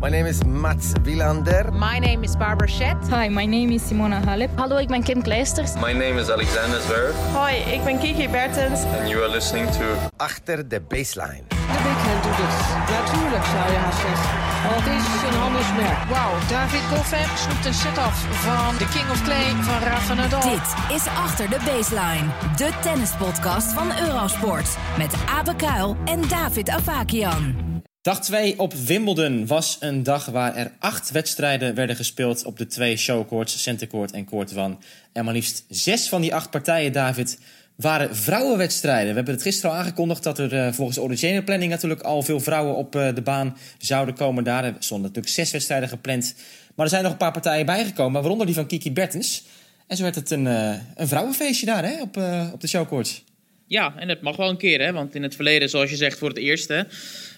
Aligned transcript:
My 0.00 0.10
name 0.10 0.26
is 0.26 0.44
Mats 0.44 0.92
Wilander. 1.02 1.72
My 1.72 1.98
name 1.98 2.24
is 2.24 2.36
Barbara 2.36 2.68
Schett. 2.68 2.96
Hi, 3.08 3.28
my 3.28 3.46
name 3.46 3.72
is 3.72 3.82
Simona 3.88 4.20
Halep. 4.24 4.50
Hallo, 4.54 4.76
ik 4.76 4.88
ben 4.88 5.02
Kim 5.02 5.22
Kleisters. 5.22 5.74
My 5.74 5.92
name 5.92 6.20
is 6.20 6.30
Alexander 6.30 6.80
Zverev. 6.80 7.14
Hoi, 7.32 7.54
ik 7.54 7.84
ben 7.84 7.98
Kiki 7.98 8.28
Bertens. 8.28 8.80
And 8.98 9.08
you 9.08 9.22
are 9.22 9.30
listening 9.30 9.70
to... 9.70 9.84
Achter 10.16 10.68
de 10.68 10.80
baseline. 10.80 11.42
De 11.48 11.80
backhand 11.84 12.22
doet 12.22 12.36
het. 12.36 12.56
Natuurlijk 13.00 13.44
zou 13.44 13.72
je 13.72 13.78
haast 13.78 14.00
zeggen. 14.00 14.30
Want 14.70 14.84
het 14.84 15.00
is 15.00 15.28
een 15.28 15.38
handelsmerk. 15.40 15.98
Wauw, 16.08 16.32
David 16.48 16.80
Goffin 16.80 17.36
snoept 17.36 17.66
een 17.66 17.74
set-off 17.74 18.18
van 18.44 18.76
de 18.78 18.88
King 18.88 19.10
of 19.10 19.22
Clay 19.22 19.50
van 19.62 19.88
Rafa 19.88 20.14
Nadal. 20.14 20.40
Dit 20.40 20.96
is 20.96 21.06
Achter 21.06 21.50
de 21.50 21.58
Baseline. 21.64 22.26
De 22.56 22.70
tennispodcast 22.80 23.72
van 23.72 23.88
Eurosport. 24.08 24.76
Met 24.98 25.14
Abe 25.38 25.56
Kuil 25.56 25.96
en 26.04 26.20
David 26.28 26.68
Avakian. 26.68 27.63
Dag 28.04 28.20
2 28.20 28.58
op 28.58 28.74
Wimbledon 28.74 29.46
was 29.46 29.76
een 29.80 30.02
dag 30.02 30.26
waar 30.26 30.56
er 30.56 30.72
acht 30.78 31.10
wedstrijden 31.10 31.74
werden 31.74 31.96
gespeeld 31.96 32.44
op 32.44 32.58
de 32.58 32.66
twee 32.66 32.96
showcourts, 32.96 33.62
Centercourt 33.62 34.12
en 34.12 34.24
Court 34.24 34.52
1. 34.52 34.78
En 35.12 35.24
maar 35.24 35.34
liefst 35.34 35.64
zes 35.68 36.08
van 36.08 36.20
die 36.20 36.34
acht 36.34 36.50
partijen, 36.50 36.92
David, 36.92 37.38
waren 37.74 38.16
vrouwenwedstrijden. 38.16 39.08
We 39.08 39.14
hebben 39.14 39.34
het 39.34 39.42
gisteren 39.42 39.70
al 39.70 39.76
aangekondigd 39.76 40.22
dat 40.22 40.38
er 40.38 40.52
uh, 40.52 40.72
volgens 40.72 40.96
de 40.96 41.02
originele 41.02 41.42
planning 41.42 41.70
natuurlijk 41.70 42.02
al 42.02 42.22
veel 42.22 42.40
vrouwen 42.40 42.76
op 42.76 42.96
uh, 42.96 43.14
de 43.14 43.22
baan 43.22 43.56
zouden 43.78 44.14
komen. 44.14 44.44
Daar 44.44 44.74
stonden 44.78 45.06
natuurlijk 45.06 45.34
zes 45.34 45.50
wedstrijden 45.50 45.88
gepland. 45.88 46.34
Maar 46.74 46.84
er 46.84 46.90
zijn 46.90 47.02
nog 47.02 47.12
een 47.12 47.18
paar 47.18 47.32
partijen 47.32 47.66
bijgekomen, 47.66 48.20
waaronder 48.20 48.46
die 48.46 48.54
van 48.54 48.66
Kiki 48.66 48.92
Bertens. 48.92 49.44
En 49.86 49.96
zo 49.96 50.02
werd 50.02 50.14
het 50.14 50.30
een, 50.30 50.46
uh, 50.46 50.74
een 50.94 51.08
vrouwenfeestje 51.08 51.66
daar 51.66 51.84
hè, 51.84 52.00
op, 52.00 52.16
op 52.52 52.60
de 52.60 52.68
showcourts. 52.68 53.24
Ja, 53.66 53.94
en 53.96 54.08
het 54.08 54.20
mag 54.20 54.36
wel 54.36 54.48
een 54.48 54.56
keer, 54.56 54.80
hè? 54.80 54.92
want 54.92 55.14
in 55.14 55.22
het 55.22 55.34
verleden, 55.34 55.68
zoals 55.68 55.90
je 55.90 55.96
zegt, 55.96 56.18
voor 56.18 56.28
het 56.28 56.38
eerst. 56.38 56.72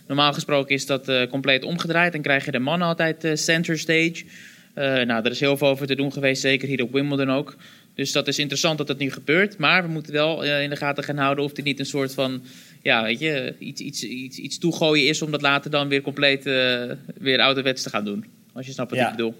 Normaal 0.06 0.32
gesproken 0.32 0.74
is 0.74 0.86
dat 0.86 1.08
uh, 1.08 1.22
compleet 1.30 1.64
omgedraaid 1.64 2.14
en 2.14 2.22
krijg 2.22 2.44
je 2.44 2.50
de 2.50 2.58
mannen 2.58 2.88
altijd 2.88 3.24
uh, 3.24 3.34
center 3.34 3.78
stage. 3.78 4.24
Uh, 4.74 4.84
nou, 4.84 5.24
er 5.24 5.30
is 5.30 5.40
heel 5.40 5.56
veel 5.56 5.68
over 5.68 5.86
te 5.86 5.94
doen 5.94 6.12
geweest, 6.12 6.40
zeker 6.40 6.68
hier 6.68 6.82
op 6.82 6.92
Wimbledon 6.92 7.30
ook. 7.30 7.56
Dus 7.94 8.12
dat 8.12 8.28
is 8.28 8.38
interessant 8.38 8.78
dat 8.78 8.86
dat 8.86 8.98
nu 8.98 9.10
gebeurt. 9.10 9.58
Maar 9.58 9.82
we 9.82 9.88
moeten 9.88 10.12
wel 10.12 10.44
in 10.44 10.70
de 10.70 10.76
gaten 10.76 11.04
gaan 11.04 11.16
houden 11.16 11.44
of 11.44 11.52
dit 11.52 11.64
niet 11.64 11.78
een 11.78 11.86
soort 11.86 12.14
van, 12.14 12.42
ja, 12.82 13.02
weet 13.02 13.18
je, 13.18 13.54
iets, 13.58 13.80
iets, 13.80 14.02
iets, 14.02 14.38
iets 14.38 14.58
toegooien 14.58 15.08
is 15.08 15.22
om 15.22 15.30
dat 15.30 15.42
later 15.42 15.70
dan 15.70 15.88
weer 15.88 16.00
compleet 16.00 16.44
weer 17.18 17.40
ouderwets 17.40 17.82
te 17.82 17.90
gaan 17.90 18.04
doen. 18.04 18.24
Als 18.52 18.66
je 18.66 18.72
snapt 18.72 18.90
wat 18.90 18.98
ja. 18.98 19.10
ik 19.10 19.16
bedoel. 19.16 19.34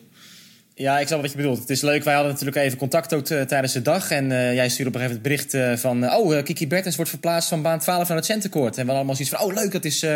Ja, 0.79 0.99
ik 0.99 1.07
snap 1.07 1.21
wat 1.21 1.31
je 1.31 1.37
bedoelt. 1.37 1.59
Het 1.59 1.71
is 1.71 1.81
leuk. 1.81 2.05
Wij 2.05 2.15
hadden 2.15 2.33
natuurlijk 2.33 2.59
even 2.59 2.79
contact 2.79 3.15
ook 3.15 3.27
tijdens 3.27 3.73
de 3.73 3.83
dag. 3.83 4.11
En 4.11 4.31
uh, 4.31 4.55
jij 4.55 4.69
stuurde 4.69 4.91
op 4.91 4.95
een 4.97 5.01
gegeven 5.01 5.23
moment 5.23 5.23
bericht 5.23 5.55
uh, 5.55 5.77
van... 5.77 6.15
oh, 6.15 6.35
uh, 6.35 6.43
Kiki 6.43 6.67
Bertens 6.67 6.97
wordt 6.97 7.11
verplaatst 7.11 7.49
van 7.49 7.63
baan 7.63 7.79
12 7.79 8.09
naar 8.09 8.17
het 8.17 8.27
centercourt. 8.27 8.79
En 8.79 8.87
we 8.87 8.93
hadden 8.93 8.97
allemaal 8.97 9.15
zoiets 9.15 9.35
van... 9.35 9.47
oh, 9.47 9.55
leuk, 9.55 9.73
dat 9.73 9.85
is 9.85 10.07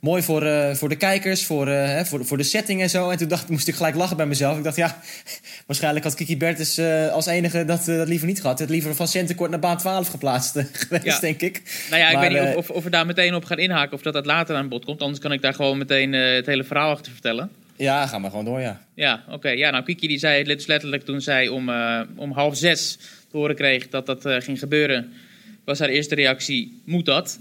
mooi 0.00 0.22
voor, 0.22 0.76
voor 0.76 0.88
de 0.88 0.96
kijkers, 0.96 1.46
voor, 1.46 1.68
hè, 1.68 2.04
voor, 2.04 2.24
voor 2.24 2.36
de 2.36 2.42
setting 2.42 2.82
en 2.82 2.90
zo. 2.90 3.10
En 3.10 3.18
toen 3.18 3.28
dacht, 3.28 3.48
moest 3.48 3.68
ik 3.68 3.74
gelijk 3.74 3.94
lachen 3.94 4.16
bij 4.16 4.26
mezelf. 4.26 4.56
Ik 4.56 4.64
dacht, 4.64 4.76
ja, 4.76 5.00
waarschijnlijk 5.66 6.04
had 6.04 6.14
Kiki 6.14 6.36
Bertens 6.36 6.78
als 7.12 7.26
enige 7.26 7.64
dat, 7.64 7.84
dat 7.84 8.08
liever 8.08 8.26
niet 8.26 8.40
gehad. 8.40 8.58
Het 8.58 8.70
liever 8.70 8.94
van 8.94 9.08
centercourt 9.08 9.50
naar 9.50 9.60
baan 9.60 9.78
12 9.78 10.08
geplaatst 10.08 10.52
geweest, 10.72 11.04
ja. 11.04 11.20
denk 11.20 11.40
ik. 11.40 11.62
Nou 11.90 12.02
ja, 12.02 12.08
ik 12.08 12.14
maar, 12.14 12.30
weet 12.30 12.40
niet 12.40 12.56
of, 12.56 12.68
of, 12.68 12.76
of, 12.76 12.84
we 12.84 12.90
daar 12.90 13.06
meteen 13.06 13.34
op 13.34 13.44
gaan 13.44 13.58
inhaken... 13.58 13.92
of 13.92 14.02
dat 14.02 14.12
dat 14.12 14.26
later 14.26 14.56
aan 14.56 14.68
bod 14.68 14.84
komt. 14.84 15.00
Anders 15.00 15.20
kan 15.20 15.32
ik 15.32 15.42
daar 15.42 15.54
gewoon 15.54 15.78
meteen 15.78 16.12
het 16.12 16.46
hele 16.46 16.64
verhaal 16.64 16.90
achter 16.90 17.12
vertellen. 17.12 17.59
Ja, 17.80 18.06
ga 18.06 18.18
maar 18.18 18.30
gewoon 18.30 18.44
door, 18.44 18.60
ja. 18.60 18.80
Ja, 18.94 19.22
oké. 19.26 19.34
Okay. 19.34 19.56
Ja, 19.56 19.70
nou, 19.70 19.84
Kiki 19.84 20.06
die 20.06 20.18
zei 20.18 20.44
dus 20.44 20.66
letterlijk 20.66 21.04
toen 21.04 21.20
zij 21.20 21.48
om, 21.48 21.68
uh, 21.68 22.00
om 22.16 22.32
half 22.32 22.56
zes 22.56 22.98
te 23.30 23.36
horen 23.36 23.56
kreeg 23.56 23.88
dat 23.88 24.06
dat 24.06 24.26
uh, 24.26 24.36
ging 24.38 24.58
gebeuren, 24.58 25.12
was 25.64 25.78
haar 25.78 25.88
eerste 25.88 26.14
reactie, 26.14 26.82
moet 26.84 27.06
dat? 27.06 27.38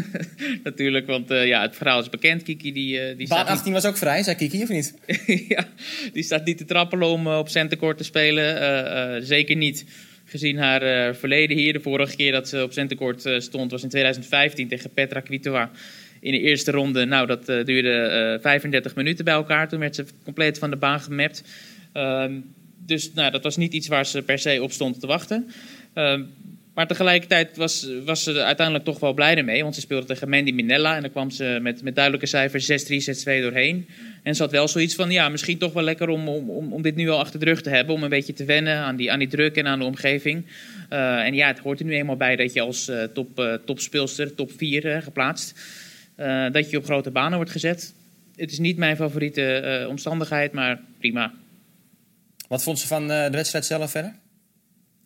Natuurlijk, 0.64 1.06
want 1.06 1.30
uh, 1.30 1.46
ja, 1.46 1.62
het 1.62 1.76
verhaal 1.76 2.00
is 2.00 2.08
bekend. 2.08 2.42
Kiki 2.42 2.72
die... 2.72 3.16
die 3.16 3.28
Baan 3.28 3.46
18 3.46 3.72
niet... 3.72 3.82
was 3.82 3.90
ook 3.90 3.96
vrij, 3.96 4.22
zei 4.22 4.36
Kiki, 4.36 4.62
of 4.62 4.68
niet? 4.68 4.94
ja, 5.54 5.66
die 6.12 6.22
staat 6.22 6.44
niet 6.44 6.58
te 6.58 6.64
trappelen 6.64 7.08
om 7.08 7.26
op 7.26 7.48
centercourt 7.48 7.96
te 7.96 8.04
spelen. 8.04 9.26
zeker 9.26 9.56
niet 9.56 9.84
gezien 10.24 10.58
haar 10.58 11.14
verleden 11.14 11.56
hier. 11.56 11.72
De 11.72 11.80
vorige 11.80 12.16
keer 12.16 12.32
dat 12.32 12.48
ze 12.48 12.62
op 12.62 12.72
centercourt 12.72 13.24
stond 13.38 13.70
was 13.70 13.82
in 13.82 13.88
2015 13.88 14.68
tegen 14.68 14.90
Petra 14.90 15.20
Kvitova 15.20 15.70
in 16.24 16.32
de 16.32 16.40
eerste 16.40 16.70
ronde, 16.70 17.04
nou, 17.04 17.26
dat 17.26 17.48
uh, 17.48 17.64
duurde 17.64 18.34
uh, 18.36 18.42
35 18.42 18.94
minuten 18.94 19.24
bij 19.24 19.34
elkaar. 19.34 19.68
Toen 19.68 19.78
werd 19.78 19.94
ze 19.94 20.04
compleet 20.24 20.58
van 20.58 20.70
de 20.70 20.76
baan 20.76 21.00
gemapt. 21.00 21.44
Uh, 21.94 22.24
dus 22.86 23.12
nou, 23.12 23.30
dat 23.30 23.42
was 23.42 23.56
niet 23.56 23.72
iets 23.72 23.88
waar 23.88 24.06
ze 24.06 24.22
per 24.22 24.38
se 24.38 24.62
op 24.62 24.72
stond 24.72 25.00
te 25.00 25.06
wachten. 25.06 25.50
Uh, 25.94 26.20
maar 26.74 26.86
tegelijkertijd 26.86 27.56
was, 27.56 27.88
was 28.04 28.22
ze 28.22 28.42
uiteindelijk 28.42 28.84
toch 28.84 29.00
wel 29.00 29.12
blij 29.12 29.36
ermee. 29.36 29.62
Want 29.62 29.74
ze 29.74 29.80
speelde 29.80 30.06
tegen 30.06 30.28
Mandy 30.28 30.52
Minella. 30.52 30.96
En 30.96 31.02
dan 31.02 31.10
kwam 31.10 31.30
ze 31.30 31.58
met, 31.62 31.82
met 31.82 31.94
duidelijke 31.94 32.26
cijfers 32.26 32.70
6-3, 32.70 33.36
6-2 33.38 33.42
doorheen. 33.42 33.88
En 34.22 34.34
ze 34.34 34.42
had 34.42 34.50
wel 34.50 34.68
zoiets 34.68 34.94
van, 34.94 35.10
ja, 35.10 35.28
misschien 35.28 35.58
toch 35.58 35.72
wel 35.72 35.82
lekker 35.82 36.08
om, 36.08 36.28
om, 36.28 36.72
om 36.72 36.82
dit 36.82 36.96
nu 36.96 37.08
al 37.08 37.18
achter 37.18 37.40
de 37.40 37.46
rug 37.46 37.62
te 37.62 37.70
hebben. 37.70 37.94
Om 37.94 38.02
een 38.02 38.08
beetje 38.08 38.32
te 38.32 38.44
wennen 38.44 38.76
aan 38.76 38.96
die, 38.96 39.12
aan 39.12 39.18
die 39.18 39.28
druk 39.28 39.56
en 39.56 39.66
aan 39.66 39.78
de 39.78 39.84
omgeving. 39.84 40.44
Uh, 40.92 41.26
en 41.26 41.34
ja, 41.34 41.46
het 41.46 41.58
hoort 41.58 41.80
er 41.80 41.86
nu 41.86 41.94
eenmaal 41.94 42.16
bij 42.16 42.36
dat 42.36 42.52
je 42.52 42.60
als 42.60 42.88
uh, 42.88 43.02
top, 43.02 43.38
uh, 43.38 43.54
topspeelster, 43.54 44.34
top 44.34 44.50
4 44.56 45.02
geplaatst... 45.02 45.82
Uh, 46.16 46.52
dat 46.52 46.70
je 46.70 46.76
op 46.76 46.84
grote 46.84 47.10
banen 47.10 47.36
wordt 47.36 47.50
gezet. 47.50 47.94
Het 48.36 48.52
is 48.52 48.58
niet 48.58 48.76
mijn 48.76 48.96
favoriete 48.96 49.80
uh, 49.82 49.88
omstandigheid, 49.88 50.52
maar 50.52 50.80
prima. 50.98 51.32
Wat 52.48 52.62
vond 52.62 52.78
ze 52.78 52.86
van 52.86 53.02
uh, 53.02 53.24
de 53.24 53.30
wedstrijd 53.30 53.64
zelf 53.64 53.90
verder? 53.90 54.14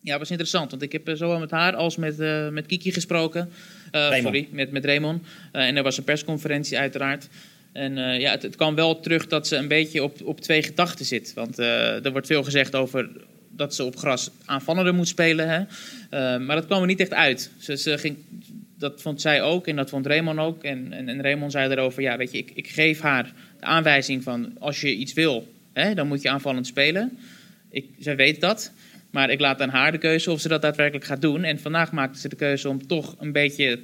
Ja, 0.01 0.11
het 0.11 0.19
was 0.19 0.29
interessant, 0.29 0.71
want 0.71 0.81
ik 0.81 0.91
heb 0.91 1.09
zowel 1.13 1.39
met 1.39 1.51
haar 1.51 1.75
als 1.75 1.95
met, 1.95 2.17
met 2.51 2.65
Kiki 2.65 2.91
gesproken. 2.91 3.51
sorry, 3.91 4.47
met, 4.51 4.71
met 4.71 4.85
Raymond. 4.85 5.25
en 5.51 5.75
er 5.75 5.83
was 5.83 5.97
een 5.97 6.03
persconferentie 6.03 6.77
uiteraard. 6.77 7.27
En 7.71 7.95
ja, 8.19 8.31
het, 8.31 8.41
het, 8.41 8.55
kwam 8.55 8.75
wel 8.75 8.99
terug 8.99 9.27
dat 9.27 9.47
ze 9.47 9.55
een 9.55 9.67
beetje 9.67 10.03
op, 10.03 10.21
op 10.23 10.41
twee 10.41 10.63
gedachten 10.63 11.05
zit. 11.05 11.33
Want 11.33 11.57
er 11.57 12.11
wordt 12.11 12.27
veel 12.27 12.43
gezegd 12.43 12.75
over 12.75 13.09
dat 13.49 13.75
ze 13.75 13.83
op 13.83 13.95
gras 13.95 14.29
aanvallender 14.45 14.93
moet 14.93 15.07
spelen. 15.07 15.49
Hè? 15.49 15.59
maar 16.37 16.55
dat 16.55 16.65
kwam 16.65 16.81
er 16.81 16.87
niet 16.87 16.99
echt 16.99 17.13
uit. 17.13 17.51
Ze, 17.57 17.77
ze 17.77 17.97
ging 17.97 18.17
dat 18.79 19.01
vond 19.01 19.21
zij 19.21 19.41
ook 19.41 19.67
en 19.67 19.75
dat 19.75 19.89
vond 19.89 20.05
Raymond 20.05 20.39
ook. 20.39 20.63
En, 20.63 20.93
en, 20.93 21.21
Raymond 21.21 21.51
zei 21.51 21.71
erover, 21.71 22.01
ja, 22.01 22.17
weet 22.17 22.31
je, 22.31 22.37
ik, 22.37 22.51
ik 22.53 22.67
geef 22.67 22.99
haar 22.99 23.33
de 23.59 23.65
aanwijzing 23.65 24.23
van... 24.23 24.51
als 24.59 24.81
je 24.81 24.95
iets 24.95 25.13
wil, 25.13 25.53
hè, 25.73 25.93
dan 25.93 26.07
moet 26.07 26.21
je 26.21 26.29
aanvallend 26.29 26.67
spelen. 26.67 27.17
Ik, 27.69 27.85
zij 27.99 28.15
weet 28.15 28.41
dat, 28.41 28.71
maar 29.09 29.29
ik 29.29 29.39
laat 29.39 29.61
aan 29.61 29.69
haar 29.69 29.91
de 29.91 29.97
keuze 29.97 30.31
of 30.31 30.41
ze 30.41 30.47
dat 30.47 30.61
daadwerkelijk 30.61 31.05
gaat 31.05 31.21
doen. 31.21 31.43
En 31.43 31.59
vandaag 31.59 31.91
maakte 31.91 32.19
ze 32.19 32.29
de 32.29 32.35
keuze 32.35 32.69
om 32.69 32.87
toch 32.87 33.15
een 33.19 33.31
beetje 33.31 33.79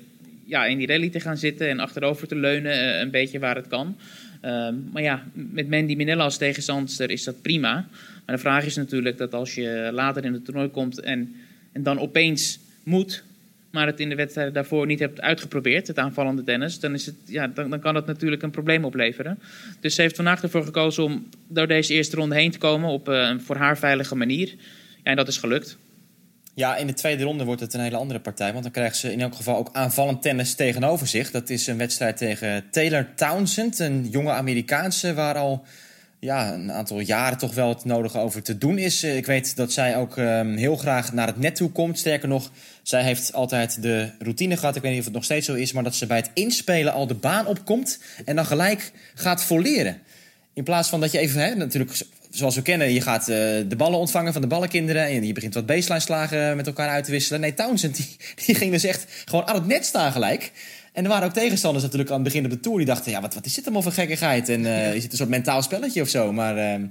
ja, 0.46 0.66
in 0.66 0.78
die 0.78 0.88
rally 0.88 1.10
te 1.10 1.20
gaan 1.20 1.38
zitten... 1.38 1.70
en 1.70 1.80
achterover 1.80 2.28
te 2.28 2.36
leunen, 2.36 3.02
een 3.02 3.12
beetje 3.12 3.40
waar 3.40 3.56
het 3.56 3.68
kan. 3.68 3.98
Uh, 4.42 4.70
maar 4.92 5.02
ja, 5.02 5.24
met 5.34 5.70
Mandy 5.70 5.96
Minella 5.96 6.24
als 6.24 6.38
tegenstander 6.38 7.10
is 7.10 7.24
dat 7.24 7.42
prima. 7.42 7.88
Maar 8.26 8.36
de 8.36 8.42
vraag 8.42 8.66
is 8.66 8.76
natuurlijk 8.76 9.18
dat 9.18 9.34
als 9.34 9.56
je 9.56 9.90
later 9.94 10.26
in 10.26 10.34
het 10.34 10.46
toernooi 10.46 10.68
komt... 10.68 11.00
en, 11.00 11.36
en 11.72 11.84
dan 11.84 12.00
opeens 12.00 12.60
moet 12.84 13.24
maar 13.76 13.88
het 13.88 14.00
in 14.00 14.10
de 14.10 14.16
wedstrijden 14.16 14.54
daarvoor 14.54 14.86
niet 14.86 15.00
hebt 15.00 15.22
uitgeprobeerd, 15.22 15.88
het 15.88 16.00
aanvallende 16.00 16.44
tennis, 16.44 16.80
dan, 16.80 16.94
is 16.94 17.06
het, 17.06 17.16
ja, 17.26 17.48
dan, 17.48 17.70
dan 17.70 17.80
kan 17.80 17.94
dat 17.94 18.06
natuurlijk 18.06 18.42
een 18.42 18.52
probleem 18.52 18.86
opleveren. 18.86 19.40
Dus 19.80 19.96
ze 19.96 20.02
heeft 20.02 20.16
vandaag 20.16 20.42
ervoor 20.42 20.64
gekozen 20.64 21.04
om 21.04 21.30
door 21.48 21.68
deze 21.68 21.94
eerste 21.94 22.16
ronde 22.16 22.36
heen 22.36 22.52
te 22.52 22.58
komen 22.58 22.90
op 22.90 23.10
uh, 23.10 23.16
een 23.16 23.42
voor 23.42 23.56
haar 23.56 23.78
veilige 23.78 24.16
manier. 24.16 24.48
Ja, 24.48 25.04
en 25.04 25.16
dat 25.16 25.28
is 25.28 25.38
gelukt. 25.38 25.78
Ja, 26.54 26.76
in 26.76 26.88
de 26.88 26.94
tweede 26.94 27.24
ronde 27.24 27.44
wordt 27.44 27.62
het 27.62 27.74
een 27.74 27.80
hele 27.80 27.98
andere 27.98 28.20
partij. 28.20 28.52
Want 28.52 28.64
dan 28.64 28.72
krijgt 28.72 28.98
ze 28.98 29.12
in 29.12 29.22
elk 29.22 29.36
geval 29.36 29.58
ook 29.58 29.70
aanvallend 29.72 30.22
tennis 30.22 30.56
tegenover 30.56 31.08
zich. 31.08 31.32
Dat 31.32 31.50
is 31.50 31.68
een 31.68 31.78
wedstrijd 31.78 32.18
tegen 32.18 32.64
Taylor 32.72 33.08
Townsend, 33.16 33.80
een 33.80 34.08
jonge 34.10 34.32
Amerikaanse 34.32 35.14
waar 35.14 35.36
al 35.36 35.66
ja, 36.20 36.54
een 36.54 36.72
aantal 36.72 37.00
jaren 37.00 37.38
toch 37.38 37.54
wel 37.54 37.70
het 37.70 37.86
nodige 37.86 38.18
over 38.18 38.44
te 38.44 38.58
doen 38.58 38.78
is. 38.78 39.04
Ik 39.04 39.26
weet 39.26 39.56
dat 39.56 39.72
zij 39.72 39.98
ook 39.98 40.18
um, 40.18 40.56
heel 40.56 40.76
graag 40.76 41.14
naar 41.14 41.28
het 41.28 41.40
net 41.40 41.56
toe 41.56 41.70
komt. 41.70 42.00
Sterker 42.00 42.28
nog, 42.28 42.52
zij 42.84 43.04
heeft 43.04 43.34
altijd 43.34 43.82
de 43.82 44.12
routine 44.20 44.58
gehad. 44.58 44.76
Ik 44.76 44.82
weet 44.82 44.92
niet 44.92 45.00
of 45.00 45.06
het 45.06 45.14
nog 45.16 45.24
steeds 45.24 45.46
zo 45.46 45.54
is, 45.54 45.72
maar 45.72 45.84
dat 45.84 45.96
ze 45.96 46.06
bij 46.06 46.18
het 46.18 46.30
inspelen 46.34 46.94
al 46.94 47.08
de 47.08 47.14
baan 47.14 47.48
opkomt 47.48 48.00
en 48.26 48.36
dan 48.36 48.46
gelijk 48.46 48.92
gaat 49.14 49.44
volleren. 49.44 50.02
In 50.54 50.64
plaats 50.64 50.90
van 50.90 51.00
dat 51.00 51.12
je 51.12 51.18
even, 51.18 51.42
hè, 51.42 51.56
natuurlijk, 51.56 51.92
zoals 52.30 52.56
we 52.56 52.62
kennen, 52.62 52.94
je 52.94 53.02
gaat 53.02 53.22
uh, 53.22 53.36
de 53.68 53.76
ballen 53.78 54.00
ontvangen 54.00 54.34
van 54.34 54.42
de 54.42 54.48
ballenkinderen 54.48 55.06
en 55.06 55.26
je 55.26 55.34
begint 55.34 55.54
wat 55.54 55.66
baseline 55.66 56.00
slagen 56.00 56.56
met 56.56 56.68
elkaar 56.68 56.90
uit 56.90 57.04
te 57.04 57.12
wisselen. 57.12 57.42
Nee, 57.42 57.54
Townsend 57.54 57.96
die, 57.96 58.16
die 58.46 58.56
ging 58.56 58.72
dus 58.72 58.84
echt 58.84 59.06
gewoon 59.26 59.48
aan 59.48 59.56
het 59.56 59.68
net 59.68 59.86
staan 59.86 60.12
gelijk. 60.12 60.52
En 60.96 61.04
er 61.04 61.10
waren 61.10 61.28
ook 61.28 61.34
tegenstanders 61.34 61.84
natuurlijk 61.84 62.12
aan 62.12 62.24
het 62.24 62.34
begin 62.34 62.46
op 62.46 62.52
de 62.52 62.60
tour 62.60 62.78
die 62.78 62.86
dachten: 62.86 63.12
ja, 63.12 63.22
wat, 63.22 63.34
wat 63.34 63.46
is 63.46 63.54
dit 63.54 63.64
allemaal 63.64 63.82
voor 63.82 63.92
gekkigheid? 63.92 64.50
En 64.50 64.62
uh, 64.62 64.96
is 64.96 65.04
het 65.04 65.12
een 65.12 65.18
soort 65.18 65.30
mentaal 65.30 65.62
spelletje 65.62 66.02
of 66.02 66.08
zo? 66.08 66.34
Maar 66.34 66.58
uh, 66.58 66.88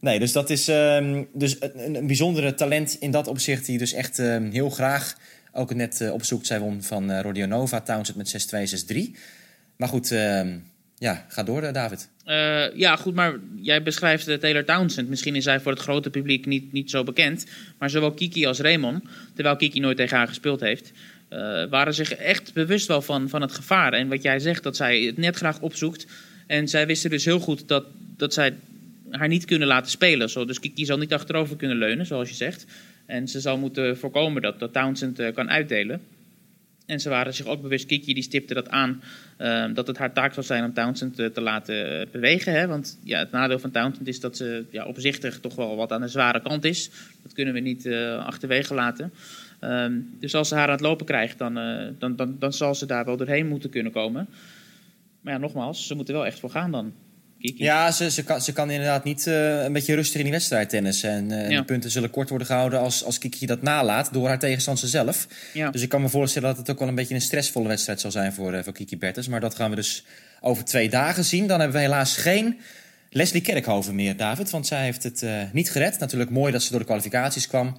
nee, 0.00 0.18
dus 0.18 0.32
dat 0.32 0.50
is 0.50 0.68
uh, 0.68 1.18
dus 1.32 1.56
een, 1.60 1.94
een, 1.94 2.06
bijzondere 2.06 2.54
talent 2.54 2.96
in 3.00 3.10
dat 3.10 3.26
opzicht, 3.26 3.66
die 3.66 3.78
dus 3.78 3.92
echt 3.92 4.18
ehm, 4.18 4.50
heel 4.50 4.70
graag 4.70 5.16
ook 5.52 5.74
net 5.74 6.00
uh, 6.00 6.12
opzoekt. 6.12 6.46
Zij 6.46 6.60
won 6.60 6.82
van 6.82 7.10
uh, 7.10 7.20
Rodionova, 7.20 7.80
Townsend 7.80 8.16
met 8.16 8.50
6-2, 8.88 9.06
6-3. 9.08 9.16
Maar 9.76 9.88
goed, 9.88 10.10
ehm, 10.10 10.58
ja, 10.98 11.24
ga 11.28 11.42
door, 11.42 11.72
David. 11.72 12.08
ja, 12.74 12.96
goed, 12.96 13.14
maar 13.14 13.38
jij 13.56 13.82
beschrijft 13.82 14.40
Taylor 14.40 14.64
Townsend. 14.64 15.08
Misschien 15.08 15.36
is 15.36 15.44
zij 15.44 15.60
voor 15.60 15.72
het 15.72 15.80
grote 15.80 16.10
publiek 16.10 16.46
niet, 16.46 16.72
niet 16.72 16.90
zo 16.90 17.02
bekend. 17.02 17.46
Maar 17.78 17.90
zowel 17.90 18.12
Kiki 18.12 18.46
als 18.46 18.58
Raymond, 18.58 19.02
terwijl 19.34 19.56
Kiki 19.56 19.80
nooit 19.80 19.96
tegen 19.96 20.16
haar 20.16 20.28
gespeeld 20.28 20.60
heeft 20.60 20.92
uh, 21.30 21.64
waren 21.64 21.94
zich 21.94 22.14
echt 22.14 22.52
bewust 22.52 22.86
wel 22.86 23.02
van, 23.02 23.28
van 23.28 23.40
het 23.40 23.52
gevaar. 23.52 23.92
En 23.92 24.08
wat 24.08 24.22
jij 24.22 24.38
zegt, 24.38 24.62
dat 24.62 24.76
zij 24.76 25.00
het 25.00 25.16
net 25.16 25.36
graag 25.36 25.60
opzoekt. 25.60 26.06
En 26.46 26.68
zij 26.68 26.86
wisten 26.86 27.10
dus 27.10 27.24
heel 27.24 27.40
goed 27.40 27.68
dat, 27.68 27.84
dat 28.16 28.34
zij 28.34 28.54
haar 29.10 29.28
niet 29.28 29.44
kunnen 29.44 29.68
laten 29.68 29.90
spelen. 29.90 30.30
Zo. 30.30 30.44
Dus 30.44 30.60
Kiki 30.60 30.84
zal 30.84 30.98
niet 30.98 31.12
achterover 31.12 31.56
kunnen 31.56 31.76
leunen, 31.76 32.06
zoals 32.06 32.28
je 32.28 32.34
zegt. 32.34 32.66
En 33.06 33.28
ze 33.28 33.40
zal 33.40 33.58
moeten 33.58 33.98
voorkomen 33.98 34.42
dat, 34.42 34.58
dat 34.58 34.72
Townsend 34.72 35.20
uh, 35.20 35.32
kan 35.32 35.50
uitdelen. 35.50 36.00
En 36.86 37.00
ze 37.00 37.08
waren 37.08 37.34
zich 37.34 37.46
ook 37.46 37.62
bewust, 37.62 37.86
Kiki 37.86 38.14
die 38.14 38.22
stipte 38.22 38.54
dat 38.54 38.68
aan, 38.68 39.02
uh, 39.38 39.64
dat 39.74 39.86
het 39.86 39.98
haar 39.98 40.12
taak 40.12 40.32
zou 40.32 40.46
zijn 40.46 40.64
om 40.64 40.72
Townsend 40.72 41.16
te, 41.16 41.32
te 41.32 41.40
laten 41.40 42.08
bewegen. 42.12 42.52
Hè? 42.52 42.66
Want 42.66 42.98
ja, 43.04 43.18
het 43.18 43.30
nadeel 43.30 43.58
van 43.58 43.70
Townsend 43.70 44.08
is 44.08 44.20
dat 44.20 44.36
ze 44.36 44.64
ja, 44.70 44.84
opzichtig 44.84 45.40
toch 45.40 45.54
wel 45.54 45.76
wat 45.76 45.92
aan 45.92 46.00
de 46.00 46.08
zware 46.08 46.42
kant 46.42 46.64
is. 46.64 46.90
Dat 47.22 47.32
kunnen 47.32 47.54
we 47.54 47.60
niet 47.60 47.88
achterwege 48.18 48.74
laten. 48.74 49.12
Um, 49.60 50.16
dus 50.20 50.34
als 50.34 50.48
ze 50.48 50.54
haar 50.54 50.66
aan 50.66 50.72
het 50.72 50.80
lopen 50.80 51.06
krijgt, 51.06 51.38
dan, 51.38 51.58
uh, 51.58 51.88
dan, 51.98 52.16
dan, 52.16 52.36
dan 52.38 52.52
zal 52.52 52.74
ze 52.74 52.86
daar 52.86 53.04
wel 53.04 53.16
doorheen 53.16 53.48
moeten 53.48 53.70
kunnen 53.70 53.92
komen. 53.92 54.28
Maar 55.20 55.32
ja, 55.32 55.38
nogmaals, 55.38 55.86
ze 55.86 55.94
moeten 55.94 56.14
wel 56.14 56.26
echt 56.26 56.40
voor 56.40 56.50
gaan 56.50 56.70
dan. 56.70 56.92
Kiki. 57.40 57.62
Ja, 57.62 57.90
ze, 57.90 58.10
ze, 58.10 58.24
kan, 58.24 58.40
ze 58.40 58.52
kan 58.52 58.70
inderdaad 58.70 59.04
niet 59.04 59.26
uh, 59.26 59.62
een 59.62 59.72
beetje 59.72 59.94
rustig 59.94 60.16
in 60.16 60.22
die 60.22 60.32
wedstrijd 60.32 60.68
tennissen. 60.68 61.10
En 61.10 61.30
uh, 61.30 61.50
ja. 61.50 61.58
de 61.58 61.64
punten 61.64 61.90
zullen 61.90 62.10
kort 62.10 62.28
worden 62.28 62.46
gehouden 62.46 62.80
als, 62.80 63.04
als 63.04 63.18
Kiki 63.18 63.46
dat 63.46 63.62
nalaat 63.62 64.12
door 64.12 64.26
haar 64.26 64.38
tegenstander 64.38 64.88
zelf. 64.88 65.28
Ja. 65.52 65.70
Dus 65.70 65.82
ik 65.82 65.88
kan 65.88 66.00
me 66.00 66.08
voorstellen 66.08 66.48
dat 66.48 66.58
het 66.58 66.70
ook 66.70 66.78
wel 66.78 66.88
een 66.88 66.94
beetje 66.94 67.14
een 67.14 67.20
stressvolle 67.20 67.68
wedstrijd 67.68 68.00
zal 68.00 68.10
zijn 68.10 68.32
voor, 68.32 68.54
uh, 68.54 68.62
voor 68.62 68.72
Kiki 68.72 68.98
Bertens. 68.98 69.28
Maar 69.28 69.40
dat 69.40 69.54
gaan 69.54 69.70
we 69.70 69.76
dus 69.76 70.04
over 70.40 70.64
twee 70.64 70.90
dagen 70.90 71.24
zien. 71.24 71.46
Dan 71.46 71.60
hebben 71.60 71.76
we 71.76 71.82
helaas 71.82 72.16
geen 72.16 72.60
Leslie 73.10 73.42
Kerkhoven 73.42 73.94
meer, 73.94 74.16
David. 74.16 74.50
Want 74.50 74.66
zij 74.66 74.84
heeft 74.84 75.02
het 75.02 75.24
niet 75.52 75.70
gered. 75.70 75.98
Natuurlijk 75.98 76.30
mooi 76.30 76.52
dat 76.52 76.62
ze 76.62 76.70
door 76.70 76.80
de 76.80 76.86
kwalificaties 76.86 77.46
kwam. 77.46 77.76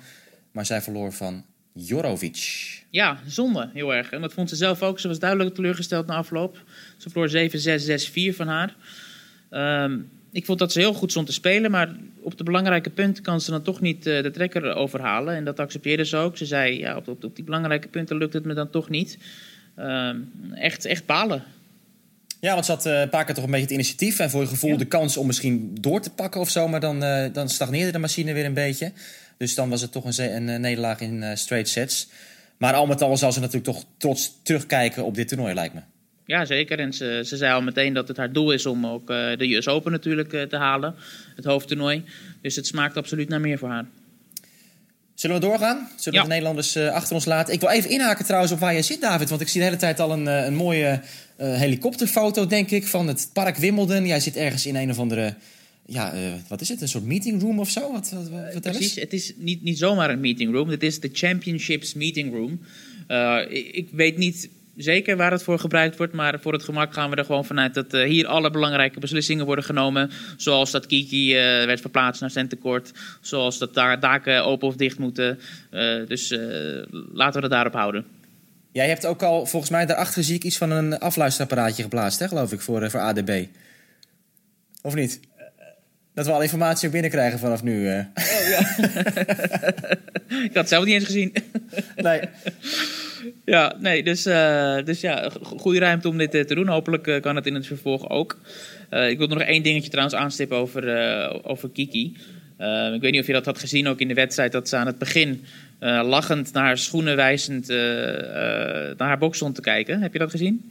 Maar 0.51 0.65
zij 0.65 0.81
verloor 0.81 1.13
van 1.13 1.45
Jorovic. 1.73 2.83
Ja, 2.89 3.19
zonde, 3.27 3.69
heel 3.73 3.93
erg. 3.93 4.11
En 4.11 4.21
dat 4.21 4.33
vond 4.33 4.49
ze 4.49 4.55
zelf 4.55 4.81
ook. 4.81 4.99
Ze 4.99 5.07
was 5.07 5.19
duidelijk 5.19 5.55
teleurgesteld 5.55 6.07
na 6.07 6.15
afloop. 6.15 6.63
Ze 6.97 7.09
verloor 7.09 7.29
7-6, 8.29 8.31
6-4 8.33 8.35
van 8.35 8.47
haar. 8.47 8.75
Um, 9.83 10.09
ik 10.31 10.45
vond 10.45 10.59
dat 10.59 10.71
ze 10.71 10.79
heel 10.79 10.93
goed 10.93 11.11
stond 11.11 11.27
te 11.27 11.33
spelen, 11.33 11.71
maar 11.71 11.95
op 12.21 12.37
de 12.37 12.43
belangrijke 12.43 12.89
punten 12.89 13.23
kan 13.23 13.41
ze 13.41 13.51
dan 13.51 13.61
toch 13.61 13.81
niet 13.81 14.07
uh, 14.07 14.23
de 14.23 14.31
trekker 14.31 14.73
overhalen. 14.73 15.35
En 15.35 15.43
dat 15.43 15.59
accepteerde 15.59 16.05
ze 16.05 16.17
ook. 16.17 16.37
Ze 16.37 16.45
zei, 16.45 16.79
ja, 16.79 16.95
op, 16.95 17.07
op, 17.07 17.23
op 17.23 17.35
die 17.35 17.45
belangrijke 17.45 17.87
punten 17.87 18.17
lukt 18.17 18.33
het 18.33 18.45
me 18.45 18.53
dan 18.53 18.69
toch 18.69 18.89
niet. 18.89 19.17
Um, 19.79 20.31
echt, 20.53 20.85
echt 20.85 21.05
balen. 21.05 21.43
Ja, 22.39 22.53
want 22.53 22.65
ze 22.65 22.71
had 22.71 22.85
uh, 22.85 22.99
een 22.99 23.09
paar 23.09 23.25
keer 23.25 23.35
toch 23.35 23.43
een 23.43 23.49
beetje 23.49 23.65
het 23.65 23.73
initiatief 23.73 24.19
en 24.19 24.29
voor 24.29 24.41
je 24.41 24.47
gevoel 24.47 24.71
ja. 24.71 24.77
de 24.77 24.85
kans 24.85 25.17
om 25.17 25.27
misschien 25.27 25.77
door 25.81 26.01
te 26.01 26.09
pakken 26.09 26.41
of 26.41 26.49
zo. 26.49 26.67
Maar 26.67 26.79
dan, 26.79 27.03
uh, 27.03 27.25
dan 27.33 27.49
stagneerde 27.49 27.91
de 27.91 27.97
machine 27.97 28.33
weer 28.33 28.45
een 28.45 28.53
beetje. 28.53 28.91
Dus 29.41 29.55
dan 29.55 29.69
was 29.69 29.81
het 29.81 29.91
toch 29.91 30.05
een, 30.05 30.35
een, 30.35 30.47
een 30.47 30.61
nederlaag 30.61 30.99
in 30.99 31.21
uh, 31.21 31.29
straight 31.33 31.69
sets. 31.69 32.07
Maar 32.57 32.73
al 32.73 32.85
met 32.85 33.01
al 33.01 33.17
zal 33.17 33.31
ze 33.31 33.39
natuurlijk 33.39 33.65
toch 33.65 33.83
trots 33.97 34.39
terugkijken 34.43 35.03
op 35.03 35.15
dit 35.15 35.27
toernooi, 35.27 35.53
lijkt 35.53 35.73
me. 35.73 35.79
Ja, 36.25 36.45
zeker. 36.45 36.79
En 36.79 36.93
ze, 36.93 37.23
ze 37.25 37.37
zei 37.37 37.53
al 37.53 37.61
meteen 37.61 37.93
dat 37.93 38.07
het 38.07 38.17
haar 38.17 38.31
doel 38.31 38.51
is 38.51 38.65
om 38.65 38.85
ook 38.85 39.09
uh, 39.09 39.37
de 39.37 39.55
US 39.55 39.67
Open 39.67 39.91
natuurlijk 39.91 40.33
uh, 40.33 40.41
te 40.41 40.55
halen. 40.55 40.95
Het 41.35 41.45
hoofdtoernooi. 41.45 42.03
Dus 42.41 42.55
het 42.55 42.67
smaakt 42.67 42.97
absoluut 42.97 43.29
naar 43.29 43.41
meer 43.41 43.57
voor 43.57 43.69
haar. 43.69 43.85
Zullen 45.13 45.39
we 45.39 45.45
doorgaan? 45.45 45.89
Zullen 45.95 46.19
ja. 46.19 46.25
we 46.25 46.27
de 46.27 46.33
Nederlanders 46.33 46.75
uh, 46.75 46.91
achter 46.91 47.15
ons 47.15 47.25
laten? 47.25 47.53
Ik 47.53 47.59
wil 47.59 47.69
even 47.69 47.89
inhaken 47.89 48.25
trouwens 48.25 48.51
op 48.51 48.59
waar 48.59 48.73
jij 48.73 48.83
zit, 48.83 49.01
David. 49.01 49.29
Want 49.29 49.41
ik 49.41 49.47
zie 49.47 49.59
de 49.59 49.65
hele 49.65 49.79
tijd 49.79 49.99
al 49.99 50.11
een, 50.11 50.25
een 50.25 50.55
mooie 50.55 51.01
helikopterfoto, 51.37 52.47
denk 52.47 52.71
ik, 52.71 52.87
van 52.87 53.07
het 53.07 53.29
park 53.33 53.57
Wimbledon. 53.57 54.05
Jij 54.05 54.19
zit 54.19 54.35
ergens 54.35 54.65
in 54.65 54.75
een 54.75 54.89
of 54.89 54.99
andere 54.99 55.35
ja, 55.85 56.15
uh, 56.15 56.33
wat 56.47 56.61
is 56.61 56.69
het? 56.69 56.81
Een 56.81 56.87
soort 56.87 57.03
meeting 57.03 57.41
room 57.41 57.59
of 57.59 57.69
zo? 57.69 57.91
Wat, 57.91 58.11
wat, 58.11 58.29
wat 58.53 58.61
Precies, 58.61 58.95
het 58.95 59.13
is 59.13 59.33
niet, 59.37 59.63
niet 59.63 59.77
zomaar 59.77 60.09
een 60.09 60.19
meeting 60.19 60.53
room. 60.53 60.69
Het 60.69 60.83
is 60.83 60.99
de 60.99 61.09
Championships 61.13 61.93
meeting 61.93 62.33
room. 62.33 62.59
Uh, 63.07 63.37
ik, 63.49 63.67
ik, 63.71 63.89
weet 63.91 64.17
niet 64.17 64.49
zeker 64.75 65.17
waar 65.17 65.31
het 65.31 65.43
voor 65.43 65.59
gebruikt 65.59 65.97
wordt, 65.97 66.13
maar 66.13 66.39
voor 66.39 66.53
het 66.53 66.63
gemak 66.63 66.93
gaan 66.93 67.09
we 67.09 67.15
er 67.15 67.25
gewoon 67.25 67.45
vanuit 67.45 67.73
dat 67.73 67.93
uh, 67.93 68.03
hier 68.03 68.27
alle 68.27 68.51
belangrijke 68.51 68.99
beslissingen 68.99 69.45
worden 69.45 69.65
genomen. 69.65 70.11
Zoals 70.37 70.71
dat 70.71 70.85
Kiki 70.85 71.33
werd 71.33 71.81
verplaatst 71.81 72.21
naar 72.21 72.31
Centercourt, 72.31 72.91
zoals 73.21 73.57
dat 73.57 73.73
daar 73.73 73.99
daken 73.99 74.45
open 74.45 74.67
of 74.67 74.75
dicht 74.75 74.99
moeten. 74.99 75.39
dus 76.07 76.29
laten 77.11 77.33
we 77.33 77.41
het 77.41 77.51
daarop 77.51 77.73
houden. 77.73 78.05
Jij 78.71 78.87
hebt 78.87 79.05
ook 79.05 79.23
al, 79.23 79.45
volgens 79.45 79.71
mij 79.71 79.85
daarachter 79.85 80.23
zie 80.23 80.35
ik 80.35 80.43
iets 80.43 80.57
van 80.57 80.71
een 80.71 80.99
afluisterapparaatje 80.99 81.83
geplaatst, 81.83 82.19
hè, 82.19 82.27
geloof 82.27 82.51
ik, 82.51 82.61
voor, 82.61 82.89
voor 82.89 82.99
ADB. 82.99 83.45
Of 84.81 84.95
niet? 84.95 85.19
Dat 86.13 86.25
we 86.25 86.31
al 86.31 86.41
informatie 86.41 86.85
ook 86.85 86.93
binnenkrijgen 86.93 87.39
vanaf 87.39 87.63
nu. 87.63 87.87
Uh. 87.87 87.97
Oh, 87.97 88.49
ja. 88.49 88.59
ik 90.47 90.53
had 90.53 90.53
het 90.53 90.67
zelf 90.67 90.85
niet 90.85 90.93
eens 90.93 91.05
gezien. 91.05 91.33
nee. 91.95 92.21
Ja, 93.45 93.75
nee, 93.79 94.03
dus, 94.03 94.27
uh, 94.27 94.83
dus 94.83 95.01
ja, 95.01 95.29
goede 95.43 95.79
ruimte 95.79 96.07
om 96.07 96.17
dit 96.17 96.31
te 96.31 96.55
doen. 96.55 96.67
Hopelijk 96.67 97.21
kan 97.21 97.35
het 97.35 97.45
in 97.45 97.55
het 97.55 97.67
vervolg 97.67 98.09
ook. 98.09 98.37
ik 98.89 99.17
wil 99.17 99.27
nog 99.27 99.39
één 99.39 99.63
dingetje 99.63 99.89
trouwens 99.89 100.15
aanstippen 100.15 100.57
over, 100.57 101.43
over 101.43 101.69
Kiki. 101.69 102.17
ik 102.93 103.01
weet 103.01 103.11
niet 103.11 103.21
of 103.21 103.27
je 103.27 103.33
dat 103.33 103.45
had 103.45 103.59
gezien 103.59 103.87
ook 103.87 103.99
in 103.99 104.07
de 104.07 104.13
wedstrijd, 104.13 104.51
dat 104.51 104.69
ze 104.69 104.75
aan 104.75 104.87
het 104.87 104.97
begin 104.97 105.45
lachend 105.79 106.53
naar 106.53 106.63
haar 106.63 106.77
schoenen 106.77 107.15
wijzend 107.15 107.67
naar 107.67 108.95
haar 108.97 109.17
box 109.17 109.37
stond 109.37 109.55
te 109.55 109.61
kijken. 109.61 110.01
Heb 110.01 110.13
je 110.13 110.19
dat 110.19 110.31
gezien? 110.31 110.70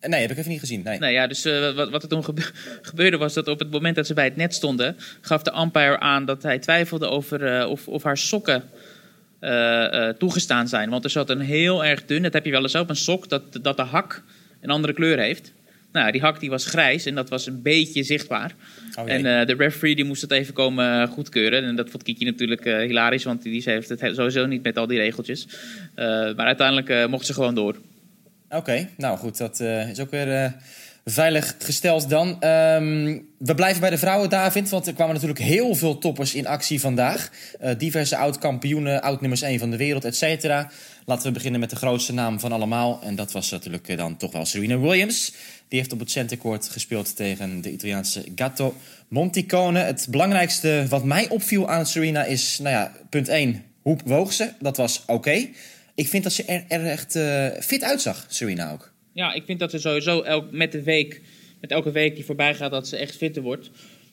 Nee, 0.00 0.20
heb 0.20 0.30
ik 0.30 0.36
even 0.36 0.50
niet 0.50 0.60
gezien. 0.60 0.82
Nee. 0.84 0.98
nee 0.98 1.12
ja, 1.12 1.26
dus 1.26 1.46
uh, 1.46 1.74
wat, 1.74 1.90
wat 1.90 2.02
er 2.02 2.08
toen 2.08 2.24
gebe 2.24 2.42
gebeurde 2.82 3.16
was 3.16 3.34
dat 3.34 3.48
op 3.48 3.58
het 3.58 3.70
moment 3.70 3.96
dat 3.96 4.06
ze 4.06 4.14
bij 4.14 4.24
het 4.24 4.36
net 4.36 4.54
stonden, 4.54 4.96
gaf 5.20 5.42
de 5.42 5.60
umpire 5.60 5.98
aan 5.98 6.24
dat 6.24 6.42
hij 6.42 6.58
twijfelde 6.58 7.06
over 7.06 7.60
uh, 7.60 7.70
of, 7.70 7.88
of 7.88 8.02
haar 8.02 8.18
sokken 8.18 8.62
uh, 9.40 10.08
toegestaan 10.08 10.68
zijn. 10.68 10.90
Want 10.90 11.04
er 11.04 11.10
zat 11.10 11.30
een 11.30 11.40
heel 11.40 11.84
erg 11.84 12.04
dun, 12.04 12.22
dat 12.22 12.32
heb 12.32 12.44
je 12.44 12.50
wel 12.50 12.62
eens 12.62 12.74
op, 12.74 12.88
een 12.88 12.96
sok 12.96 13.28
dat, 13.28 13.58
dat 13.62 13.76
de 13.76 13.82
hak 13.82 14.22
een 14.60 14.70
andere 14.70 14.92
kleur 14.92 15.18
heeft. 15.18 15.52
Nou, 15.92 16.12
die 16.12 16.20
hak 16.20 16.40
die 16.40 16.50
was 16.50 16.64
grijs 16.64 17.06
en 17.06 17.14
dat 17.14 17.28
was 17.28 17.46
een 17.46 17.62
beetje 17.62 18.02
zichtbaar. 18.02 18.54
Oh, 18.98 19.10
en 19.10 19.22
de 19.22 19.54
referee 19.58 19.94
die 19.94 20.04
moest 20.04 20.22
het 20.22 20.30
even 20.30 20.54
komen 20.54 21.08
goedkeuren. 21.08 21.64
En 21.64 21.76
dat 21.76 21.90
vond 21.90 22.02
Kiki 22.02 22.24
natuurlijk 22.24 22.64
hilarisch, 22.64 23.24
want 23.24 23.42
die 23.42 23.62
heeft 23.64 23.88
het 23.88 24.00
sowieso 24.00 24.46
niet 24.46 24.62
met 24.62 24.76
al 24.76 24.86
die 24.86 24.98
regeltjes. 24.98 25.46
maar 25.94 26.36
uiteindelijk 26.36 27.08
mocht 27.08 27.26
ze 27.26 27.32
gewoon 27.32 27.54
door. 27.54 27.76
Oké, 28.50 28.88
nou 28.96 29.18
goed, 29.18 29.36
dat 29.36 29.60
uh, 29.60 29.88
is 29.88 30.00
ook 30.00 30.10
weer 30.10 30.42
uh, 30.42 30.50
veilig 31.04 31.54
gesteld 31.58 32.08
dan. 32.08 32.28
Um, 32.28 33.28
we 33.38 33.54
blijven 33.54 33.80
bij 33.80 33.90
de 33.90 33.98
vrouwen, 33.98 34.30
David, 34.30 34.68
want 34.68 34.86
er 34.86 34.92
kwamen 34.92 35.14
natuurlijk 35.14 35.40
heel 35.40 35.74
veel 35.74 35.98
toppers 35.98 36.34
in 36.34 36.46
actie 36.46 36.80
vandaag. 36.80 37.30
Uh, 37.62 37.70
diverse 37.78 38.16
oud-kampioenen, 38.16 39.02
oud-nummers 39.02 39.42
1 39.42 39.58
van 39.58 39.70
de 39.70 39.76
wereld, 39.76 40.04
et 40.04 40.16
cetera. 40.16 40.70
Laten 41.04 41.26
we 41.26 41.32
beginnen 41.32 41.60
met 41.60 41.70
de 41.70 41.76
grootste 41.76 42.12
naam 42.12 42.40
van 42.40 42.52
allemaal. 42.52 43.00
En 43.02 43.14
dat 43.14 43.32
was 43.32 43.50
natuurlijk 43.50 43.96
dan 43.96 44.16
toch 44.16 44.32
wel 44.32 44.44
Serena 44.44 44.78
Williams. 44.78 45.32
Die 45.68 45.78
heeft 45.78 45.92
op 45.92 45.98
het 45.98 46.10
centercourt 46.10 46.68
gespeeld 46.68 47.16
tegen 47.16 47.60
de 47.60 47.72
Italiaanse 47.72 48.24
Gatto 48.34 48.74
Monticone. 49.08 49.78
Het 49.78 50.06
belangrijkste 50.10 50.86
wat 50.88 51.04
mij 51.04 51.28
opviel 51.28 51.68
aan 51.68 51.86
Serena 51.86 52.24
is, 52.24 52.58
nou 52.58 52.74
ja, 52.74 52.92
punt 53.10 53.28
1, 53.28 53.64
hoe 53.82 53.98
woog 54.04 54.32
ze? 54.32 54.50
Dat 54.58 54.76
was 54.76 55.02
oké. 55.06 55.48
Ik 55.98 56.08
vind 56.08 56.22
dat 56.22 56.32
ze 56.32 56.44
er, 56.44 56.64
er 56.68 56.86
echt 56.86 57.16
uh, 57.16 57.46
fit 57.60 57.82
uitzag, 57.82 58.26
Serena 58.28 58.72
ook. 58.72 58.92
Ja, 59.12 59.32
ik 59.32 59.44
vind 59.44 59.58
dat 59.58 59.70
ze 59.70 59.78
sowieso 59.78 60.22
elk, 60.22 60.50
met 60.50 60.72
de 60.72 60.82
week, 60.82 61.22
met 61.60 61.70
elke 61.70 61.90
week 61.90 62.14
die 62.14 62.24
voorbij 62.24 62.54
gaat, 62.54 62.70
dat 62.70 62.88
ze 62.88 62.96
echt 62.96 63.16
fitter 63.16 63.42
wordt. 63.42 63.70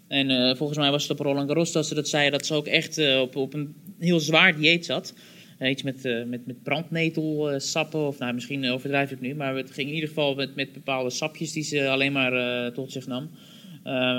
En 0.08 0.30
uh, 0.30 0.56
volgens 0.56 0.78
mij 0.80 0.92
was 0.92 1.02
het 1.02 1.12
op 1.12 1.26
Roland 1.26 1.48
Garros 1.48 1.72
dat 1.72 1.86
ze 1.86 1.96
dat 1.96 2.08
zei, 2.08 2.30
dat 2.30 2.46
ze 2.46 2.54
ook 2.54 2.68
echt 2.68 2.98
uh, 2.98 3.22
op, 3.22 3.36
op 3.36 3.54
een 3.54 3.76
heel 4.00 4.20
zwaar 4.20 4.56
dieet 4.56 4.86
zat. 4.86 5.14
iets 5.60 5.84
met, 5.84 6.04
met, 6.28 6.46
met 6.46 6.64
brandnetelsappen, 6.64 8.08
of 8.08 8.20
nou, 8.20 8.34
misschien 8.34 8.70
overdrijf 8.70 9.12
ik 9.12 9.20
nu, 9.20 9.36
maar 9.36 9.56
het 9.56 9.72
ging 9.72 9.88
in 9.88 9.94
ieder 9.94 10.10
geval 10.10 10.36
met, 10.36 10.56
met 10.56 10.74
bepaalde 10.74 11.10
sapjes 11.10 11.52
die 11.52 11.64
ze 11.64 11.90
alleen 11.90 12.12
maar 12.12 12.72
tot 12.74 12.92
zich 12.92 13.08
nam. 13.08 13.30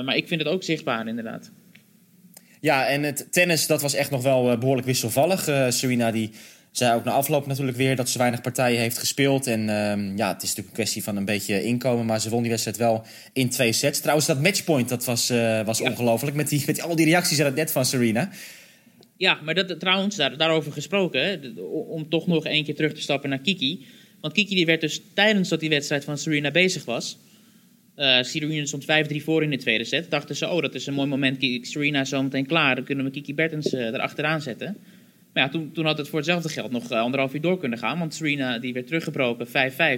maar 0.04 0.16
ik 0.16 0.28
vind 0.28 0.40
het 0.40 0.50
ook 0.50 0.62
zichtbaar, 0.62 1.08
inderdaad. 1.08 1.50
Ja, 2.60 2.86
en 2.86 3.02
het 3.02 3.26
tennis, 3.30 3.66
dat 3.66 3.82
was 3.82 3.94
echt 3.94 4.10
nog 4.10 4.22
wel 4.22 4.58
behoorlijk 4.58 4.86
wisselvallig. 4.86 5.48
Serena 5.68 6.10
die 6.10 6.30
zij 6.78 6.94
ook 6.94 7.04
na 7.04 7.10
afloop 7.10 7.46
natuurlijk 7.46 7.76
weer 7.76 7.96
dat 7.96 8.08
ze 8.08 8.18
weinig 8.18 8.40
partijen 8.40 8.80
heeft 8.80 8.98
gespeeld. 8.98 9.46
En 9.46 9.60
um, 9.60 10.16
ja, 10.16 10.32
het 10.32 10.42
is 10.42 10.48
natuurlijk 10.48 10.68
een 10.68 10.72
kwestie 10.72 11.02
van 11.02 11.16
een 11.16 11.24
beetje 11.24 11.62
inkomen. 11.62 12.06
Maar 12.06 12.20
ze 12.20 12.30
won 12.30 12.40
die 12.40 12.50
wedstrijd 12.50 12.76
wel 12.76 13.04
in 13.32 13.48
twee 13.48 13.72
sets. 13.72 14.00
Trouwens, 14.00 14.26
dat 14.26 14.40
matchpoint 14.40 14.88
dat 14.88 15.04
was, 15.04 15.30
uh, 15.30 15.64
was 15.64 15.78
ja. 15.78 15.90
ongelooflijk. 15.90 16.36
Met, 16.36 16.48
die, 16.48 16.62
met 16.66 16.82
al 16.82 16.96
die 16.96 17.04
reacties 17.04 17.40
aan 17.40 17.46
het 17.46 17.54
net 17.54 17.72
van 17.72 17.84
Serena. 17.84 18.30
Ja, 19.16 19.38
maar 19.44 19.54
dat, 19.54 19.80
trouwens, 19.80 20.16
daar, 20.16 20.36
daarover 20.36 20.72
gesproken. 20.72 21.24
Hè, 21.24 21.60
om 21.88 22.08
toch 22.08 22.26
nog 22.26 22.44
één 22.44 22.64
keer 22.64 22.74
terug 22.74 22.92
te 22.92 23.00
stappen 23.00 23.30
naar 23.30 23.38
Kiki. 23.38 23.86
Want 24.20 24.32
Kiki 24.32 24.54
die 24.54 24.66
werd 24.66 24.80
dus 24.80 25.02
tijdens 25.14 25.48
dat 25.48 25.60
die 25.60 25.68
wedstrijd 25.68 26.04
van 26.04 26.18
Serena 26.18 26.50
bezig 26.50 26.84
was. 26.84 27.18
Uh, 27.96 28.22
Serena 28.22 28.66
stond 28.66 28.84
5-3 28.84 28.86
voor 29.16 29.42
in 29.42 29.50
de 29.50 29.56
tweede 29.56 29.84
set. 29.84 30.10
Dachten 30.10 30.36
ze, 30.36 30.48
oh, 30.48 30.62
dat 30.62 30.74
is 30.74 30.86
een 30.86 30.94
mooi 30.94 31.08
moment. 31.08 31.46
Serena 31.60 32.00
is 32.00 32.08
zo 32.08 32.22
meteen 32.22 32.46
klaar. 32.46 32.74
Dan 32.74 32.84
kunnen 32.84 33.04
we 33.04 33.10
Kiki 33.10 33.34
Bertens 33.34 33.72
uh, 33.72 33.80
erachteraan 33.80 34.40
zetten. 34.40 34.76
Maar 35.36 35.44
ja, 35.44 35.50
toen, 35.50 35.72
toen 35.72 35.86
had 35.86 35.98
het 35.98 36.08
voor 36.08 36.18
hetzelfde 36.18 36.48
geld 36.48 36.70
nog 36.70 36.92
uh, 36.92 37.00
anderhalf 37.00 37.34
uur 37.34 37.40
door 37.40 37.58
kunnen 37.58 37.78
gaan. 37.78 37.98
Want 37.98 38.14
Serena 38.14 38.58
die 38.58 38.72
werd 38.72 38.86
teruggebroken 38.86 39.46
5-5. 39.48 39.50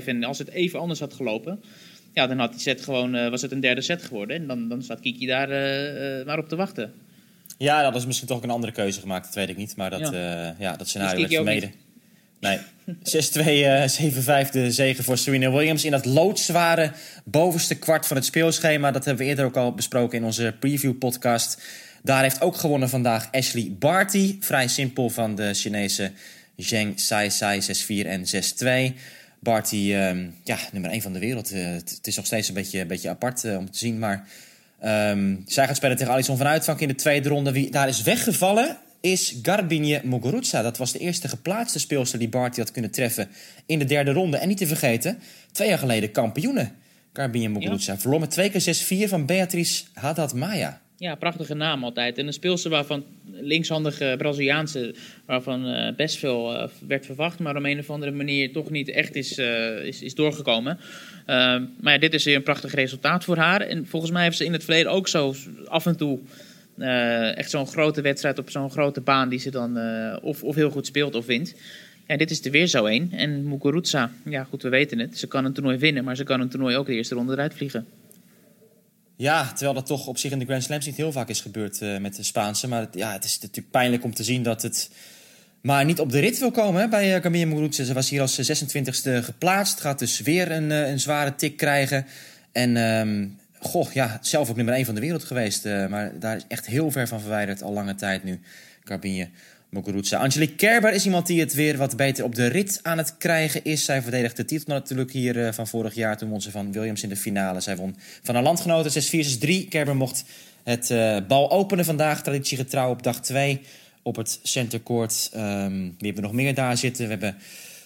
En 0.04 0.24
als 0.24 0.38
het 0.38 0.50
even 0.50 0.78
anders 0.78 1.00
had 1.00 1.14
gelopen, 1.14 1.60
ja, 2.12 2.26
dan 2.26 2.38
had 2.38 2.52
die 2.52 2.60
set 2.60 2.80
gewoon, 2.80 3.14
uh, 3.14 3.28
was 3.28 3.42
het 3.42 3.52
een 3.52 3.60
derde 3.60 3.80
set 3.80 4.02
geworden. 4.02 4.36
En 4.36 4.46
dan, 4.46 4.68
dan 4.68 4.82
staat 4.82 5.00
Kiki 5.00 5.26
daar 5.26 5.48
uh, 5.48 6.26
maar 6.26 6.38
op 6.38 6.48
te 6.48 6.56
wachten. 6.56 6.92
Ja, 7.58 7.82
dat 7.82 7.94
is 7.94 8.06
misschien 8.06 8.28
toch 8.28 8.36
ook 8.36 8.42
een 8.42 8.50
andere 8.50 8.72
keuze 8.72 9.00
gemaakt, 9.00 9.24
dat 9.24 9.34
weet 9.34 9.48
ik 9.48 9.56
niet. 9.56 9.76
Maar 9.76 9.90
dat, 9.90 10.10
ja. 10.10 10.54
ja 10.58 10.76
dat 10.76 10.88
scenario 10.88 11.18
werd 11.18 11.34
vermeden. 11.34 11.72
Nee. 12.40 12.58
6-2, 12.58 12.92
uh, 13.44 14.46
7-5 14.46 14.50
de 14.50 14.70
zegen 14.70 15.04
voor 15.04 15.18
Serena 15.18 15.50
Williams. 15.50 15.84
In 15.84 15.90
dat 15.90 16.04
loodzware 16.04 16.92
bovenste 17.24 17.78
kwart 17.78 18.06
van 18.06 18.16
het 18.16 18.26
speelschema. 18.26 18.90
Dat 18.90 19.04
hebben 19.04 19.24
we 19.24 19.30
eerder 19.30 19.44
ook 19.44 19.56
al 19.56 19.74
besproken 19.74 20.18
in 20.18 20.24
onze 20.24 20.54
preview-podcast. 20.60 21.62
Daar 22.02 22.22
heeft 22.22 22.40
ook 22.40 22.56
gewonnen 22.56 22.88
vandaag 22.88 23.28
Ashley 23.32 23.74
Barty. 23.78 24.36
Vrij 24.40 24.68
simpel 24.68 25.10
van 25.10 25.34
de 25.34 25.54
Chinese 25.54 26.12
Zheng 26.56 27.00
Sai 27.00 27.30
Sai 27.30 27.60
6-4 28.04 28.06
en 28.06 28.24
6-2. 28.92 28.96
Barty, 29.40 29.76
uh, 29.76 30.10
ja, 30.44 30.58
nummer 30.72 30.90
1 30.90 31.02
van 31.02 31.12
de 31.12 31.18
wereld. 31.18 31.52
Uh, 31.52 31.72
het 31.72 32.00
is 32.02 32.16
nog 32.16 32.26
steeds 32.26 32.48
een 32.48 32.54
beetje, 32.54 32.80
een 32.80 32.86
beetje 32.86 33.08
apart 33.08 33.44
uh, 33.44 33.56
om 33.56 33.70
te 33.70 33.78
zien. 33.78 33.98
Maar 33.98 34.28
um, 34.84 35.42
zij 35.46 35.66
gaat 35.66 35.76
spelen 35.76 35.96
tegen 35.96 36.12
Alison 36.12 36.36
van 36.36 36.46
Uitvank 36.46 36.80
in 36.80 36.88
de 36.88 36.94
tweede 36.94 37.28
ronde. 37.28 37.52
Wie 37.52 37.70
daar 37.70 37.88
is 37.88 38.02
weggevallen 38.02 38.76
is 39.00 39.38
Garbine 39.42 40.00
Muguruza. 40.04 40.62
Dat 40.62 40.76
was 40.76 40.92
de 40.92 40.98
eerste 40.98 41.28
geplaatste 41.28 41.78
speelster 41.78 42.18
die 42.18 42.28
Barty 42.28 42.60
had 42.60 42.70
kunnen 42.70 42.90
treffen 42.90 43.28
in 43.66 43.78
de 43.78 43.84
derde 43.84 44.12
ronde. 44.12 44.36
En 44.36 44.48
niet 44.48 44.56
te 44.56 44.66
vergeten, 44.66 45.18
twee 45.52 45.68
jaar 45.68 45.78
geleden 45.78 46.12
kampioene. 46.12 46.70
Garbine 47.12 47.48
Muguruza 47.48 47.92
ja. 47.92 47.98
verloor 47.98 48.20
met 48.20 48.30
2 48.30 48.50
keer 48.50 49.06
6-4 49.06 49.08
van 49.08 49.26
Beatrice 49.26 49.84
Haddad 49.94 50.34
Maya. 50.34 50.80
Ja, 51.00 51.14
prachtige 51.14 51.54
naam 51.54 51.84
altijd. 51.84 52.18
En 52.18 52.26
een 52.26 52.32
speelster 52.32 52.70
waarvan 52.70 53.04
linkshandige 53.40 54.14
Braziliaanse, 54.18 54.94
waarvan 55.24 55.68
uh, 55.68 55.94
best 55.96 56.16
veel 56.16 56.54
uh, 56.54 56.68
werd 56.86 57.06
verwacht, 57.06 57.38
maar 57.38 57.56
op 57.56 57.64
een 57.64 57.78
of 57.78 57.90
andere 57.90 58.12
manier 58.12 58.52
toch 58.52 58.70
niet 58.70 58.88
echt 58.88 59.14
is, 59.14 59.38
uh, 59.38 59.84
is, 59.84 60.02
is 60.02 60.14
doorgekomen. 60.14 60.78
maar 61.80 61.92
ja, 61.92 61.98
dit 61.98 62.14
is 62.14 62.24
weer 62.24 62.36
een 62.36 62.42
prachtig 62.42 62.74
resultaat 62.74 63.24
voor 63.24 63.36
haar. 63.36 63.60
En 63.60 63.86
volgens 63.86 64.12
mij 64.12 64.22
heeft 64.22 64.36
ze 64.36 64.44
in 64.44 64.52
het 64.52 64.64
verleden 64.64 64.92
ook 64.92 65.08
zo 65.08 65.34
af 65.66 65.86
en 65.86 65.96
toe 65.96 66.18
echt 67.34 67.50
zo'n 67.50 67.66
grote 67.66 68.00
wedstrijd 68.00 68.38
op 68.38 68.50
zo'n 68.50 68.70
grote 68.70 69.00
baan 69.00 69.28
die 69.28 69.38
ze 69.38 69.50
dan 69.50 69.78
of, 70.22 70.44
of 70.44 70.54
heel 70.54 70.70
goed 70.70 70.86
speelt 70.86 71.14
of 71.14 71.26
wint. 71.26 71.54
Ja, 72.06 72.16
dit 72.16 72.30
is 72.30 72.44
er 72.44 72.50
weer 72.50 72.66
zo 72.66 72.84
één. 72.84 73.12
En 73.12 73.48
Muguruza, 73.48 74.10
ja 74.24 74.44
goed, 74.44 74.62
we 74.62 74.68
weten 74.68 74.98
het. 74.98 75.18
Ze 75.18 75.26
kan 75.26 75.44
een 75.44 75.52
toernooi 75.52 75.78
winnen, 75.78 76.04
maar 76.04 76.16
ze 76.16 76.24
kan 76.24 76.40
een 76.40 76.48
toernooi 76.48 76.76
ook 76.76 76.86
de 76.86 76.94
eerste 76.94 77.14
ronde 77.14 77.32
eruit 77.32 77.54
vliegen. 77.54 77.86
Ja, 79.18 79.46
terwijl 79.46 79.74
dat 79.74 79.86
toch 79.86 80.06
op 80.06 80.18
zich 80.18 80.32
in 80.32 80.38
de 80.38 80.44
Grand 80.44 80.62
Slams 80.62 80.86
niet 80.86 80.96
heel 80.96 81.12
vaak 81.12 81.28
is 81.28 81.40
gebeurd 81.40 81.80
uh, 81.80 81.98
met 81.98 82.16
de 82.16 82.22
Spaanse. 82.22 82.68
Maar 82.68 82.80
het, 82.80 82.94
ja, 82.94 83.12
het 83.12 83.24
is 83.24 83.38
natuurlijk 83.40 83.70
pijnlijk 83.70 84.04
om 84.04 84.14
te 84.14 84.24
zien 84.24 84.42
dat 84.42 84.62
het 84.62 84.90
maar 85.60 85.84
niet 85.84 86.00
op 86.00 86.10
de 86.10 86.18
rit 86.18 86.38
wil 86.38 86.50
komen 86.50 86.80
hè, 86.80 86.88
bij 86.88 87.14
uh, 87.14 87.20
Camille. 87.20 87.72
Ze 87.72 87.92
was 87.92 88.10
hier 88.10 88.20
als 88.20 88.50
26e 88.62 89.24
geplaatst. 89.24 89.80
Gaat 89.80 89.98
dus 89.98 90.20
weer 90.20 90.50
een, 90.50 90.70
een 90.70 91.00
zware 91.00 91.34
tik 91.34 91.56
krijgen. 91.56 92.06
En 92.52 92.76
um, 92.76 93.38
goh, 93.58 93.92
ja, 93.92 94.18
zelf 94.20 94.50
ook 94.50 94.56
nummer 94.56 94.74
1 94.74 94.84
van 94.84 94.94
de 94.94 95.00
wereld 95.00 95.24
geweest. 95.24 95.64
maar 95.64 96.18
daar 96.18 96.36
is 96.36 96.44
echt 96.48 96.66
heel 96.66 96.90
ver 96.90 97.08
van 97.08 97.20
verwijderd 97.20 97.62
al 97.62 97.72
lange 97.72 97.94
tijd 97.94 98.24
nu, 98.24 98.40
Carbine 98.84 99.28
Muguruza. 99.70 100.18
Angelique 100.18 100.56
Kerber 100.56 100.92
is 100.92 101.04
iemand 101.04 101.26
die 101.26 101.40
het 101.40 101.54
weer 101.54 101.76
wat 101.76 101.96
beter 101.96 102.24
op 102.24 102.34
de 102.34 102.46
rit 102.46 102.80
aan 102.82 102.98
het 102.98 103.16
krijgen 103.18 103.64
is. 103.64 103.84
Zij 103.84 104.02
verdedigt 104.02 104.36
de 104.36 104.44
titel 104.44 104.74
natuurlijk 104.74 105.12
hier 105.12 105.36
uh, 105.36 105.52
van 105.52 105.66
vorig 105.66 105.94
jaar. 105.94 106.16
Toen 106.16 106.28
won 106.28 106.40
ze 106.40 106.50
van 106.50 106.72
Williams 106.72 107.02
in 107.02 107.08
de 107.08 107.16
finale. 107.16 107.60
Zij 107.60 107.76
won 107.76 107.96
van 108.22 108.34
haar 108.34 108.44
landgenoten 108.44 109.02
6-4, 109.02 109.64
6-3. 109.64 109.68
Kerber 109.68 109.96
mocht 109.96 110.24
het 110.62 110.90
uh, 110.90 111.16
bal 111.28 111.50
openen 111.50 111.84
vandaag. 111.84 112.22
Traditiegetrouw 112.22 112.90
op 112.90 113.02
dag 113.02 113.20
2 113.20 113.60
op 114.02 114.16
het 114.16 114.40
centercourt. 114.42 115.30
Um, 115.34 115.40
wie 115.80 116.06
hebben 116.06 116.14
we 116.14 116.28
nog 116.28 116.32
meer 116.32 116.54
daar 116.54 116.76
zitten? 116.76 117.04
We 117.04 117.10
hebben 117.10 117.36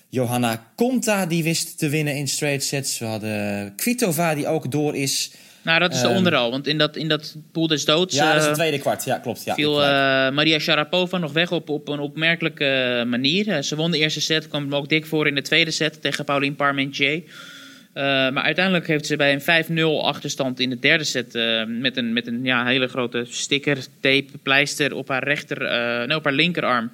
Johanna 0.08 0.66
Conta 0.76 1.26
die 1.26 1.42
wist 1.42 1.78
te 1.78 1.88
winnen 1.88 2.16
in 2.16 2.28
straight 2.28 2.64
sets. 2.64 2.98
We 2.98 3.04
hadden 3.04 3.74
Kvitova 3.76 4.34
die 4.34 4.46
ook 4.46 4.70
door 4.70 4.96
is... 4.96 5.32
Nou, 5.62 5.78
dat 5.78 5.92
is 5.92 6.00
de 6.00 6.09
um, 6.09 6.16
onderal, 6.16 6.50
want 6.50 6.66
in 6.66 6.78
dat, 6.78 6.97
in 6.97 7.09
dat 7.09 7.37
pool 7.52 7.66
des 7.66 7.85
doods... 7.85 8.14
Ja, 8.14 8.33
dat 8.33 8.40
is 8.40 8.47
het 8.47 8.54
tweede 8.54 8.78
kwart, 8.78 9.04
ja, 9.04 9.19
klopt. 9.19 9.45
Ja, 9.45 9.54
viel 9.54 9.81
uh, 9.81 9.87
Maria 10.31 10.59
Sharapova 10.59 11.19
nog 11.19 11.33
weg 11.33 11.52
op, 11.52 11.69
op 11.69 11.88
een 11.88 11.99
opmerkelijke 11.99 13.04
manier. 13.07 13.47
Uh, 13.47 13.59
ze 13.59 13.76
won 13.76 13.90
de 13.90 13.99
eerste 13.99 14.21
set, 14.21 14.49
kwam 14.49 14.75
ook 14.75 14.88
dik 14.88 15.07
voor 15.07 15.26
in 15.26 15.35
de 15.35 15.42
tweede 15.42 15.71
set 15.71 16.02
tegen 16.02 16.25
Pauline 16.25 16.54
Parmentier. 16.54 17.14
Uh, 17.14 18.02
maar 18.04 18.42
uiteindelijk 18.42 18.87
heeft 18.87 19.07
ze 19.07 19.16
bij 19.16 19.33
een 19.33 20.00
5-0 20.00 20.04
achterstand 20.04 20.61
in 20.61 20.71
de 20.71 20.78
derde 20.78 21.04
set... 21.04 21.33
met 21.66 21.97
een, 21.97 22.12
met 22.12 22.26
een 22.26 22.45
ja, 22.45 22.66
hele 22.66 22.88
grote 22.88 23.25
sticker, 23.28 23.78
tape, 24.00 24.38
pleister 24.42 24.95
op 24.95 25.09
haar, 25.09 25.25
rechter, 25.25 25.59
nee, 26.07 26.16
op 26.16 26.25
haar 26.25 26.33
linkerarm... 26.33 26.90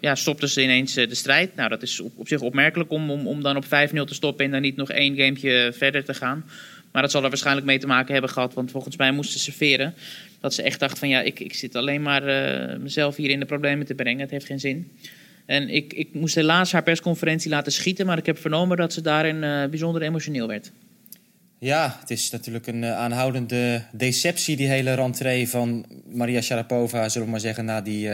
ja, 0.00 0.14
stopte 0.14 0.48
ze 0.48 0.62
ineens 0.62 0.94
de 0.94 1.14
strijd. 1.14 1.56
Nou, 1.56 1.68
dat 1.68 1.82
is 1.82 2.00
op, 2.00 2.12
op 2.16 2.28
zich 2.28 2.40
opmerkelijk 2.40 2.90
om, 2.90 3.10
om, 3.10 3.26
om 3.26 3.42
dan 3.42 3.56
op 3.56 3.64
5-0 3.64 3.68
te 3.68 4.14
stoppen... 4.14 4.44
en 4.44 4.50
dan 4.50 4.60
niet 4.60 4.76
nog 4.76 4.90
één 4.90 5.16
gamepje 5.16 5.72
verder 5.76 6.04
te 6.04 6.14
gaan... 6.14 6.44
Maar 6.92 7.02
dat 7.02 7.10
zal 7.10 7.22
er 7.22 7.28
waarschijnlijk 7.28 7.66
mee 7.66 7.78
te 7.78 7.86
maken 7.86 8.12
hebben 8.12 8.30
gehad. 8.30 8.54
Want 8.54 8.70
volgens 8.70 8.96
mij 8.96 9.12
moesten 9.12 9.40
ze 9.40 9.44
serveren. 9.44 9.94
Dat 10.40 10.54
ze 10.54 10.62
echt 10.62 10.80
dacht 10.80 10.98
van 10.98 11.08
ja, 11.08 11.20
ik, 11.20 11.40
ik 11.40 11.54
zit 11.54 11.74
alleen 11.76 12.02
maar 12.02 12.22
uh, 12.28 12.76
mezelf 12.76 13.16
hier 13.16 13.30
in 13.30 13.40
de 13.40 13.46
problemen 13.46 13.86
te 13.86 13.94
brengen. 13.94 14.20
Het 14.20 14.30
heeft 14.30 14.46
geen 14.46 14.60
zin. 14.60 14.90
En 15.46 15.68
ik, 15.68 15.92
ik 15.92 16.08
moest 16.12 16.34
helaas 16.34 16.72
haar 16.72 16.82
persconferentie 16.82 17.50
laten 17.50 17.72
schieten. 17.72 18.06
Maar 18.06 18.18
ik 18.18 18.26
heb 18.26 18.38
vernomen 18.38 18.76
dat 18.76 18.92
ze 18.92 19.00
daarin 19.00 19.42
uh, 19.42 19.64
bijzonder 19.66 20.02
emotioneel 20.02 20.46
werd. 20.46 20.72
Ja, 21.58 21.96
het 22.00 22.10
is 22.10 22.30
natuurlijk 22.30 22.66
een 22.66 22.82
uh, 22.82 22.96
aanhoudende 22.96 23.82
deceptie, 23.92 24.56
die 24.56 24.68
hele 24.68 24.94
rentree 24.94 25.48
van 25.48 25.86
Maria 26.12 26.40
Sharapova, 26.40 27.08
zullen 27.08 27.26
we 27.26 27.32
maar 27.32 27.40
zeggen, 27.40 27.64
na 27.64 27.80
die 27.80 28.08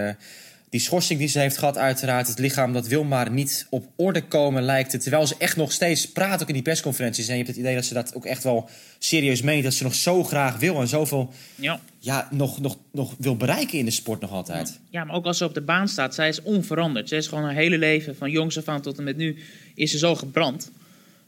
die 0.70 0.80
schorsing 0.80 1.18
die 1.18 1.28
ze 1.28 1.38
heeft 1.38 1.58
gehad, 1.58 1.78
uiteraard. 1.78 2.28
Het 2.28 2.38
lichaam 2.38 2.72
dat 2.72 2.86
wil 2.86 3.04
maar 3.04 3.30
niet 3.30 3.66
op 3.70 3.88
orde 3.96 4.22
komen, 4.22 4.62
lijkt 4.62 4.92
het. 4.92 5.02
Terwijl 5.02 5.26
ze 5.26 5.34
echt 5.38 5.56
nog 5.56 5.72
steeds 5.72 6.12
praat, 6.12 6.42
ook 6.42 6.48
in 6.48 6.54
die 6.54 6.62
persconferenties. 6.62 7.26
En 7.26 7.30
je 7.30 7.42
hebt 7.42 7.48
het 7.48 7.58
idee 7.58 7.74
dat 7.74 7.84
ze 7.84 7.94
dat 7.94 8.14
ook 8.14 8.24
echt 8.24 8.42
wel 8.42 8.68
serieus 8.98 9.42
meent. 9.42 9.64
Dat 9.64 9.74
ze 9.74 9.82
nog 9.82 9.94
zo 9.94 10.24
graag 10.24 10.58
wil 10.58 10.80
en 10.80 10.88
zoveel 10.88 11.32
ja. 11.54 11.80
Ja, 11.98 12.28
nog, 12.30 12.60
nog, 12.60 12.78
nog 12.92 13.14
wil 13.18 13.36
bereiken 13.36 13.78
in 13.78 13.84
de 13.84 13.90
sport 13.90 14.20
nog 14.20 14.30
altijd. 14.30 14.80
Ja, 14.90 15.04
maar 15.04 15.16
ook 15.16 15.26
als 15.26 15.38
ze 15.38 15.44
op 15.44 15.54
de 15.54 15.60
baan 15.60 15.88
staat, 15.88 16.14
zij 16.14 16.28
is 16.28 16.42
onveranderd. 16.42 17.08
Zij 17.08 17.18
is 17.18 17.26
gewoon 17.26 17.44
haar 17.44 17.54
hele 17.54 17.78
leven, 17.78 18.16
van 18.16 18.30
jongs 18.30 18.58
af 18.58 18.68
aan 18.68 18.80
tot 18.80 18.98
en 18.98 19.04
met 19.04 19.16
nu, 19.16 19.36
is 19.74 19.90
ze 19.90 19.98
zo 19.98 20.14
gebrand. 20.14 20.70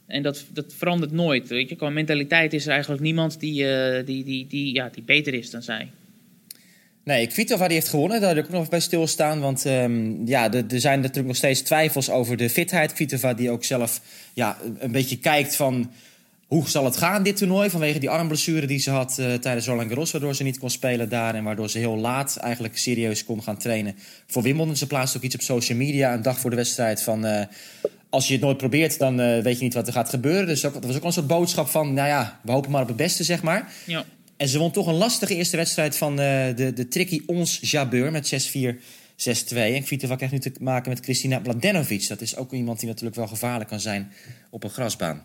En 0.06 0.22
dat, 0.22 0.44
dat 0.52 0.74
verandert 0.76 1.12
nooit. 1.12 1.48
Weet 1.48 1.68
je? 1.68 1.76
Qua 1.76 1.90
mentaliteit 1.90 2.52
is 2.52 2.66
er 2.66 2.72
eigenlijk 2.72 3.02
niemand 3.02 3.40
die, 3.40 3.62
uh, 3.62 4.06
die, 4.06 4.24
die, 4.24 4.46
die, 4.46 4.74
ja, 4.74 4.88
die 4.92 5.02
beter 5.02 5.34
is 5.34 5.50
dan 5.50 5.62
zij. 5.62 5.90
Nee, 7.08 7.26
Kvitova 7.26 7.66
die 7.66 7.76
heeft 7.76 7.88
gewonnen. 7.88 8.20
Daar 8.20 8.34
wil 8.34 8.42
ik 8.42 8.48
ook 8.48 8.56
nog 8.58 8.68
bij 8.68 8.80
stilstaan. 8.80 9.40
Want 9.40 9.64
um, 9.64 10.26
ja, 10.26 10.52
er, 10.52 10.64
er 10.68 10.80
zijn 10.80 11.00
natuurlijk 11.00 11.26
nog 11.26 11.36
steeds 11.36 11.60
twijfels 11.60 12.10
over 12.10 12.36
de 12.36 12.50
fitheid. 12.50 12.92
Kvitova 12.92 13.34
die 13.34 13.50
ook 13.50 13.64
zelf 13.64 14.00
ja, 14.32 14.56
een 14.78 14.92
beetje 14.92 15.18
kijkt 15.18 15.56
van... 15.56 15.90
Hoe 16.46 16.68
zal 16.68 16.84
het 16.84 16.96
gaan, 16.96 17.22
dit 17.22 17.36
toernooi? 17.36 17.70
Vanwege 17.70 17.98
die 17.98 18.10
armblessure 18.10 18.66
die 18.66 18.78
ze 18.78 18.90
had 18.90 19.16
uh, 19.20 19.34
tijdens 19.34 19.66
Roland 19.66 19.88
Garros... 19.88 20.10
waardoor 20.10 20.34
ze 20.34 20.42
niet 20.42 20.58
kon 20.58 20.70
spelen 20.70 21.08
daar... 21.08 21.34
en 21.34 21.44
waardoor 21.44 21.70
ze 21.70 21.78
heel 21.78 21.96
laat 21.96 22.36
eigenlijk 22.36 22.78
serieus 22.78 23.24
kon 23.24 23.42
gaan 23.42 23.58
trainen 23.58 23.96
voor 24.26 24.42
Wimbledon. 24.42 24.76
Ze 24.76 24.86
plaatst 24.86 25.16
ook 25.16 25.22
iets 25.22 25.34
op 25.34 25.40
social 25.40 25.78
media 25.78 26.14
een 26.14 26.22
dag 26.22 26.38
voor 26.38 26.50
de 26.50 26.56
wedstrijd 26.56 27.02
van... 27.02 27.26
Uh, 27.26 27.40
als 28.10 28.26
je 28.26 28.32
het 28.32 28.42
nooit 28.42 28.56
probeert, 28.56 28.98
dan 28.98 29.20
uh, 29.20 29.42
weet 29.42 29.58
je 29.58 29.64
niet 29.64 29.74
wat 29.74 29.86
er 29.86 29.92
gaat 29.92 30.08
gebeuren. 30.08 30.46
Dus 30.46 30.60
dat 30.60 30.84
was 30.84 30.96
ook 30.96 31.04
een 31.04 31.12
soort 31.12 31.26
boodschap 31.26 31.68
van... 31.68 31.94
nou 31.94 32.08
ja, 32.08 32.40
we 32.42 32.52
hopen 32.52 32.70
maar 32.70 32.82
op 32.82 32.88
het 32.88 32.96
beste, 32.96 33.24
zeg 33.24 33.42
maar. 33.42 33.72
Ja. 33.84 34.04
En 34.38 34.48
ze 34.48 34.58
won 34.58 34.70
toch 34.70 34.86
een 34.86 34.94
lastige 34.94 35.34
eerste 35.34 35.56
wedstrijd 35.56 35.96
van 35.96 36.12
uh, 36.12 36.56
de, 36.56 36.72
de 36.74 36.88
tricky 36.88 37.22
Ons 37.26 37.58
Jabeur 37.60 38.10
met 38.10 38.50
6-4. 38.74 38.76
6-2. 39.18 39.56
En 39.56 39.82
Kvitova 39.84 40.16
krijgt 40.16 40.34
nu 40.34 40.40
te 40.40 40.52
maken 40.60 40.90
met 40.90 41.00
Kristina 41.00 41.40
Bladenovic. 41.40 42.08
Dat 42.08 42.20
is 42.20 42.36
ook 42.36 42.52
iemand 42.52 42.78
die 42.80 42.88
natuurlijk 42.88 43.16
wel 43.16 43.26
gevaarlijk 43.26 43.70
kan 43.70 43.80
zijn 43.80 44.12
op 44.50 44.64
een 44.64 44.70
grasbaan. 44.70 45.24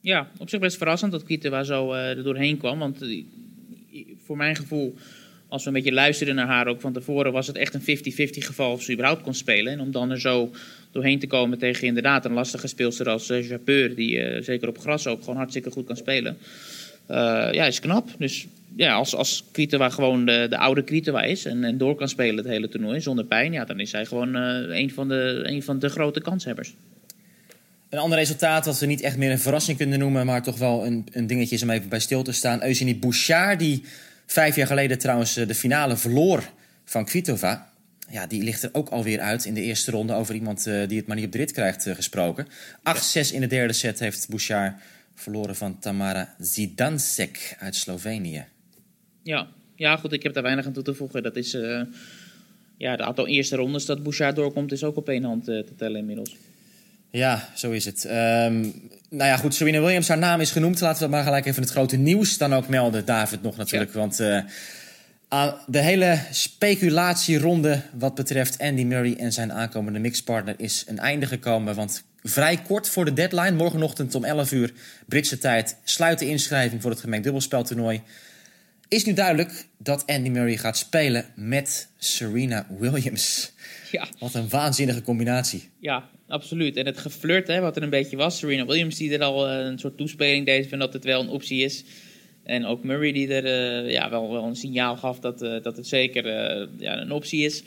Ja, 0.00 0.30
op 0.38 0.48
zich 0.48 0.60
best 0.60 0.76
verrassend 0.76 1.12
dat 1.12 1.24
Kvitova 1.24 1.64
zo 1.64 1.92
uh, 1.92 2.08
er 2.08 2.22
doorheen 2.22 2.56
kwam. 2.56 2.78
Want 2.78 3.02
uh, 3.02 3.24
voor 4.24 4.36
mijn 4.36 4.56
gevoel, 4.56 4.94
als 5.48 5.62
we 5.62 5.68
een 5.68 5.74
beetje 5.74 5.92
luisterden 5.92 6.34
naar 6.34 6.46
haar 6.46 6.66
ook 6.66 6.80
van 6.80 6.92
tevoren... 6.92 7.32
was 7.32 7.46
het 7.46 7.56
echt 7.56 7.74
een 7.74 7.98
50-50 7.98 8.04
geval 8.30 8.72
of 8.72 8.82
ze 8.82 8.92
überhaupt 8.92 9.22
kon 9.22 9.34
spelen. 9.34 9.72
En 9.72 9.80
om 9.80 9.90
dan 9.90 10.10
er 10.10 10.20
zo 10.20 10.50
doorheen 10.92 11.18
te 11.18 11.26
komen 11.26 11.58
tegen 11.58 11.86
inderdaad 11.86 12.24
een 12.24 12.32
lastige 12.32 12.66
speelster 12.66 13.08
als 13.08 13.30
uh, 13.30 13.96
die 13.96 14.42
zeker 14.42 14.68
op 14.68 14.78
gras 14.78 15.06
ook 15.06 15.20
gewoon 15.20 15.36
hartstikke 15.36 15.70
goed 15.70 15.86
kan 15.86 15.96
spelen... 15.96 16.38
Uh, 17.10 17.48
ja, 17.52 17.64
is 17.64 17.80
knap. 17.80 18.08
Dus 18.18 18.46
ja, 18.76 18.94
als, 18.94 19.14
als 19.14 19.44
Kvitova 19.52 19.88
gewoon 19.88 20.26
de, 20.26 20.46
de 20.50 20.58
oude 20.58 20.82
Kvitova 20.82 21.22
is 21.22 21.44
en, 21.44 21.64
en 21.64 21.78
door 21.78 21.94
kan 21.94 22.08
spelen 22.08 22.36
het 22.36 22.46
hele 22.46 22.68
toernooi 22.68 23.00
zonder 23.00 23.24
pijn, 23.24 23.52
ja, 23.52 23.64
dan 23.64 23.80
is 23.80 23.92
hij 23.92 24.06
gewoon 24.06 24.36
uh, 24.36 24.76
een, 24.78 24.90
van 24.90 25.08
de, 25.08 25.42
een 25.44 25.62
van 25.62 25.78
de 25.78 25.88
grote 25.88 26.20
kanshebbers. 26.20 26.74
Een 27.88 27.98
ander 27.98 28.18
resultaat 28.18 28.64
dat 28.64 28.78
we 28.78 28.86
niet 28.86 29.00
echt 29.00 29.16
meer 29.16 29.30
een 29.30 29.38
verrassing 29.38 29.76
kunnen 29.76 29.98
noemen, 29.98 30.26
maar 30.26 30.42
toch 30.42 30.58
wel 30.58 30.86
een, 30.86 31.06
een 31.12 31.26
dingetje 31.26 31.54
is 31.54 31.62
om 31.62 31.70
even 31.70 31.88
bij 31.88 32.00
stil 32.00 32.22
te 32.22 32.32
staan. 32.32 32.62
Eugenie 32.62 32.96
Bouchard, 32.96 33.58
die 33.58 33.84
vijf 34.26 34.56
jaar 34.56 34.66
geleden 34.66 34.98
trouwens 34.98 35.36
eh, 35.36 35.46
de 35.46 35.54
finale 35.54 35.96
verloor 35.96 36.50
van 36.84 37.04
Kvitova. 37.04 37.70
Ja, 38.10 38.26
die 38.26 38.42
ligt 38.42 38.62
er 38.62 38.70
ook 38.72 38.88
alweer 38.88 39.20
uit 39.20 39.44
in 39.44 39.54
de 39.54 39.62
eerste 39.62 39.90
ronde 39.90 40.12
over 40.12 40.34
iemand 40.34 40.64
die 40.64 40.98
het 40.98 41.06
maar 41.06 41.16
niet 41.16 41.24
op 41.24 41.32
de 41.32 41.38
rit 41.38 41.52
krijgt 41.52 41.86
gesproken. 41.94 42.46
8-6 42.46 42.50
in 43.32 43.40
de 43.40 43.46
derde 43.46 43.72
set 43.72 43.98
heeft 43.98 44.28
Bouchard 44.28 44.74
verloren 45.20 45.56
van 45.56 45.78
Tamara 45.78 46.34
Zidansek 46.38 47.56
uit 47.58 47.76
Slovenië. 47.76 48.44
Ja. 49.22 49.48
ja, 49.74 49.96
goed, 49.96 50.12
ik 50.12 50.22
heb 50.22 50.34
daar 50.34 50.42
weinig 50.42 50.66
aan 50.66 50.72
toe 50.72 50.82
te 50.82 50.94
voegen. 50.94 51.22
Dat 51.22 51.36
is, 51.36 51.54
uh, 51.54 51.82
ja, 52.76 52.96
de 52.96 53.02
aantal 53.02 53.26
eerste 53.26 53.56
rondes 53.56 53.84
dat 53.84 54.02
Bouchard 54.02 54.36
doorkomt 54.36 54.72
is 54.72 54.84
ook 54.84 54.96
op 54.96 55.08
één 55.08 55.24
hand 55.24 55.48
uh, 55.48 55.64
te 55.64 55.74
tellen 55.76 56.00
inmiddels. 56.00 56.36
Ja, 57.10 57.48
zo 57.54 57.70
is 57.70 57.84
het. 57.84 58.04
Um, 58.04 58.10
nou 59.10 59.28
ja, 59.28 59.36
goed, 59.36 59.54
Serena 59.54 59.80
Williams, 59.80 60.08
haar 60.08 60.18
naam 60.18 60.40
is 60.40 60.50
genoemd. 60.50 60.80
Laten 60.80 61.02
we 61.04 61.10
maar 61.10 61.22
gelijk 61.22 61.46
even 61.46 61.62
het 61.62 61.70
grote 61.70 61.96
nieuws 61.96 62.38
dan 62.38 62.54
ook 62.54 62.68
melden, 62.68 63.04
David, 63.04 63.42
nog 63.42 63.56
natuurlijk. 63.56 63.92
Ja. 63.92 63.98
Want 63.98 64.20
uh, 64.20 64.40
Aan 65.28 65.54
de 65.66 65.78
hele 65.78 66.18
speculatieronde 66.30 67.82
wat 67.92 68.14
betreft 68.14 68.58
Andy 68.58 68.82
Murray 68.82 69.14
en 69.14 69.32
zijn 69.32 69.52
aankomende 69.52 69.98
mixpartner 69.98 70.54
is 70.58 70.84
een 70.86 70.98
einde 70.98 71.26
gekomen. 71.26 71.74
Want 71.74 72.04
vrij 72.28 72.56
kort 72.56 72.88
voor 72.88 73.04
de 73.04 73.12
deadline, 73.12 73.50
morgenochtend 73.50 74.14
om 74.14 74.24
11 74.24 74.52
uur 74.52 74.72
Britse 75.06 75.38
tijd, 75.38 75.76
sluit 75.84 76.18
de 76.18 76.26
inschrijving 76.26 76.82
voor 76.82 76.90
het 76.90 77.00
gemengd 77.00 77.24
dubbelspeltoernooi. 77.24 78.02
Is 78.88 79.04
nu 79.04 79.12
duidelijk 79.12 79.66
dat 79.78 80.06
Andy 80.06 80.28
Murray 80.28 80.56
gaat 80.56 80.78
spelen 80.78 81.26
met 81.34 81.88
Serena 81.98 82.66
Williams. 82.78 83.46
Ja. 83.90 84.08
Wat 84.18 84.34
een 84.34 84.48
waanzinnige 84.48 85.02
combinatie. 85.02 85.68
Ja, 85.80 86.08
absoluut. 86.26 86.76
En 86.76 86.86
het 86.86 86.98
geflirt, 86.98 87.46
hè, 87.46 87.60
wat 87.60 87.76
er 87.76 87.82
een 87.82 87.90
beetje 87.90 88.16
was. 88.16 88.38
Serena 88.38 88.66
Williams 88.66 88.96
die 88.96 89.12
er 89.12 89.22
al 89.22 89.48
eh, 89.48 89.66
een 89.66 89.78
soort 89.78 89.96
toespeling 89.96 90.46
deed 90.46 90.68
van 90.68 90.78
dat 90.78 90.92
het 90.92 91.04
wel 91.04 91.20
een 91.20 91.28
optie 91.28 91.64
is. 91.64 91.84
En 92.48 92.66
ook 92.66 92.84
Murray 92.84 93.12
die 93.12 93.34
er 93.34 93.44
uh, 93.84 93.92
ja, 93.92 94.10
wel, 94.10 94.32
wel 94.32 94.44
een 94.44 94.56
signaal 94.56 94.96
gaf 94.96 95.20
dat, 95.20 95.42
uh, 95.42 95.62
dat 95.62 95.76
het 95.76 95.86
zeker 95.86 96.26
uh, 96.26 96.66
ja, 96.78 97.00
een 97.00 97.12
optie 97.12 97.44
is. 97.44 97.62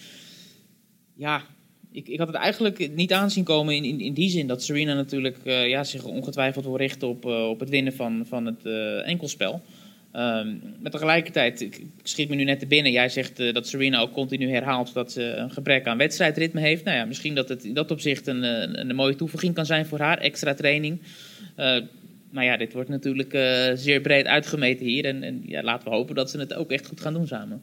Ja, 1.16 1.44
ik, 1.92 2.08
ik 2.08 2.18
had 2.18 2.28
het 2.28 2.36
eigenlijk 2.36 2.96
niet 2.96 3.14
aanzien 3.14 3.44
komen 3.44 3.76
in, 3.76 3.84
in, 3.84 4.00
in 4.00 4.14
die 4.14 4.30
zin 4.30 4.48
dat 4.48 4.64
Serena 4.64 4.94
natuurlijk 4.94 5.38
ja, 5.44 5.84
zich 5.84 6.04
ongetwijfeld 6.04 6.66
wil 6.66 6.78
richten 6.78 7.08
op, 7.08 7.26
op 7.26 7.60
het 7.60 7.70
winnen 7.70 7.94
van, 7.94 8.26
van 8.28 8.46
het 8.46 8.66
enkelspel. 9.06 9.62
Um, 10.16 10.62
maar 10.80 10.92
tegelijkertijd, 10.92 11.62
ik 11.62 11.82
schiet 12.04 12.30
me 12.30 12.36
nu 12.36 12.44
net 12.44 12.60
te 12.60 12.66
binnen. 12.66 12.92
Jij 12.92 13.10
zegt 13.10 13.54
dat 13.54 13.68
Serena 13.68 14.00
ook 14.00 14.12
continu 14.12 14.50
herhaalt 14.50 14.94
dat 14.94 15.12
ze 15.12 15.24
een 15.24 15.52
gebrek 15.52 15.88
aan 15.88 15.98
wedstrijdritme 15.98 16.62
heeft. 16.62 16.84
Nou 16.84 16.98
ja, 16.98 17.06
misschien 17.06 17.36
dat 17.36 17.50
het 17.50 17.64
in 17.64 17.74
dat 17.74 17.92
opzicht 17.92 18.28
een, 18.28 18.44
een, 18.44 18.90
een 18.90 18.96
mooie 18.96 19.16
toevoeging 19.16 19.54
kan 19.54 19.66
zijn 19.66 19.86
voor 19.86 20.00
haar, 20.00 20.18
extra 20.18 20.54
training. 20.54 21.02
Maar 22.30 22.44
ja, 22.44 22.58
dit 22.58 22.74
wordt 22.74 22.90
natuurlijk 22.90 23.32
zeer 23.76 24.02
breed 24.02 24.26
uitgemeten 24.26 24.86
hier. 24.86 25.06
En, 25.06 25.24
en 25.24 25.44
ja, 25.46 25.64
laten 25.64 25.90
we 25.90 25.96
hopen 25.96 26.16
dat 26.16 26.30
ze 26.30 26.40
het 26.40 26.54
ook 26.54 26.72
echt 26.72 26.88
goed 26.88 27.02
gaan 27.02 27.14
doen 27.14 27.28
samen. 27.28 27.62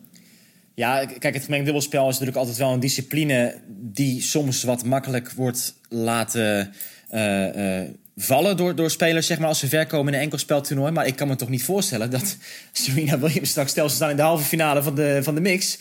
Ja, 0.78 1.04
kijk, 1.18 1.35
het 1.35 1.44
gemengd 1.44 1.64
dubbelspel 1.64 2.02
is 2.02 2.12
natuurlijk 2.12 2.37
altijd 2.37 2.56
wel 2.56 2.73
een 2.73 2.80
discipline 2.80 3.54
die 3.68 4.23
soms 4.23 4.62
wat 4.62 4.85
makkelijk 4.85 5.32
wordt 5.32 5.75
laten 5.88 6.73
uh, 7.14 7.80
uh, 7.80 7.88
vallen 8.16 8.56
door, 8.56 8.75
door 8.75 8.90
spelers, 8.90 9.26
zeg 9.26 9.38
maar, 9.38 9.49
als 9.49 9.58
ze 9.58 9.68
verkomen 9.68 10.12
in 10.12 10.18
een 10.18 10.25
enkelspeltoernooi. 10.25 10.92
Maar 10.92 11.06
ik 11.06 11.16
kan 11.16 11.28
me 11.28 11.37
toch 11.37 11.49
niet 11.49 11.64
voorstellen 11.64 12.11
dat 12.11 12.37
Serena 12.73 13.18
Williams 13.18 13.50
straks, 13.50 13.70
stel 13.70 13.88
ze 13.88 13.94
staan 13.94 14.11
in 14.11 14.16
de 14.16 14.23
halve 14.23 14.44
finale 14.44 14.82
van 14.82 14.94
de, 14.94 15.18
van 15.23 15.35
de 15.35 15.40
mix, 15.40 15.78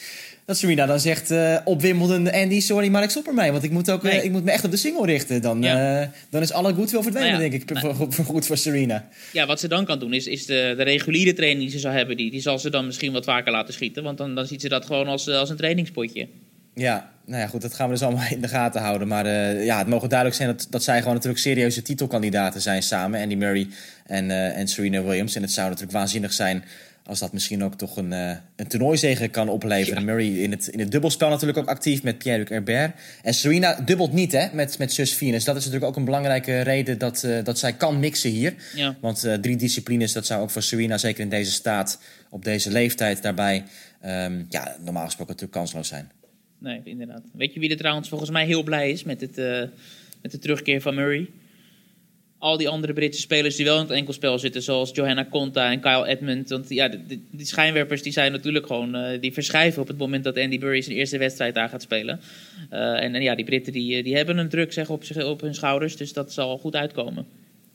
dat 0.48 0.58
Serena 0.58 0.86
dan 0.86 1.00
zegt 1.00 1.32
uh, 1.32 1.58
op 1.64 1.82
Wimbledon, 1.82 2.32
Andy, 2.32 2.60
sorry, 2.60 2.90
maar 2.90 3.04
ik 3.04 3.10
stop 3.10 3.28
ermee. 3.28 3.52
Want 3.52 3.64
ik 3.64 3.72
moet, 3.72 3.92
ook, 3.92 4.04
nee. 4.04 4.18
uh, 4.18 4.24
ik 4.24 4.32
moet 4.32 4.44
me 4.44 4.52
echt 4.52 4.64
op 4.64 4.72
de 4.72 4.78
single 4.78 5.06
richten. 5.06 5.42
Dan, 5.42 5.62
ja. 5.62 6.02
uh, 6.02 6.08
dan 6.30 6.42
is 6.42 6.52
alle 6.52 6.74
goed 6.74 6.90
veel 6.90 7.02
verdwenen, 7.02 7.32
nou 7.32 7.44
ja, 7.44 7.50
denk 7.50 7.62
ik, 7.62 7.82
nou, 7.82 7.96
voor, 7.96 8.14
voor, 8.14 8.26
goed 8.26 8.46
voor 8.46 8.58
Serena. 8.58 9.08
Ja, 9.32 9.46
wat 9.46 9.60
ze 9.60 9.68
dan 9.68 9.86
kan 9.86 10.00
doen, 10.00 10.14
is, 10.14 10.28
is 10.28 10.46
de, 10.46 10.74
de 10.78 10.84
reguliere 10.84 11.34
training 11.34 11.62
die 11.62 11.72
ze 11.72 11.80
zou 11.80 11.96
hebben, 11.96 12.18
die, 12.18 12.32
die 12.32 12.42
zal 12.42 12.60
ze 12.60 12.70
dan 12.70 12.86
misschien 12.86 13.12
wat 13.12 13.26
vaker 13.26 13.52
laten 13.52 13.74
schieten. 13.74 14.04
Want 14.04 14.18
dan, 14.18 14.36
dan 14.36 14.48
ziet 14.48 14.62
ze 14.62 14.70
dat 14.70 14.86
gewoon 14.86 15.08
als, 15.08 15.30
als 15.30 15.50
een 15.50 15.58
trainingspotje. 15.58 16.28
Ja, 16.74 17.12
nou 17.26 17.42
ja, 17.42 17.48
goed, 17.48 17.62
dat 17.62 17.74
gaan 17.74 17.88
we 17.88 17.94
dus 17.94 18.04
allemaal 18.04 18.28
in 18.30 18.42
de 18.42 18.48
gaten 18.48 18.82
houden. 18.82 19.08
Maar 19.08 19.26
uh, 19.26 19.66
ja, 19.66 19.78
het 19.78 19.88
mogen 19.88 20.10
duidelijk 20.10 20.38
zijn 20.38 20.50
dat, 20.50 20.68
dat 20.70 20.84
zij 20.84 21.00
gewoon 21.00 21.14
natuurlijk 21.14 21.42
serieuze 21.42 21.82
titelkandidaten 21.82 22.62
zijn 22.62 22.84
samen. 22.84 23.22
Andy 23.22 23.36
Murray 23.36 23.68
en, 24.06 24.26
uh, 24.26 24.58
en 24.58 24.68
Serena 24.68 25.04
Williams. 25.04 25.36
En 25.36 25.42
het 25.42 25.52
zou 25.52 25.68
natuurlijk 25.68 25.98
waanzinnig 25.98 26.34
zijn 26.34 26.64
als 27.08 27.20
dat 27.20 27.34
misschien 27.34 27.64
ook 27.64 27.76
toch 27.76 27.98
een, 27.98 28.12
uh, 28.12 28.32
een 28.56 28.68
toernooizege 28.68 29.28
kan 29.28 29.50
opleveren. 29.50 30.00
Ja. 30.00 30.06
Murray 30.06 30.28
in 30.28 30.52
het, 30.52 30.68
in 30.68 30.80
het 30.80 30.92
dubbelspel 30.92 31.30
natuurlijk 31.30 31.58
ook 31.58 31.68
actief 31.68 32.04
met 32.04 32.18
Pierre-Luc 32.18 32.50
Herbert. 32.50 32.96
En 33.24 33.34
Serena 33.34 33.82
dubbelt 33.86 34.14
niet 34.14 34.32
hè, 34.32 34.48
met, 34.54 34.78
met 34.78 34.94
zus 34.94 35.14
Venus. 35.14 35.44
Dat 35.44 35.56
is 35.56 35.66
natuurlijk 35.66 35.92
ook 35.92 35.98
een 35.98 36.06
belangrijke 36.06 36.62
reden 36.62 36.98
dat, 36.98 37.24
uh, 37.24 37.44
dat 37.44 37.60
zij 37.60 37.74
kan 37.74 38.00
mixen 38.00 38.32
hier. 38.32 38.54
Ja. 38.76 38.96
Want 39.00 39.26
uh, 39.26 39.34
drie 39.34 39.56
disciplines, 39.56 40.14
dat 40.14 40.26
zou 40.26 40.42
ook 40.42 40.50
voor 40.50 40.62
Serena, 40.62 40.98
zeker 40.98 41.22
in 41.22 41.30
deze 41.30 41.52
staat, 41.52 42.00
op 42.30 42.44
deze 42.44 42.72
leeftijd 42.72 43.22
daarbij, 43.22 43.64
um, 44.06 44.46
ja, 44.50 44.76
normaal 44.84 45.06
gesproken 45.06 45.34
natuurlijk 45.34 45.60
kansloos 45.60 45.88
zijn. 45.88 46.12
Nee, 46.60 46.82
inderdaad. 46.84 47.22
Weet 47.34 47.54
je 47.54 47.60
wie 47.60 47.70
er 47.70 47.78
trouwens 47.78 48.10
volgens 48.10 48.30
mij 48.30 48.46
heel 48.46 48.64
blij 48.64 48.92
is 48.92 49.04
met, 49.04 49.22
het, 49.22 49.36
met 50.22 50.32
de 50.32 50.40
terugkeer 50.40 50.82
van 50.82 50.96
Murray? 50.96 51.30
Al 52.40 52.58
die 52.58 52.70
andere 52.70 52.94
Britse 52.94 53.22
spelers 53.22 53.56
die 53.56 53.66
wel 53.66 53.76
in 53.76 53.82
het 53.82 53.92
enkelspel 53.92 54.40
zitten, 54.40 54.64
zoals 54.64 54.92
Johanna 54.94 55.24
Konta 55.24 55.72
en 55.72 55.80
Kyle 55.80 56.08
Edmund. 56.08 56.50
Want 56.50 56.70
ja, 56.70 56.88
die, 56.88 57.24
die 57.32 57.46
schijnwerpers 57.46 58.02
die 58.02 58.12
zijn 58.12 58.32
natuurlijk 58.32 58.66
gewoon, 58.66 58.96
uh, 58.96 59.22
die 59.22 59.34
verschuiven 59.34 59.82
op 59.82 59.88
het 59.88 59.98
moment 59.98 60.24
dat 60.24 60.38
Andy 60.38 60.58
Murray 60.58 60.82
zijn 60.82 60.96
eerste 60.96 61.18
wedstrijd 61.18 61.54
daar 61.54 61.70
gaat 61.70 61.82
spelen. 61.82 62.20
Uh, 62.74 63.04
en, 63.04 63.16
en, 63.16 63.22
ja, 63.22 63.36
die 63.36 63.46
Britten 63.46 63.74
die, 63.74 64.04
die 64.04 64.16
hebben 64.16 64.38
een 64.38 64.50
druk 64.50 64.74
zeg, 64.74 64.90
op, 64.90 65.04
op 65.24 65.42
hun 65.42 65.56
schouders, 65.56 65.98
dus 65.98 66.14
dat 66.14 66.34
zal 66.34 66.58
goed 66.58 66.76
uitkomen. 66.76 67.26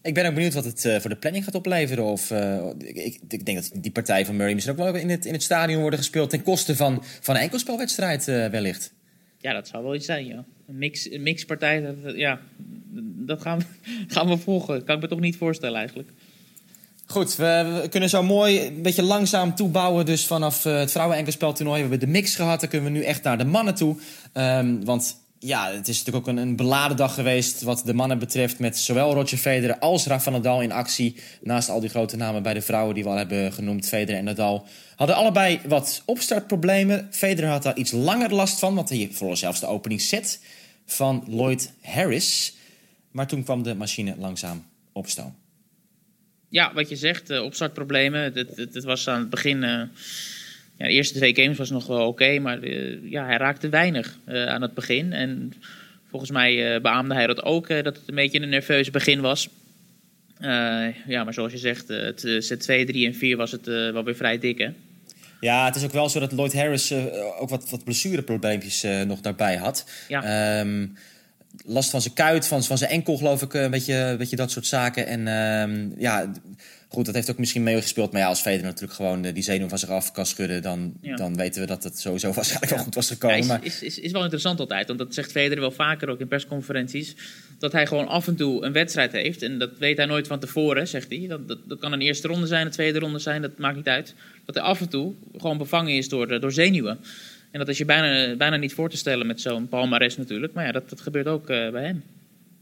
Ik 0.03 0.15
ben 0.15 0.27
ook 0.27 0.35
benieuwd 0.35 0.55
wat 0.55 0.65
het 0.65 0.85
uh, 0.85 0.97
voor 1.01 1.11
de 1.11 1.17
planning 1.17 1.45
gaat 1.45 1.55
opleveren. 1.55 2.05
Of, 2.05 2.31
uh, 2.31 2.67
ik, 2.79 3.19
ik, 3.29 3.47
denk 3.47 3.59
dat 3.59 3.71
die 3.83 3.91
partij 3.91 4.27
van 4.27 4.37
Murray 4.37 4.55
misschien 4.55 4.79
ook 4.79 4.93
wel 4.93 4.95
in 4.95 5.11
het, 5.11 5.27
in 5.27 5.33
het 5.33 5.43
stadion 5.43 5.81
worden 5.81 5.99
gespeeld 5.99 6.31
ten 6.31 6.43
koste 6.43 6.77
van, 6.77 7.05
van 7.21 7.35
een 7.35 7.41
enkelspelwedstrijd 7.41 8.29
uh, 8.29 8.47
wellicht. 8.47 8.93
Ja, 9.39 9.53
dat 9.53 9.69
zou 9.69 9.83
wel 9.85 9.95
iets 9.95 10.07
zijn, 10.07 10.27
ja. 10.27 10.45
Mix, 10.73 11.09
mixpartij, 11.09 11.81
dat, 11.81 12.17
ja, 12.17 12.41
dat 13.27 13.43
gaan 13.43 13.59
we, 13.59 13.65
gaan 14.15 14.29
we 14.29 14.39
volgen. 14.39 14.85
Kan 14.85 14.97
ik 14.97 15.03
me 15.03 15.09
toch 15.09 15.21
niet 15.21 15.37
voorstellen 15.37 15.79
eigenlijk. 15.79 16.11
Goed, 17.07 17.37
we, 17.37 17.87
kunnen 17.91 18.09
zo 18.09 18.23
mooi 18.23 18.67
een 18.67 18.83
beetje 18.83 19.03
langzaam 19.03 19.55
toebouwen. 19.55 20.07
Dus 20.07 20.27
vanaf 20.27 20.65
uh, 20.65 20.79
het 20.79 20.91
vrouwen-enkelspeltoernooi 20.91 21.81
hebben 21.81 21.99
we 21.99 22.05
de 22.07 22.11
mix 22.13 22.35
gehad. 22.35 22.61
Dan 22.61 22.69
kunnen 22.69 22.93
we 22.93 22.99
nu 22.99 23.05
echt 23.05 23.23
naar 23.23 23.39
de 23.39 23.45
mannen 23.45 23.75
toe. 23.75 23.97
Um, 24.35 24.85
want 24.85 25.17
ja, 25.39 25.73
het 25.73 25.89
is 25.89 25.99
natuurlijk 26.05 26.29
ook 26.29 26.37
een, 26.37 26.57
beladen 26.57 26.97
dag 26.97 27.15
geweest 27.15 27.63
wat 27.63 27.83
de 27.85 27.95
mannen 27.95 28.19
betreft. 28.19 28.59
Met 28.59 28.79
zowel 28.79 29.15
Roger 29.15 29.39
Federer 29.39 29.79
als 29.79 30.07
Rafa 30.07 30.31
Nadal 30.31 30.63
in 30.63 30.73
actie. 30.73 31.17
Naast 31.41 31.69
al 31.69 31.81
die 31.81 31.91
grote 31.91 32.17
namen 32.17 32.43
bij 32.43 32.55
de 32.55 32.63
vrouwen 32.63 32.95
die 32.95 33.05
we 33.05 33.11
al 33.11 33.17
hebben 33.17 33.53
genoemd. 33.53 33.87
Federer 33.87 34.19
en 34.19 34.25
Nadal 34.25 34.67
hadden 34.97 35.17
allebei 35.17 35.61
wat 35.69 36.03
opstartproblemen. 36.05 37.09
Federer 37.11 37.51
had 37.51 37.63
daar 37.63 37.77
iets 37.77 37.93
langer 37.93 38.35
last 38.35 38.59
van. 38.59 38.75
Want 38.75 38.89
hij 38.89 39.09
verloor 39.13 39.37
zelfs 39.37 39.61
de 39.61 39.67
openingsset 39.67 40.41
van 40.87 41.25
Lloyd 41.29 41.73
Harris. 41.83 42.55
Maar 43.11 43.27
toen 43.27 43.45
kwam 43.45 43.63
de 43.63 43.75
machine 43.75 44.15
langzaam 44.19 44.67
op 44.93 45.07
stoom. 45.07 45.35
Ja, 46.49 46.73
wat 46.75 46.89
je 46.89 46.97
zegt, 46.97 47.31
uh, 47.31 47.43
opstartproblemen. 47.43 48.33
Het, 48.35 48.85
was 48.85 49.09
aan 49.09 49.21
het 49.21 49.31
begin... 49.31 49.63
Uh... 49.63 49.83
Ja, 50.77 50.89
de 50.89 50.95
eerste 50.95 51.15
twee 51.15 51.35
games 51.35 51.59
was 51.59 51.71
nog 51.71 51.87
wel 51.87 52.07
oké, 52.07 52.39
maar 52.39 52.65
uh, 52.65 53.11
ja, 53.11 53.25
hij 53.27 53.37
raakte 53.37 53.69
weinig 53.69 54.19
aan 54.27 54.63
het 54.63 54.75
begin. 54.75 55.13
En 55.13 55.53
volgens 56.09 56.31
mij 56.31 56.81
beaamde 56.81 57.15
hij 57.15 57.27
dat 57.27 57.43
ook, 57.43 57.69
dat 57.69 57.85
het 57.85 58.03
een 58.07 58.15
beetje 58.15 58.41
een 58.41 58.49
nerveus 58.49 58.91
begin 58.91 59.21
was. 59.21 59.49
ja, 61.07 61.25
maar 61.25 61.35
zoals 61.35 61.53
je 61.53 61.59
zegt, 61.59 61.89
het 61.89 62.21
set 62.39 62.61
2, 62.61 62.85
3 62.85 63.07
en 63.07 63.15
4 63.15 63.37
was 63.37 63.53
het 63.53 63.67
wel 63.67 64.05
weer 64.05 64.17
vrij 64.17 64.39
dik, 64.39 64.59
hè? 64.59 64.71
Ja, 65.43 65.65
het 65.65 65.77
is 65.77 65.85
ook 65.85 65.93
wel 65.93 66.09
zo 66.09 66.21
dat 66.21 66.33
Lloyd 66.33 66.55
Harris 66.55 66.93
ook 67.39 67.49
wat, 67.49 67.71
wat 67.71 67.85
blessureprobleempjes 67.85 68.87
nog 69.07 69.21
daarbij 69.21 69.57
had. 69.57 69.85
Ja. 70.09 70.61
Um, 70.61 70.97
last 71.65 71.91
van 71.91 72.01
zijn 72.01 72.15
kuit, 72.15 72.47
van, 72.47 72.63
van 72.63 72.79
zijn 72.79 72.91
enkel 72.91 73.17
geloof 73.17 73.43
ik, 73.43 73.55
een 73.55 73.71
beetje, 73.71 73.95
een 73.95 74.17
beetje 74.17 74.37
dat 74.37 74.51
soort 74.51 74.67
zaken. 74.67 75.07
En 75.07 75.29
um, 75.29 75.95
ja... 75.99 76.33
Goed, 76.93 77.07
dat 77.07 77.15
heeft 77.15 77.31
ook 77.31 77.39
misschien 77.39 77.63
meegespeeld. 77.63 78.13
Maar 78.13 78.21
ja, 78.21 78.27
als 78.27 78.41
Federer 78.41 78.65
natuurlijk 78.67 78.93
gewoon 78.93 79.23
die 79.23 79.43
zenuw 79.43 79.69
van 79.69 79.79
zich 79.79 79.89
af 79.89 80.13
kan 80.13 80.27
schudden... 80.27 80.63
dan, 80.63 80.93
ja. 81.01 81.17
dan 81.17 81.37
weten 81.37 81.61
we 81.61 81.67
dat 81.67 81.85
het 81.85 81.99
sowieso 81.99 82.33
waarschijnlijk 82.33 82.73
wel 82.73 82.85
goed 82.85 82.95
was 82.95 83.09
gekomen. 83.09 83.47
Ja, 83.47 83.61
is, 83.63 83.83
is, 83.83 83.83
is, 83.83 83.99
is, 83.99 84.13
wel 84.13 84.23
interessant 84.23 84.61
altijd. 84.61 84.87
Want 84.87 84.99
dat 84.99 85.15
zegt 85.15 85.31
Federer 85.31 85.61
wel 85.61 85.71
vaker 85.71 86.09
ook 86.09 86.21
in 86.21 86.29
persconferenties. 86.29 87.15
Dat 87.59 87.73
hij 87.73 87.87
gewoon 87.87 88.09
af 88.09 88.27
en 88.27 88.37
toe 88.37 88.65
een 88.65 88.73
wedstrijd 88.73 89.13
heeft. 89.13 89.43
En 89.43 89.59
dat 89.59 89.71
weet 89.79 89.97
hij 89.97 90.07
nooit 90.07 90.27
van 90.27 90.39
tevoren, 90.39 90.89
zegt 90.89 91.09
hij. 91.09 91.27
Dat, 91.29 91.49
dat, 91.49 91.59
dat 91.65 91.79
kan 91.79 91.93
een 91.93 92.01
eerste 92.01 92.29
ronde 92.29 92.47
zijn, 92.47 92.67
een 92.67 92.73
tweede 92.73 92.99
ronde 92.99 93.19
zijn. 93.19 93.43
Dat 93.43 93.59
maakt 93.59 93.77
niet 93.77 93.89
uit. 93.89 94.15
Dat 94.45 94.55
hij 94.55 94.65
af 94.65 94.81
en 94.81 94.89
toe 94.89 95.15
gewoon 95.37 95.59
bevangen 95.59 95.97
is 95.97 96.09
door, 96.09 96.41
door 96.41 96.53
zenuwen. 96.53 96.99
En 97.51 97.59
dat 97.59 97.69
is 97.69 97.79
je 97.79 97.85
bijna, 97.85 98.37
bijna 98.37 98.57
niet 98.57 98.75
voor 98.75 98.91
te 98.91 98.97
stellen 98.97 99.27
met 99.27 99.41
zo'n 99.41 99.69
palmares 99.69 100.17
natuurlijk. 100.17 100.53
Maar 100.53 100.67
ja, 100.67 100.73
dat, 100.73 100.91
dat 100.91 101.01
gebeurt 101.01 101.27
ook 101.27 101.51
uh, 101.51 101.71
bij 101.71 101.85
hem. 101.85 102.03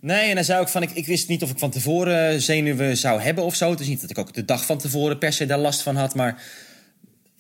Nee, 0.01 0.29
en 0.29 0.35
dan 0.35 0.45
zei 0.45 0.61
ook 0.61 0.69
van, 0.69 0.83
ik, 0.83 0.91
ik 0.91 1.07
wist 1.07 1.29
niet 1.29 1.43
of 1.43 1.51
ik 1.51 1.59
van 1.59 1.71
tevoren 1.71 2.43
zenuwen 2.43 2.97
zou 2.97 3.21
hebben 3.21 3.45
of 3.45 3.55
zo. 3.55 3.71
Het 3.71 3.81
is 3.81 3.87
niet 3.87 4.01
dat 4.01 4.11
ik 4.11 4.19
ook 4.19 4.35
de 4.35 4.45
dag 4.45 4.67
van 4.67 4.79
tevoren 4.79 5.19
per 5.19 5.33
se 5.33 5.47
daar 5.47 5.59
last 5.59 5.83
van 5.83 5.97
had, 5.97 6.15
maar... 6.15 6.43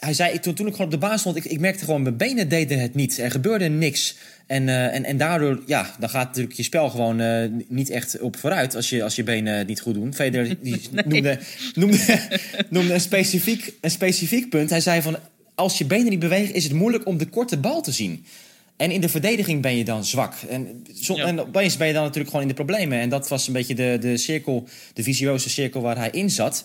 Hij 0.00 0.14
zei, 0.14 0.38
toen, 0.38 0.54
toen 0.54 0.66
ik 0.66 0.72
gewoon 0.72 0.86
op 0.86 1.00
de 1.00 1.06
baan 1.06 1.18
stond, 1.18 1.36
ik, 1.36 1.44
ik 1.44 1.60
merkte 1.60 1.84
gewoon, 1.84 2.02
mijn 2.02 2.16
benen 2.16 2.48
deden 2.48 2.80
het 2.80 2.94
niet. 2.94 3.18
Er 3.18 3.30
gebeurde 3.30 3.68
niks. 3.68 4.16
En, 4.46 4.68
uh, 4.68 4.94
en, 4.94 5.04
en 5.04 5.16
daardoor, 5.16 5.62
ja, 5.66 5.94
dan 5.98 6.08
gaat 6.08 6.26
natuurlijk 6.26 6.56
je 6.56 6.62
spel 6.62 6.90
gewoon 6.90 7.20
uh, 7.20 7.44
niet 7.68 7.90
echt 7.90 8.20
op 8.20 8.36
vooruit 8.36 8.76
als 8.76 8.90
je, 8.90 9.02
als 9.02 9.16
je 9.16 9.22
benen 9.22 9.54
het 9.54 9.66
niet 9.66 9.80
goed 9.80 9.94
doen. 9.94 10.14
Federer 10.14 10.56
die 10.62 10.80
nee. 10.90 11.04
noemde, 11.04 11.38
noemde, 11.74 12.28
noemde 12.68 12.94
een, 12.94 13.00
specifiek, 13.00 13.72
een 13.80 13.90
specifiek 13.90 14.48
punt. 14.48 14.70
Hij 14.70 14.80
zei 14.80 15.02
van, 15.02 15.16
als 15.54 15.78
je 15.78 15.84
benen 15.84 16.10
niet 16.10 16.18
bewegen, 16.18 16.54
is 16.54 16.64
het 16.64 16.72
moeilijk 16.72 17.06
om 17.06 17.18
de 17.18 17.26
korte 17.26 17.58
bal 17.58 17.82
te 17.82 17.92
zien. 17.92 18.24
En 18.80 18.90
in 18.90 19.00
de 19.00 19.08
verdediging 19.08 19.62
ben 19.62 19.76
je 19.76 19.84
dan 19.84 20.04
zwak. 20.04 20.34
En, 20.48 20.84
zo, 20.94 21.16
ja. 21.16 21.24
en 21.24 21.40
opeens 21.40 21.76
ben 21.76 21.86
je 21.86 21.92
dan 21.92 22.02
natuurlijk 22.02 22.30
gewoon 22.30 22.42
in 22.42 22.54
de 22.54 22.62
problemen. 22.62 23.00
En 23.00 23.08
dat 23.08 23.28
was 23.28 23.46
een 23.46 23.52
beetje 23.52 23.74
de, 23.74 23.96
de 24.00 24.16
cirkel, 24.16 24.68
de 24.92 25.02
visieuze 25.02 25.50
cirkel 25.50 25.80
waar 25.80 25.96
hij 25.96 26.10
in 26.10 26.30
zat. 26.30 26.64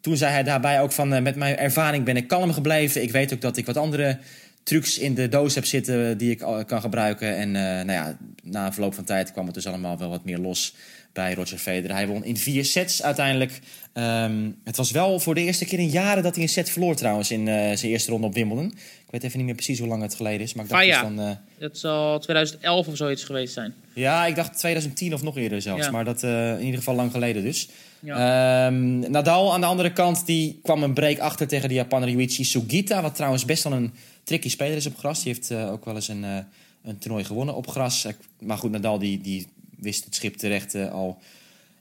Toen 0.00 0.16
zei 0.16 0.32
hij 0.32 0.42
daarbij 0.42 0.80
ook 0.80 0.92
van, 0.92 1.14
uh, 1.14 1.20
met 1.20 1.36
mijn 1.36 1.56
ervaring 1.56 2.04
ben 2.04 2.16
ik 2.16 2.28
kalm 2.28 2.52
gebleven. 2.52 3.02
Ik 3.02 3.10
weet 3.10 3.32
ook 3.32 3.40
dat 3.40 3.56
ik 3.56 3.66
wat 3.66 3.76
andere 3.76 4.18
trucs 4.62 4.98
in 4.98 5.14
de 5.14 5.28
doos 5.28 5.54
heb 5.54 5.64
zitten 5.64 6.18
die 6.18 6.30
ik 6.30 6.38
kan 6.66 6.80
gebruiken. 6.80 7.36
En 7.36 7.48
uh, 7.48 7.62
nou 7.62 7.92
ja, 7.92 8.16
na 8.42 8.66
een 8.66 8.72
verloop 8.72 8.94
van 8.94 9.04
tijd 9.04 9.32
kwam 9.32 9.46
het 9.46 9.54
dus 9.54 9.66
allemaal 9.66 9.98
wel 9.98 10.10
wat 10.10 10.24
meer 10.24 10.38
los. 10.38 10.74
Bij 11.16 11.34
Roger 11.34 11.58
Federer. 11.58 11.96
Hij 11.96 12.06
won 12.06 12.24
in 12.24 12.36
vier 12.36 12.64
sets 12.64 13.02
uiteindelijk. 13.02 13.60
Ehm, 13.92 14.50
het 14.64 14.76
was 14.76 14.90
wel 14.90 15.20
voor 15.20 15.34
de 15.34 15.40
eerste 15.40 15.64
keer 15.64 15.78
in 15.78 15.88
jaren 15.88 16.22
dat 16.22 16.34
hij 16.34 16.42
een 16.44 16.48
set 16.50 16.70
verloor 16.70 16.96
trouwens 16.96 17.30
in 17.30 17.46
zijn 17.46 17.92
eerste 17.92 18.10
ronde 18.10 18.26
op 18.26 18.34
Wimbledon. 18.34 18.66
Ik 19.06 19.10
weet 19.10 19.22
even 19.22 19.36
niet 19.36 19.46
meer 19.46 19.54
precies 19.54 19.78
hoe 19.78 19.88
lang 19.88 20.02
het 20.02 20.14
geleden 20.14 20.40
is. 20.40 20.54
Maar 20.54 20.64
ik 20.64 20.70
dacht 20.70 20.82
dus 20.84 21.00
dan, 21.16 21.38
Dat 21.58 21.78
zal 21.78 22.18
2011 22.18 22.86
of 22.86 22.96
zoiets 22.96 23.24
geweest 23.24 23.52
zijn. 23.54 23.74
ja, 23.94 24.26
ik 24.26 24.34
dacht 24.36 24.58
2010 24.58 25.14
of 25.14 25.22
nog 25.22 25.36
eerder 25.36 25.62
zelfs. 25.62 25.84
Ja. 25.84 25.90
Maar 25.90 26.04
dat 26.04 26.22
eh, 26.22 26.52
in 26.52 26.64
ieder 26.64 26.78
geval 26.78 26.94
lang 26.94 27.10
geleden 27.10 27.42
dus. 27.42 27.68
Ja. 28.00 28.66
Ehm, 28.66 28.98
Nadal 29.10 29.52
aan 29.54 29.60
de 29.60 29.66
andere 29.66 29.92
kant 29.92 30.26
die 30.26 30.58
kwam 30.62 30.82
een 30.82 30.94
break 30.94 31.18
achter 31.18 31.48
tegen 31.48 31.68
de 31.68 31.74
Japaner 31.74 32.08
Yuichi 32.08 32.44
Sugita. 32.44 33.02
Wat 33.02 33.14
trouwens 33.14 33.44
best 33.44 33.62
wel 33.64 33.72
een 33.72 33.92
tricky 34.24 34.48
speler 34.48 34.76
is 34.76 34.86
op 34.86 34.98
gras. 34.98 35.22
Die 35.22 35.32
heeft 35.32 35.50
eh, 35.50 35.72
ook 35.72 35.84
wel 35.84 35.94
eens 35.94 36.08
een, 36.08 36.24
eh, 36.24 36.36
een 36.84 36.98
toernooi 36.98 37.24
gewonnen 37.24 37.54
op 37.54 37.68
gras. 37.68 38.04
Eh, 38.04 38.12
Maar 38.38 38.58
goed, 38.58 38.70
Nadal 38.70 38.98
die, 38.98 39.20
die 39.20 39.46
wist 39.86 40.04
het 40.04 40.14
schip 40.14 40.34
terecht 40.36 40.74
eh, 40.74 40.92
al 40.92 41.18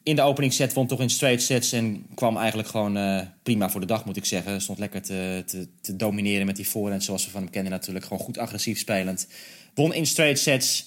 in 0.03 0.15
de 0.15 0.21
openingsset. 0.21 0.73
Won 0.73 0.87
toch 0.87 1.01
in 1.01 1.09
straight 1.09 1.41
sets 1.41 1.71
en 1.71 2.05
kwam 2.15 2.37
eigenlijk 2.37 2.67
gewoon 2.67 2.97
eh, 2.97 3.21
prima 3.43 3.69
voor 3.69 3.81
de 3.81 3.87
dag 3.87 4.05
moet 4.05 4.17
ik 4.17 4.25
zeggen. 4.25 4.61
Stond 4.61 4.79
lekker 4.79 5.01
te, 5.01 5.43
te, 5.45 5.67
te 5.81 5.95
domineren 5.95 6.45
met 6.45 6.55
die 6.55 6.67
voorhand 6.67 7.03
zoals 7.03 7.25
we 7.25 7.31
van 7.31 7.41
hem 7.41 7.51
kennen 7.51 7.71
natuurlijk. 7.71 8.05
Gewoon 8.05 8.23
goed 8.23 8.37
agressief 8.37 8.79
spelend. 8.79 9.27
Won 9.73 9.93
in 9.93 10.05
straight 10.05 10.39
sets. 10.39 10.85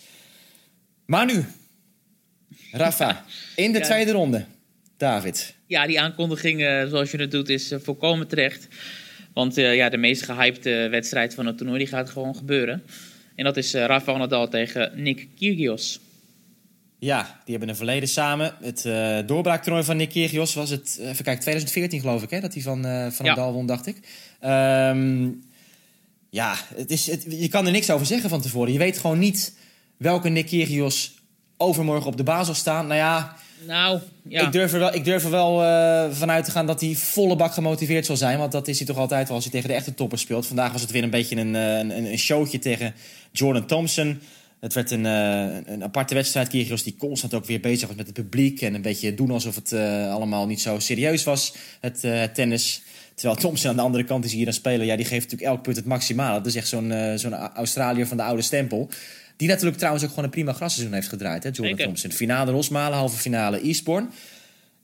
Maar 1.06 1.26
nu, 1.26 1.44
Rafa, 2.72 3.24
in 3.56 3.72
de 3.72 3.78
Ja. 3.78 3.84
tweede 3.84 4.12
ronde. 4.12 4.44
David. 4.96 5.54
Ja, 5.66 5.86
die 5.86 6.00
aankondiging, 6.00 6.62
eh, 6.62 6.86
zoals 6.86 7.10
je 7.10 7.18
het 7.18 7.30
doet, 7.30 7.48
is 7.48 7.72
volkomen 7.82 8.28
terecht. 8.28 8.68
Want 9.32 9.54
ja, 9.54 9.88
de 9.88 9.96
meest 9.96 10.22
gehypte 10.22 10.88
wedstrijd 10.90 11.34
van 11.34 11.46
het 11.46 11.56
toernooi 11.56 11.78
die 11.78 11.86
gaat 11.88 12.10
gewoon 12.10 12.36
gebeuren. 12.36 12.82
En 13.34 13.44
dat 13.44 13.56
is 13.56 13.74
eh 13.74 13.84
Rafael 13.84 14.18
Nadal 14.18 14.48
tegen 14.48 14.92
Nick 15.02 15.28
Kyrgios. 15.36 16.00
Ja, 17.00 17.22
die 17.22 17.50
hebben 17.50 17.68
een 17.68 17.76
verleden 17.76 18.08
samen. 18.08 18.54
Het 18.60 18.84
eh 18.84 19.18
doorbraaktoernooi 19.26 19.84
van 19.84 19.96
Nick 19.96 20.08
Kyrgios 20.08 20.54
was 20.54 20.70
het, 20.70 20.96
eh, 21.00 21.08
even 21.08 21.24
kijken, 21.24 21.42
2014 21.42 22.00
geloof 22.00 22.22
ik, 22.22 22.30
hè, 22.30 22.40
dat 22.40 22.54
hij 22.54 22.62
van, 22.62 22.84
eh 22.84 23.06
van 23.10 23.26
Ja. 23.26 23.34
Nadal 23.34 23.52
won, 23.52 23.66
dacht 23.66 23.86
ik. 23.86 23.96
Ehm, 24.40 25.28
ja, 26.30 26.54
het 26.74 26.90
is, 26.90 27.06
het, 27.06 27.26
je 27.28 27.48
kan 27.48 27.66
er 27.66 27.72
niks 27.72 27.90
over 27.90 28.06
zeggen 28.06 28.30
van 28.30 28.40
tevoren. 28.40 28.72
Je 28.72 28.78
weet 28.78 28.98
gewoon 28.98 29.18
niet 29.18 29.54
welke 29.96 30.28
Nick 30.28 30.46
Kyrgios 30.46 31.14
overmorgen 31.56 32.06
op 32.06 32.16
de 32.16 32.22
baan 32.22 32.44
zal 32.44 32.54
staan. 32.54 32.86
Nou 32.86 32.98
ja, 32.98 33.36
Nou, 33.66 34.00
ja. 34.28 34.46
ik 34.46 34.52
durf 34.52 34.72
er 34.72 34.78
wel, 34.78 34.94
ik 34.94 35.04
durf 35.04 35.24
er 35.24 35.30
wel 35.30 35.54
vanuit 36.12 36.44
te 36.44 36.50
gaan 36.50 36.66
dat 36.66 36.80
hij 36.80 36.94
volle 36.94 37.36
bak 37.36 37.52
gemotiveerd 37.52 38.06
zal 38.06 38.16
zijn. 38.16 38.38
Want 38.38 38.52
dat 38.52 38.68
is 38.68 38.78
hij 38.78 38.86
toch 38.86 38.96
altijd 38.96 39.26
wel 39.26 39.34
als 39.36 39.44
hij 39.44 39.52
tegen 39.52 39.68
de 39.68 39.74
echte 39.74 39.94
toppers 39.94 40.22
speelt. 40.22 40.46
Vandaag 40.46 40.72
was 40.72 40.80
het 40.80 40.90
weer 40.90 41.02
een 41.02 41.10
beetje 41.10 41.36
een, 41.36 41.54
een, 41.54 41.90
een 41.90 42.18
showtje 42.18 42.58
tegen 42.58 42.94
Jordan 43.32 43.66
Thompson. 43.66 44.20
Het 44.60 44.74
werd 44.74 44.90
een, 44.90 45.06
eh, 45.06 45.56
een 45.64 45.82
aparte 45.82 46.14
wedstrijd. 46.14 46.48
Kyrgios 46.48 46.82
die 46.82 46.96
constant 46.98 47.34
ook 47.34 47.44
weer 47.44 47.60
bezig 47.60 47.88
was 47.88 47.96
met 47.96 48.06
het 48.06 48.14
publiek. 48.14 48.60
En 48.60 48.74
een 48.74 48.82
beetje 48.82 49.14
doen 49.14 49.30
alsof 49.30 49.54
het 49.54 49.72
eh, 49.72 50.12
allemaal 50.12 50.46
niet 50.46 50.60
zo 50.60 50.78
serieus 50.78 51.24
was, 51.24 51.54
het, 51.80 52.04
eh, 52.04 52.20
het 52.20 52.34
tennis. 52.34 52.82
Terwijl 53.14 53.38
Thompson 53.38 53.70
aan 53.70 53.76
de 53.76 53.82
andere 53.82 54.04
kant 54.04 54.24
is 54.24 54.32
hier 54.32 54.46
aan 54.46 54.52
spelen. 54.52 54.86
Ja, 54.86 54.96
die 54.96 55.04
geeft 55.04 55.22
natuurlijk 55.22 55.50
elk 55.50 55.62
punt 55.62 55.76
het 55.76 55.84
maximale. 55.84 56.36
Dat 56.36 56.46
is 56.46 56.54
echt 56.54 56.68
zo'n 56.68 56.92
eh, 56.92 57.14
zo'n 57.14 57.34
Australiër 57.34 58.06
van 58.06 58.16
de 58.16 58.22
oude 58.22 58.42
stempel. 58.42 58.88
Die 59.36 59.48
natuurlijk 59.48 59.76
trouwens 59.76 60.04
ook 60.04 60.10
gewoon 60.10 60.24
een 60.24 60.30
prima 60.30 60.52
grasseizoen 60.52 60.94
heeft 60.94 61.08
gedraaid. 61.08 61.42
Hè, 61.42 61.50
Jordan. 61.52 61.76
Thompson. 61.76 62.12
Finale 62.12 62.50
Rosmalen, 62.50 62.98
halve 62.98 63.16
finale 63.16 63.60
Eastbourne. 63.60 64.08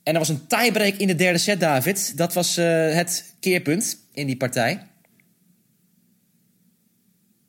En 0.03 0.13
er 0.13 0.19
was 0.19 0.29
een 0.29 0.47
tiebreak 0.47 0.95
in 0.95 1.07
de 1.07 1.15
derde 1.15 1.39
set, 1.39 1.61
David. 1.61 2.17
Dat 2.17 2.35
was 2.35 2.57
het 2.57 3.35
keerpunt 3.41 3.99
in 4.13 4.27
die 4.27 4.37
partij. 4.37 4.81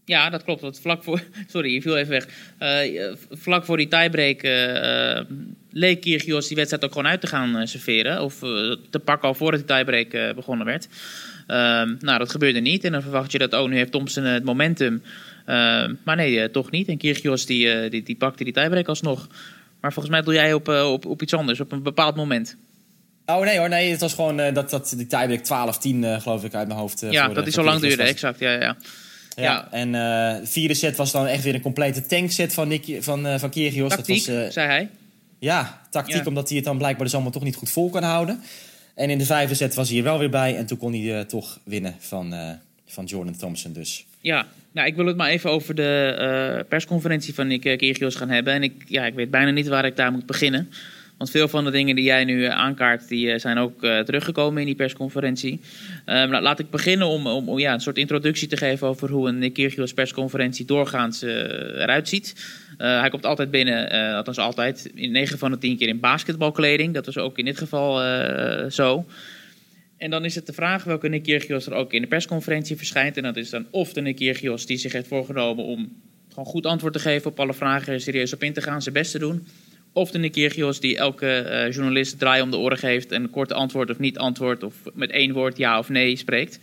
Ja, 0.05 0.29
dat 0.29 0.43
klopt. 0.43 0.61
Want 0.61 0.79
vlak 0.79 1.03
voor, 1.03 1.21
sorry, 1.53 1.73
je 1.73 1.81
viel 1.81 1.97
even 1.97 2.09
weg. 2.11 2.27
Eh, 2.57 3.03
vlak 3.31 3.65
voor 3.65 3.77
die 3.77 3.87
tiebreak 3.87 4.41
eh, 4.41 5.17
eh, 5.17 5.25
leek 5.71 6.01
Kyrgios 6.01 6.47
die 6.47 6.55
wedstrijd 6.55 6.83
ook 6.85 6.91
gewoon 6.91 7.07
uit 7.07 7.21
te 7.21 7.27
gaan 7.27 7.57
eh, 7.57 7.65
serveren. 7.65 8.21
Of 8.21 8.43
eh, 8.43 8.49
te 8.89 8.99
pakken 8.99 9.27
al 9.27 9.33
voordat 9.35 9.67
die 9.67 9.75
tiebreak 9.75 10.13
eh, 10.13 10.33
begonnen 10.35 10.65
werd. 10.65 10.87
Ehm, 11.47 11.95
nou, 11.99 12.17
dat 12.17 12.31
gebeurde 12.31 12.59
niet. 12.59 12.83
En 12.83 12.91
dan 12.91 13.01
verwacht 13.01 13.31
je 13.31 13.37
dat, 13.37 13.53
oh, 13.53 13.69
nu 13.69 13.75
heeft 13.75 13.91
Thompson 13.91 14.23
het 14.23 14.43
momentum. 14.43 15.01
Ehm, 15.45 15.93
maar 16.03 16.15
nee, 16.15 16.39
eh, 16.41 16.49
toch 16.49 16.71
niet. 16.71 16.87
En 16.87 16.97
Kyrgios 16.97 17.45
die, 17.45 17.71
eh, 17.71 17.91
die, 17.91 18.03
die 18.03 18.15
pakte 18.15 18.43
die 18.43 18.53
tiebreak 18.53 18.87
alsnog. 18.87 19.27
Maar 19.81 19.93
volgens 19.93 20.15
mij 20.15 20.23
doe 20.23 20.33
jij 20.33 20.53
op, 20.53 20.69
eh, 20.69 20.91
op, 20.91 21.05
op 21.05 21.21
iets 21.21 21.33
anders, 21.33 21.59
op 21.59 21.71
een 21.71 21.83
bepaald 21.83 22.15
moment. 22.15 22.57
Oh 23.25 23.41
nee 23.43 23.57
hoor, 23.57 23.69
nee, 23.69 23.91
het 23.91 23.99
was 24.01 24.13
gewoon 24.13 24.39
eh, 24.39 24.53
dat, 24.53 24.69
dat 24.69 24.93
die 24.97 25.07
tiebreak 25.07 25.43
12-10 25.43 26.03
eh, 26.03 26.21
geloof 26.21 26.43
ik 26.43 26.53
uit 26.53 26.67
mijn 26.67 26.79
hoofd. 26.79 27.03
eh, 27.03 27.11
ja, 27.11 27.27
dat 27.27 27.37
eh, 27.37 27.47
is 27.47 27.53
zo 27.53 27.63
lang 27.63 27.79
duurde, 27.81 28.03
exact. 28.03 28.39
Ja, 28.39 28.51
ja. 28.51 28.77
Ja, 29.35 29.67
en 29.71 29.95
eh, 29.95 30.39
de 30.39 30.47
vierde 30.47 30.73
set 30.73 30.95
was 30.95 31.11
dan 31.11 31.27
echt 31.27 31.43
weer 31.43 31.55
een 31.55 31.61
complete 31.61 32.05
tankset 32.05 32.53
van, 32.53 32.67
Nick, 32.67 32.97
van, 32.99 33.27
eh 33.27 33.39
van 33.39 33.49
Kyrgios. 33.49 33.89
Tactiek, 33.89 34.25
dat 34.25 34.35
was, 34.35 34.45
eh, 34.45 34.51
zei 34.51 34.67
hij. 34.67 34.89
Ja, 35.39 35.81
tactiek, 35.89 36.25
omdat 36.27 36.47
hij 36.47 36.57
het 36.57 36.65
dan 36.65 36.77
blijkbaar 36.77 37.03
dus 37.03 37.13
allemaal 37.13 37.31
toch 37.31 37.43
niet 37.43 37.55
goed 37.55 37.71
vol 37.71 37.89
kan 37.89 38.03
houden. 38.03 38.41
En 38.95 39.09
in 39.09 39.17
de 39.17 39.25
vijfde 39.25 39.55
set 39.55 39.73
was 39.73 39.89
hij 39.89 39.97
er 39.97 40.03
wel 40.03 40.19
weer 40.19 40.29
bij. 40.29 40.55
En 40.55 40.65
toen 40.65 40.77
kon 40.77 40.93
hij 40.93 41.19
eh, 41.19 41.25
toch 41.25 41.59
winnen 41.63 41.95
van, 41.99 42.33
eh, 42.33 42.49
van 42.85 43.05
Jordan 43.05 43.35
Thompson 43.35 43.73
dus. 43.73 44.05
Ja, 44.21 44.45
nou, 44.71 44.87
ik 44.87 44.95
wil 44.95 45.05
het 45.05 45.17
maar 45.17 45.29
even 45.29 45.49
over 45.51 45.75
de 45.75 46.15
eh, 46.17 46.67
persconferentie 46.69 47.33
van 47.33 47.47
Nick 47.47 47.65
eh, 47.65 47.77
Kyrgios 47.77 48.15
gaan 48.15 48.29
hebben. 48.29 48.53
En 48.53 48.63
ik, 48.63 48.83
ja, 48.87 49.05
ik 49.05 49.13
weet 49.13 49.31
bijna 49.31 49.51
niet 49.51 49.67
waar 49.67 49.85
ik 49.85 49.95
daar 49.95 50.11
moet 50.11 50.25
beginnen. 50.25 50.69
Want 51.17 51.29
veel 51.29 51.47
van 51.47 51.63
de 51.65 51.71
dingen 51.71 51.95
die 51.95 52.03
jij 52.03 52.23
nu 52.23 52.45
eh, 52.45 52.51
aankaart, 52.51 53.07
die 53.07 53.31
eh, 53.31 53.39
zijn 53.39 53.57
ook 53.57 53.83
eh, 53.83 53.99
teruggekomen 53.99 54.59
in 54.59 54.65
die 54.65 54.75
persconferentie. 54.75 55.59
Ehm, 56.05 56.31
la- 56.31 56.41
laat 56.41 56.59
ik 56.59 56.69
beginnen 56.69 57.07
om, 57.07 57.27
om, 57.27 57.59
ja, 57.59 57.73
een 57.73 57.79
soort 57.79 57.97
introductie 57.97 58.47
te 58.47 58.57
geven 58.57 58.87
over 58.87 59.09
hoe 59.09 59.27
een 59.29 59.51
Kyrgios 59.51 59.93
persconferentie 59.93 60.65
doorgaans 60.65 61.21
eh, 61.21 61.31
eruit 61.81 62.09
ziet. 62.09 62.35
Hij 62.77 63.09
komt 63.09 63.25
altijd 63.25 63.51
binnen, 63.51 64.15
althans 64.15 64.37
altijd, 64.37 64.91
in 64.95 65.11
9 65.11 65.37
van 65.37 65.51
de 65.51 65.57
10 65.57 65.77
keer 65.77 65.87
in 65.87 65.99
basketbalkleding. 65.99 66.93
Dat 66.93 67.05
was 67.05 67.17
ook 67.17 67.37
in 67.37 67.45
dit 67.45 67.57
geval 67.57 68.01
zo. 68.71 69.05
En 69.97 70.09
dan 70.09 70.25
is 70.25 70.35
het 70.35 70.45
de 70.45 70.53
vraag 70.53 70.83
welke 70.83 71.07
Nick 71.07 71.23
Kyrgios 71.23 71.65
er 71.65 71.73
ook 71.73 71.93
in 71.93 72.01
de 72.01 72.07
persconferentie 72.07 72.77
verschijnt. 72.77 73.17
En 73.17 73.23
dat 73.23 73.37
is 73.37 73.49
dan 73.49 73.65
of 73.71 73.93
de 73.93 74.01
Nick 74.01 74.17
die 74.17 74.77
zich 74.77 74.91
heeft 74.91 75.07
voorgenomen 75.07 75.65
om 75.65 76.01
gewoon 76.29 76.45
goed 76.45 76.65
antwoord 76.65 76.93
te 76.93 76.99
geven 76.99 77.31
op 77.31 77.39
alle 77.39 77.53
vragen, 77.53 77.93
er 77.93 78.01
serieus 78.01 78.33
op 78.33 78.43
in 78.43 78.53
te 78.53 78.61
gaan, 78.61 78.81
zijn 78.81 78.93
best 78.93 79.11
te 79.11 79.19
doen. 79.19 79.47
Of 79.95 80.11
de 80.11 80.17
Nick 80.17 80.31
Kyrgios 80.31 80.79
die 80.79 80.97
elke 80.97 81.27
eh, 81.27 81.71
journalist 81.71 82.19
draai 82.19 82.41
om 82.41 82.51
de 82.51 82.57
oren 82.57 82.77
geeft 82.77 83.11
en 83.11 83.23
een 83.23 83.29
kort 83.29 83.51
antwoord 83.51 83.89
of 83.89 83.99
niet 83.99 84.17
antwoord 84.17 84.63
of 84.63 84.73
met 84.93 85.11
één 85.11 85.33
woord 85.33 85.57
ja 85.57 85.79
of 85.79 85.89
nee 85.89 86.15
spreekt. 86.15 86.59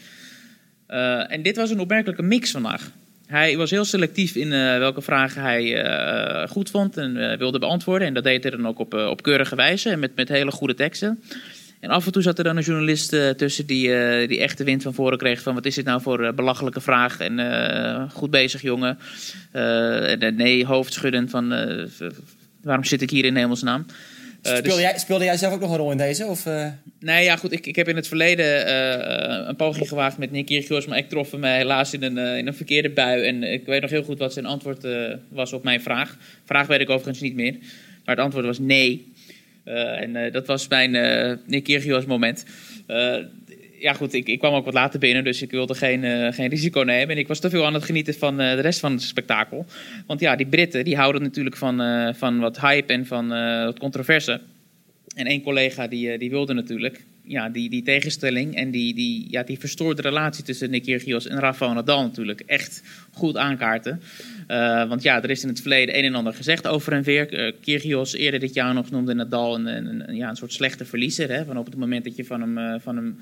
Eh, 0.86 1.32
en 1.32 1.42
dit 1.42 1.56
was 1.56 1.70
een 1.70 1.80
opmerkelijke 1.80 2.22
mix 2.22 2.50
vandaag. 2.50 2.90
Hij 3.26 3.56
was 3.56 3.70
heel 3.70 3.84
selectief 3.84 4.34
in 4.34 4.52
eh, 4.52 4.78
welke 4.78 5.02
vragen 5.02 5.42
hij 5.42 6.46
goed 6.48 6.70
vond 6.70 6.96
en 6.96 7.38
wilde 7.38 7.58
beantwoorden. 7.58 8.08
En 8.08 8.14
dat 8.14 8.24
deed 8.24 8.42
hij 8.42 8.52
dan 8.52 8.66
ook 8.66 8.78
op, 8.78 8.94
op 8.94 9.22
keurige 9.22 9.56
wijze 9.56 9.90
en 9.90 9.98
met, 9.98 10.16
met 10.16 10.28
hele 10.28 10.50
goede 10.50 10.74
teksten. 10.74 11.22
En 11.80 11.90
af 11.90 12.06
en 12.06 12.12
toe 12.12 12.22
zat 12.22 12.38
er 12.38 12.44
dan 12.44 12.56
een 12.56 12.62
journalist 12.62 13.08
tussen 13.36 13.66
die, 13.66 13.88
die 14.26 14.40
echt 14.40 14.58
de 14.58 14.64
wind 14.64 14.82
van 14.82 14.94
voren 14.94 15.18
kreeg 15.18 15.42
van 15.42 15.54
wat 15.54 15.66
is 15.66 15.74
dit 15.74 15.84
nou 15.84 16.02
voor 16.02 16.34
belachelijke 16.34 16.80
vraag 16.80 17.20
en 17.20 18.10
goed 18.10 18.30
bezig 18.30 18.62
jongen. 18.62 18.98
En 19.52 20.34
nee, 20.36 20.66
hoofdschudden 20.66 21.28
van 21.28 21.52
waarom 22.62 22.84
zit 22.84 23.02
ik 23.02 23.10
hier 23.10 23.24
in 23.24 23.36
hemelsnaam. 23.36 23.86
Eh, 24.42 24.56
speelde, 24.56 24.68
dus- 24.68 24.80
jij, 24.80 24.98
speelde 24.98 25.24
jij 25.24 25.36
zelf 25.36 25.52
ook 25.52 25.60
nog 25.60 25.70
een 25.70 25.76
rol 25.76 25.90
in 25.90 25.96
deze? 25.96 26.26
Of, 26.26 26.46
eh? 26.46 26.66
Nee, 27.00 27.24
ja, 27.24 27.36
goed. 27.36 27.52
Ik, 27.52 27.66
ik 27.66 27.76
heb 27.76 27.88
in 27.88 27.96
het 27.96 28.08
verleden 28.08 28.66
eh, 28.66 29.46
een 29.48 29.56
poging 29.56 29.88
gewaagd 29.88 30.18
met 30.18 30.30
Nick 30.30 30.46
Kyrgios, 30.46 30.86
maar 30.86 30.98
ik 30.98 31.08
trof 31.08 31.30
hem 31.30 31.44
helaas 31.44 31.92
in 31.92 32.02
een, 32.02 32.18
in 32.36 32.46
een 32.46 32.54
verkeerde 32.54 32.90
bui. 32.90 33.22
En 33.22 33.42
ik 33.42 33.66
weet 33.66 33.80
nog 33.80 33.90
heel 33.90 34.02
goed 34.02 34.18
wat 34.18 34.32
zijn 34.32 34.46
antwoord 34.46 34.86
was 35.28 35.52
op 35.52 35.64
mijn 35.64 35.82
vraag. 35.82 36.16
Vraag 36.44 36.66
weet 36.66 36.80
ik 36.80 36.90
overigens 36.90 37.20
niet 37.20 37.34
meer, 37.34 37.52
maar 38.04 38.14
het 38.14 38.24
antwoord 38.24 38.44
was 38.44 38.58
nee. 38.58 39.12
En 39.64 40.32
dat 40.32 40.46
was 40.46 40.68
mijn 40.68 40.94
eh 40.94 41.36
Nick 41.46 41.64
Kyrgios 41.64 42.04
moment. 42.04 42.44
Ja, 43.82 43.92
goed, 43.92 44.12
ik, 44.12 44.28
ik 44.28 44.38
kwam 44.38 44.54
ook 44.54 44.64
wat 44.64 44.74
later 44.74 44.98
binnen, 44.98 45.24
dus 45.24 45.42
ik 45.42 45.50
wilde 45.50 45.74
geen, 45.74 46.04
eh, 46.04 46.32
geen 46.32 46.48
risico 46.48 46.80
nemen. 46.80 47.08
En 47.08 47.18
ik 47.18 47.28
was 47.28 47.40
te 47.40 47.50
veel 47.50 47.66
aan 47.66 47.74
het 47.74 47.84
genieten 47.84 48.14
van 48.14 48.40
eh, 48.40 48.54
de 48.54 48.60
rest 48.60 48.80
van 48.80 48.92
het 48.92 49.02
spektakel. 49.02 49.66
Want 50.06 50.20
ja, 50.20 50.36
die 50.36 50.46
Britten, 50.46 50.84
die 50.84 50.96
houden 50.96 51.22
natuurlijk 51.22 51.56
van, 51.56 51.80
eh, 51.80 52.14
van 52.14 52.38
wat 52.38 52.60
hype 52.60 52.92
en 52.92 53.06
van 53.06 53.28
wat 53.64 53.78
controverse. 53.78 54.40
En 55.14 55.26
één 55.26 55.42
collega 55.42 55.86
die, 55.86 56.18
die 56.18 56.30
wilde 56.30 56.54
natuurlijk 56.54 57.04
ja, 57.24 57.48
die, 57.48 57.70
die 57.70 57.82
tegenstelling 57.82 58.54
en 58.54 58.70
die, 58.70 58.94
die, 58.94 59.26
ja, 59.30 59.42
die 59.42 59.58
verstoorde 59.58 60.02
relatie 60.02 60.44
tussen 60.44 60.70
Nick 60.70 60.82
Kyrgios 60.82 61.26
en 61.26 61.38
Rafael 61.38 61.72
Nadal 61.72 62.02
natuurlijk 62.02 62.40
echt 62.40 62.82
goed 63.12 63.36
aankaarten. 63.36 64.02
Want 64.88 65.02
ja, 65.02 65.22
er 65.22 65.30
is 65.30 65.42
in 65.42 65.48
het 65.48 65.60
verleden 65.60 65.98
een 65.98 66.04
en 66.04 66.14
ander 66.14 66.34
gezegd 66.34 66.66
over 66.66 66.92
en 66.92 67.02
weer. 67.02 67.32
Eh, 67.32 67.52
Kyrgios 67.60 68.14
eerder 68.14 68.40
dit 68.40 68.54
jaar 68.54 68.74
nog 68.74 68.90
noemde 68.90 69.14
Nadal 69.14 69.54
een, 69.54 69.66
een, 69.66 70.16
ja, 70.16 70.28
een 70.28 70.36
soort 70.36 70.52
slechte 70.52 70.84
verliezer. 70.84 71.30
Hè? 71.30 71.44
Van 71.44 71.56
op 71.56 71.66
het 71.66 71.76
moment 71.76 72.04
dat 72.04 72.16
je 72.16 72.24
van 72.24 72.40
hem, 72.40 72.80
van 72.80 72.96
hem 72.96 73.16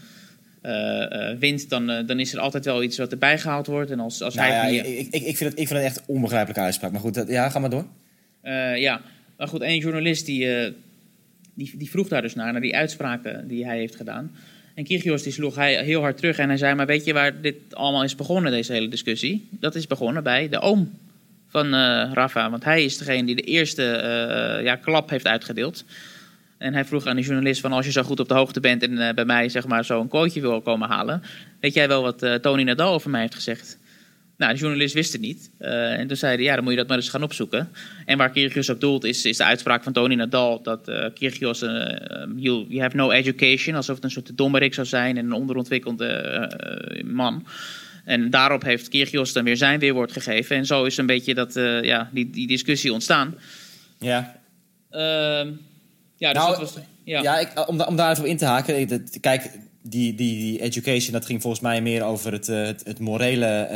wint, 1.39 1.69
dan, 1.71 1.91
eh, 1.91 2.07
dan 2.07 2.21
is 2.21 2.33
er 2.33 2.39
altijd 2.41 2.65
wel 2.65 2.83
iets 2.83 2.99
wat 2.99 3.13
erbij 3.13 3.39
gehaald 3.39 3.67
wordt. 3.67 3.91
En 3.91 4.01
als, 4.01 4.23
als 4.23 4.35
Nou 4.35 4.51
hij 4.53 4.73
ja, 4.73 4.83
niet- 4.83 4.99
ik, 4.99 5.15
ik, 5.15 5.23
ik, 5.23 5.37
vind 5.37 5.51
het, 5.51 5.61
ik 5.61 5.67
vind 5.67 5.79
het 5.81 5.89
echt 5.89 5.97
een 5.97 6.05
onbegrijpelijke 6.15 6.63
uitspraak. 6.63 6.93
Maar 6.93 7.01
goed, 7.01 7.15
dat, 7.15 7.29
ja, 7.29 7.49
ga 7.51 7.59
maar 7.59 7.71
door. 7.71 7.87
Eh, 8.41 8.77
ja, 8.77 9.01
maar 9.37 9.49
goed, 9.49 9.61
één 9.61 9.79
journalist 9.79 10.27
die, 10.27 10.55
eh, 10.57 10.73
die, 11.55 11.73
die 11.77 11.91
vroeg 11.91 12.09
daar 12.09 12.23
dus 12.23 12.35
naar, 12.35 12.53
naar 12.53 12.61
die 12.61 12.77
uitspraken 12.77 13.49
die 13.49 13.67
hij 13.67 13.79
heeft 13.79 13.97
gedaan. 13.97 14.37
En 14.75 14.85
Kyrgios 14.85 15.23
die 15.23 15.33
sloeg 15.33 15.55
hij 15.55 15.85
heel 15.85 16.01
hard 16.01 16.17
terug 16.17 16.39
en 16.39 16.49
hij 16.49 16.57
zei, 16.57 16.75
maar 16.75 16.87
weet 16.87 17.05
je 17.05 17.13
waar 17.13 17.41
dit 17.41 17.57
allemaal 17.71 18.05
is 18.05 18.15
begonnen, 18.15 18.53
deze 18.53 18.73
hele 18.73 18.89
discussie? 18.89 19.49
Dat 19.51 19.75
is 19.75 19.87
begonnen 19.87 20.23
bij 20.23 20.49
de 20.49 20.61
oom 20.61 20.99
van 21.49 21.67
eh, 21.67 22.11
Rafa, 22.13 22.51
want 22.51 22.65
hij 22.65 22.85
is 22.85 22.99
degene 22.99 23.27
die 23.27 23.37
de 23.37 23.43
eerste 23.43 23.85
eh, 23.91 24.65
ja, 24.65 24.77
klap 24.77 25.11
heeft 25.11 25.27
uitgedeeld. 25.27 25.85
En 26.61 26.75
hij 26.75 26.85
vroeg 26.85 27.07
aan 27.07 27.17
de 27.17 27.23
journalist 27.23 27.61
van 27.61 27.73
als 27.73 27.87
je 27.87 27.93
zo 27.93 28.03
goed 28.03 28.21
op 28.21 28.29
de 28.29 28.35
hoogte 28.35 28.61
bent 28.61 28.83
en 28.83 28.93
uh, 28.93 29.13
bij 29.13 29.25
mij 29.25 29.49
zeg 29.49 29.67
maar 29.67 29.85
zo 29.85 30.01
een 30.01 30.09
quoteje 30.09 30.41
wil 30.41 30.61
komen 30.61 30.89
halen, 30.89 31.23
weet 31.61 31.75
jij 31.75 31.89
wel 31.89 32.03
wat 32.03 32.23
uh, 32.23 32.35
Tony 32.35 32.63
Nadal 32.63 32.93
over 32.93 33.11
mij 33.11 33.21
heeft 33.21 33.35
gezegd? 33.35 33.79
Nou, 34.37 34.53
de 34.53 34.59
journalist 34.59 34.95
wist 34.95 35.13
het 35.13 35.21
niet. 35.21 35.51
Uh, 35.61 35.99
en 35.99 36.07
toen 36.07 36.17
zei 36.17 36.35
hij, 36.35 36.45
ja, 36.45 36.55
dan 36.55 36.63
moet 36.63 36.73
je 36.73 36.79
dat 36.79 36.89
maar 36.89 36.97
eens 36.97 37.09
gaan 37.09 37.23
opzoeken. 37.23 37.69
En 38.05 38.19
waar 38.19 38.31
Kyrgios 38.31 38.69
op 38.69 38.81
doelt, 38.81 39.05
is, 39.05 39.25
is 39.25 39.37
de 39.37 39.45
uitspraak 39.45 39.83
van 39.83 39.93
Tony 39.93 40.15
Nadal... 40.15 40.63
dat 40.63 40.89
uh, 40.89 41.05
Kyrgios, 41.15 41.61
you, 42.37 42.67
you 42.69 42.81
have 42.81 42.97
no 42.97 43.11
education... 43.11 43.75
alsof 43.75 43.95
het 43.95 44.05
een 44.05 44.11
soort 44.11 44.37
dommerik 44.37 44.75
zou 44.75 44.87
zijn 44.87 45.17
en 45.17 45.25
een 45.25 45.33
onderontwikkelde 45.33 47.03
man... 47.05 47.47
En 48.05 48.31
daarop 48.31 48.63
heeft 48.63 48.89
Kyrgios 48.89 49.33
dan 49.33 49.45
weer 49.45 49.57
zijn 49.57 49.79
weerwoord 49.79 50.13
gegeven. 50.13 50.57
En 50.57 50.67
zo 50.67 50.85
is 50.85 50.97
een 50.97 51.07
beetje 51.07 51.35
dat, 51.35 51.55
ja, 51.83 52.11
die, 52.13 52.31
die 52.31 52.47
discussie 52.47 52.93
ontstaan. 52.93 53.35
Ja. 53.99 54.41
Ja, 56.21 56.33
dus 56.33 56.43
nou, 56.43 56.59
dat 56.59 56.73
was, 56.73 56.83
ja. 57.05 57.23
ja 57.23 57.39
ik, 57.39 57.69
om, 57.69 57.81
om 57.81 57.97
daar 57.97 58.11
even 58.11 58.27
in 58.27 58.37
te 58.37 58.45
haken. 58.45 59.09
Kijk, 59.21 59.51
die, 59.83 60.15
die, 60.15 60.39
die 60.39 60.61
education, 60.61 61.13
dat 61.13 61.27
ging 61.27 61.41
volgens 61.41 61.63
mij 61.63 61.83
meer 61.83 62.03
over 62.03 62.33
het, 62.33 62.47
het, 62.47 62.83
het 62.85 62.99
morele 62.99 63.69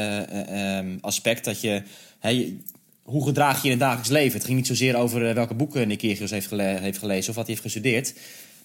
uh, 0.50 0.76
um, 0.76 0.98
aspect. 1.00 1.44
Dat 1.44 1.60
je, 1.60 1.82
hey, 2.18 2.56
hoe 3.02 3.24
gedraag 3.24 3.58
je 3.58 3.64
in 3.64 3.70
het 3.70 3.80
dagelijks 3.80 4.10
leven? 4.10 4.32
Het 4.32 4.44
ging 4.44 4.56
niet 4.56 4.66
zozeer 4.66 4.96
over 4.96 5.34
welke 5.34 5.54
boeken 5.54 5.88
Nick 5.88 5.98
Kyrgios 5.98 6.30
heeft, 6.30 6.46
gele 6.46 6.62
heeft 6.62 6.98
gelezen 6.98 7.30
of 7.30 7.36
wat 7.36 7.46
hij 7.46 7.54
heeft 7.54 7.66
gestudeerd. 7.66 8.14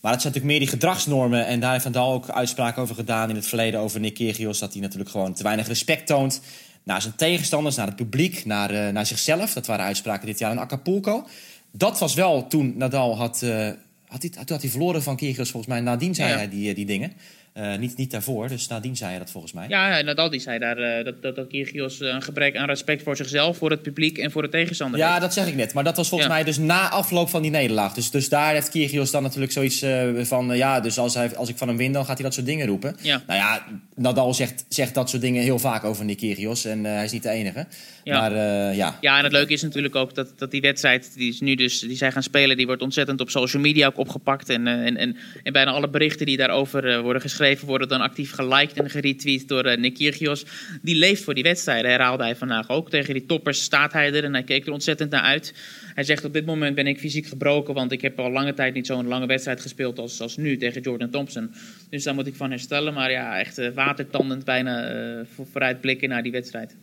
Maar 0.01 0.11
het 0.11 0.21
zijn 0.21 0.33
natuurlijk 0.33 0.45
meer 0.45 0.59
die 0.59 0.79
gedragsnormen. 0.79 1.45
En 1.45 1.59
daar 1.59 1.71
heeft 1.71 1.83
Van 1.83 1.91
Dal 1.91 2.13
ook 2.13 2.29
uitspraken 2.29 2.81
over 2.81 2.95
gedaan 2.95 3.29
in 3.29 3.35
het 3.35 3.47
verleden 3.47 3.79
over 3.79 3.99
Nick 3.99 4.13
Kyrgios. 4.13 4.59
Dat 4.59 4.73
hij 4.73 4.81
natuurlijk 4.81 5.09
gewoon 5.09 5.33
te 5.33 5.43
weinig 5.43 5.67
respect 5.67 6.07
toont 6.07 6.41
naar 6.83 7.01
zijn 7.01 7.15
tegenstanders, 7.15 7.75
naar 7.75 7.87
het 7.87 7.95
publiek, 7.95 8.45
naar, 8.45 8.73
uh, 8.73 8.89
naar 8.89 9.05
zichzelf. 9.05 9.53
Dat 9.53 9.65
waren 9.65 9.85
uitspraken 9.85 10.25
dit 10.25 10.39
jaar 10.39 10.51
in 10.51 10.59
Acapulco. 10.59 11.27
Dat 11.71 11.99
was 11.99 12.13
wel 12.13 12.47
toen 12.47 12.73
Nadal 12.77 13.17
had, 13.17 13.41
uh, 13.43 13.69
had, 14.07 14.21
hij, 14.21 14.29
toen 14.29 14.43
had 14.47 14.61
hij 14.61 14.69
verloren 14.69 15.03
van 15.03 15.15
Kyrgios 15.15 15.51
volgens 15.51 15.71
mij. 15.73 15.81
Nadien 15.81 16.15
zei 16.15 16.29
Ja. 16.29 16.35
hij 16.35 16.49
die, 16.49 16.73
die 16.73 16.85
dingen. 16.85 17.13
Uh, 17.59 17.75
niet, 17.77 17.97
niet 17.97 18.11
daarvoor, 18.11 18.47
dus 18.47 18.67
nadien 18.67 18.95
zei 18.95 19.09
hij 19.09 19.19
dat 19.19 19.31
volgens 19.31 19.53
mij. 19.53 19.65
Ja, 19.67 19.97
ja, 19.97 20.03
Nadal 20.03 20.29
die 20.29 20.39
zei 20.39 20.59
daar 20.59 20.79
uh, 20.79 21.05
dat, 21.05 21.21
dat, 21.21 21.35
dat 21.35 21.47
Kyrgios 21.47 21.99
een 21.99 22.21
gebrek 22.21 22.55
aan 22.55 22.67
respect 22.67 23.03
voor 23.03 23.15
zichzelf, 23.15 23.57
voor 23.57 23.69
het 23.69 23.81
publiek 23.81 24.17
en 24.17 24.31
voor 24.31 24.41
de 24.41 24.49
tegenstander 24.49 24.99
Ja, 24.99 25.09
heeft. 25.09 25.21
dat 25.21 25.33
zeg 25.33 25.47
ik 25.47 25.55
net. 25.55 25.73
Maar 25.73 25.83
dat 25.83 25.95
was 25.97 26.09
volgens 26.09 26.29
Ja. 26.29 26.35
mij 26.35 26.45
dus 26.45 26.57
na 26.57 26.89
afloop 26.89 27.29
van 27.29 27.41
die 27.41 27.51
nederlaag. 27.51 27.93
Dus, 27.93 28.11
dus 28.11 28.29
daar 28.29 28.53
heeft 28.53 28.69
Kyrgios 28.69 29.11
dan 29.11 29.23
natuurlijk 29.23 29.51
zoiets 29.51 29.83
uh, 29.83 30.23
van... 30.23 30.57
ja, 30.57 30.79
dus 30.79 30.97
als, 30.97 31.13
hij, 31.13 31.35
als 31.35 31.49
ik 31.49 31.57
van 31.57 31.67
hem 31.67 31.77
win, 31.77 31.91
dan 31.91 32.05
gaat 32.05 32.15
hij 32.17 32.25
dat 32.25 32.33
soort 32.33 32.45
dingen 32.45 32.67
roepen. 32.67 32.95
Ja. 33.01 33.23
Nou 33.27 33.39
ja, 33.39 33.65
Nadal 33.95 34.33
zegt, 34.33 34.65
zegt 34.69 34.93
dat 34.93 35.09
soort 35.09 35.21
dingen 35.21 35.43
heel 35.43 35.59
vaak 35.59 35.83
over 35.83 36.05
Nick 36.05 36.17
Kyrgios. 36.17 36.65
En 36.65 36.83
hij 36.83 37.03
is 37.03 37.11
niet 37.11 37.23
de 37.23 37.29
enige. 37.29 37.65
Ja. 38.03 38.19
Maar 38.19 38.33
ja. 38.75 38.97
Ja, 39.01 39.17
en 39.17 39.23
het 39.23 39.33
leuke 39.33 39.53
is 39.53 39.61
natuurlijk 39.61 39.95
ook 39.95 40.15
dat, 40.15 40.33
dat 40.37 40.51
die 40.51 40.61
wedstrijd 40.61 41.11
die 41.15 41.29
is 41.29 41.39
nu 41.39 41.55
dus 41.55 41.79
die 41.79 41.97
zij 41.97 42.11
gaan 42.11 42.23
spelen, 42.23 42.57
die 42.57 42.65
wordt 42.65 42.81
ontzettend 42.81 43.21
op 43.21 43.29
social 43.29 43.61
media 43.61 43.87
ook 43.87 43.97
opgepakt. 43.97 44.49
En, 44.49 44.67
en, 44.67 44.97
en, 44.97 45.17
en 45.43 45.53
bijna 45.53 45.71
alle 45.71 45.89
berichten 45.89 46.25
die 46.25 46.37
daarover 46.37 47.01
worden 47.01 47.21
geschreven, 47.21 47.47
worden 47.57 47.87
dan 47.87 48.01
actief 48.01 48.31
geliked 48.31 48.77
en 48.77 48.89
geretweet 48.89 49.47
door 49.47 49.65
uh, 49.65 49.77
Nick 49.77 49.93
Kyrgios. 49.93 50.45
Die 50.81 50.95
leeft 50.95 51.23
voor 51.23 51.33
die 51.33 51.43
wedstrijden, 51.43 51.91
herhaalde 51.91 52.23
hij 52.23 52.35
vandaag 52.35 52.69
ook. 52.69 52.89
Tegen 52.89 53.13
die 53.13 53.25
toppers 53.25 53.63
staat 53.63 53.93
hij 53.93 54.13
er 54.13 54.23
en 54.23 54.33
hij 54.33 54.43
keek 54.43 54.65
er 54.65 54.71
ontzettend 54.71 55.11
naar 55.11 55.21
uit. 55.21 55.53
Hij 55.93 56.03
zegt 56.03 56.25
op 56.25 56.33
dit 56.33 56.45
moment 56.45 56.75
ben 56.75 56.87
ik 56.87 56.99
fysiek 56.99 57.25
gebroken, 57.25 57.73
want 57.73 57.91
ik 57.91 58.01
heb 58.01 58.19
al 58.19 58.31
lange 58.31 58.53
tijd 58.53 58.73
niet 58.73 58.87
zo'n 58.87 59.07
lange 59.07 59.25
wedstrijd 59.25 59.61
gespeeld 59.61 59.99
als, 59.99 60.21
als 60.21 60.37
nu 60.37 60.57
tegen 60.57 60.81
Jordan 60.81 61.09
Thompson. 61.09 61.51
Dus 61.89 62.03
daar 62.03 62.13
moet 62.13 62.27
ik 62.27 62.35
van 62.35 62.49
herstellen. 62.49 62.93
Maar 62.93 63.11
ja, 63.11 63.39
echt 63.39 63.59
uh, 63.59 63.69
watertandend 63.73 64.45
bijna 64.45 64.93
uh, 64.93 65.19
vooruitblikken 65.51 66.09
naar 66.09 66.23
die 66.23 66.31
wedstrijd. 66.31 66.75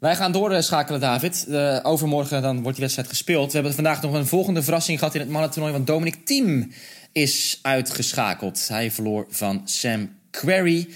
Wij 0.00 0.16
gaan 0.16 0.32
doorschakelen, 0.32 1.00
David. 1.00 1.46
Uh, 1.48 1.78
overmorgen 1.82 2.42
dan 2.42 2.54
wordt 2.54 2.72
die 2.72 2.80
wedstrijd 2.80 3.08
gespeeld. 3.08 3.46
We 3.46 3.54
hebben 3.54 3.74
vandaag 3.74 4.02
nog 4.02 4.14
een 4.14 4.26
volgende 4.26 4.62
verrassing 4.62 4.98
gehad 4.98 5.14
in 5.14 5.20
het 5.20 5.30
mannentoernooi. 5.30 5.72
Want 5.72 5.86
Dominic 5.86 6.14
Thiem 6.24 6.72
is 7.12 7.58
uitgeschakeld. 7.62 8.68
Hij 8.68 8.90
verloor 8.90 9.26
van 9.28 9.62
Sam 9.64 10.10
Querrey. 10.30 10.88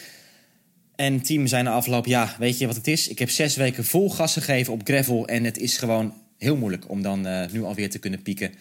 En 0.96 1.20
zei 1.24 1.62
na 1.62 1.72
afloop, 1.72 2.07
ja, 2.07 2.37
weet 2.38 2.59
je 2.59 2.66
wat 2.66 2.77
het 2.77 2.87
is? 2.87 3.09
Ik 3.09 3.18
heb 3.18 3.31
zes 3.31 3.57
weken 3.57 3.85
vol 3.85 4.11
gas 4.11 4.33
gegeven 4.33 4.72
op 4.72 4.81
gravel. 4.85 5.27
En 5.29 5.44
het 5.44 5.59
is 5.59 5.77
gewoon 5.77 6.14
heel 6.38 6.57
moeilijk 6.57 6.90
om 6.90 7.03
dan 7.03 7.27
uh, 7.27 7.46
nu 7.53 7.62
alweer 7.62 7.90
te 7.90 7.98
kunnen 7.98 8.22
pieken 8.22 8.53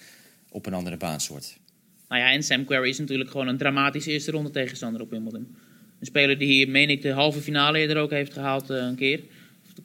op 0.49 0.65
een 0.65 0.73
andere 0.73 0.97
baansoort. 0.97 1.57
Nou 2.07 2.21
ja, 2.21 2.31
en 2.31 2.43
Sam 2.43 2.65
Querrey 2.65 2.89
is 2.89 2.99
natuurlijk 2.99 3.29
gewoon 3.29 3.47
een 3.47 3.57
dramatische 3.57 4.11
eerste 4.11 4.31
ronde 4.31 4.49
tegenstander 4.49 5.01
op 5.01 5.09
Wimbledon. 5.09 5.55
Een 5.99 6.05
speler 6.05 6.37
die 6.37 6.47
hier, 6.47 6.69
meen 6.69 6.89
ik, 6.89 7.01
de 7.01 7.11
halve 7.11 7.41
finale 7.41 7.79
eerder 7.79 7.97
ook 7.97 8.11
heeft 8.11 8.33
gehaald 8.33 8.69
uh, 8.69 8.77
een 8.77 8.95
keer. 8.95 9.19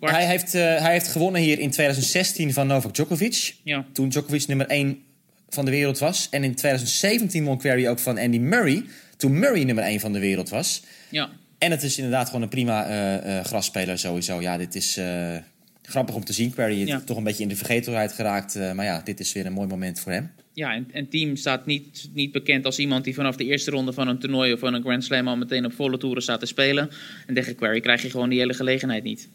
Hij 0.01 0.27
heeft, 0.27 0.55
uh, 0.55 0.63
hij 0.63 0.93
heeft 0.93 1.09
gewonnen 1.09 1.41
hier 1.41 1.59
in 1.59 1.71
2016 1.71 2.53
van 2.53 2.67
Novak 2.67 2.95
Djokovic. 2.95 3.55
Ja. 3.63 3.87
Toen 3.93 4.09
Djokovic 4.09 4.47
nummer 4.47 4.67
1 4.67 5.03
van 5.49 5.65
de 5.65 5.71
wereld 5.71 5.99
was. 5.99 6.29
En 6.31 6.45
in 6.45 6.55
2017 6.55 7.45
won 7.45 7.59
Querrey 7.59 7.91
ook 7.91 7.99
van 7.99 8.19
Andy 8.19 8.39
Murray. 8.39 8.85
Toen 9.17 9.39
Murray 9.39 9.65
nummer 9.65 9.85
1 9.85 10.01
van 10.01 10.13
de 10.13 10.19
wereld 10.19 10.49
was. 10.49 10.83
Ja. 11.11 11.31
En 11.59 11.71
het 11.71 11.83
is 11.83 11.97
inderdaad 11.97 12.27
gewoon 12.27 12.43
een 12.43 12.49
prima 12.49 12.89
uh, 12.89 13.27
uh, 13.27 13.45
grasspeler 13.45 13.99
sowieso. 13.99 14.41
Ja, 14.41 14.57
dit 14.57 14.75
is 14.75 14.99
uh, 14.99 15.37
grappig 15.83 16.15
om 16.15 16.25
te 16.25 16.33
zien. 16.33 16.53
Ja. 16.57 16.97
is 16.97 17.05
toch 17.05 17.17
een 17.17 17.25
beetje 17.25 17.43
in 17.43 17.49
de 17.49 17.57
vergetelheid 17.57 18.13
geraakt. 18.13 18.55
maar 18.75 18.85
ja, 18.85 19.01
dit 19.05 19.21
is 19.21 19.33
weer 19.33 19.47
een 19.47 19.53
mooi 19.53 19.69
moment 19.69 20.01
voor 20.01 20.13
hem. 20.13 20.31
Ja, 20.53 20.75
en, 20.75 20.89
en 20.93 21.09
Team 21.09 21.37
staat 21.37 21.67
niet, 21.67 22.09
niet 22.15 22.33
bekend 22.33 22.65
als 22.65 22.79
iemand 22.79 23.05
die 23.05 23.15
vanaf 23.15 23.37
de 23.37 23.45
eerste 23.45 23.71
ronde 23.71 23.93
van 23.93 24.09
een 24.09 24.19
toernooi 24.19 24.53
of 24.53 24.59
van 24.59 24.75
een 24.75 24.83
Grand 24.83 25.05
Slam 25.05 25.29
al 25.29 25.37
meteen 25.37 25.65
op 25.65 25.73
volle 25.73 25.99
toeren 25.99 26.23
staat 26.23 26.41
te 26.41 26.47
spelen. 26.47 26.91
En 27.27 27.35
tegen 27.35 27.55
Querrey 27.55 27.81
krijg 27.81 28.03
je 28.03 28.11
gewoon 28.11 28.29
die 28.29 28.39
hele 28.39 28.55
gelegenheid 28.55 29.03
niet. 29.03 29.29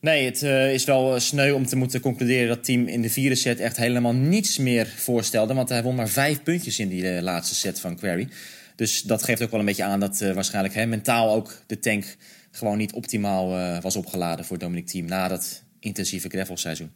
Nee, 0.00 0.24
het 0.24 0.42
uh, 0.42 0.72
is 0.72 0.84
wel 0.84 1.20
sneu 1.20 1.52
om 1.52 1.66
te 1.66 1.76
moeten 1.76 2.00
concluderen 2.00 2.48
dat 2.48 2.64
team 2.64 2.86
in 2.86 3.02
de 3.02 3.10
vierde 3.10 3.34
set 3.34 3.60
echt 3.60 3.76
helemaal 3.76 4.14
niets 4.14 4.58
meer 4.58 4.86
voorstelde. 4.86 5.54
Want 5.54 5.68
hij 5.68 5.82
won 5.82 5.94
maar 5.94 6.08
vijf 6.08 6.42
puntjes 6.42 6.78
in 6.78 6.88
die 6.88 7.02
uh, 7.02 7.20
laatste 7.20 7.54
set 7.54 7.80
van 7.80 7.96
Query. 7.96 8.28
Dus 8.76 9.02
dat 9.02 9.22
geeft 9.22 9.42
ook 9.42 9.50
wel 9.50 9.60
een 9.60 9.66
beetje 9.66 9.84
aan 9.84 10.00
dat 10.00 10.18
waarschijnlijk 10.20 10.74
hè, 10.74 10.86
mentaal 10.86 11.34
ook 11.34 11.62
de 11.66 11.78
tank 11.78 12.16
gewoon 12.50 12.78
niet 12.78 12.92
optimaal 12.92 13.80
was 13.80 13.96
opgeladen 13.96 14.44
voor 14.44 14.58
Dominic 14.58 14.86
Team 14.86 15.06
na 15.06 15.28
dat 15.28 15.64
intensieve 15.80 16.28
gravelseizoen. 16.28 16.90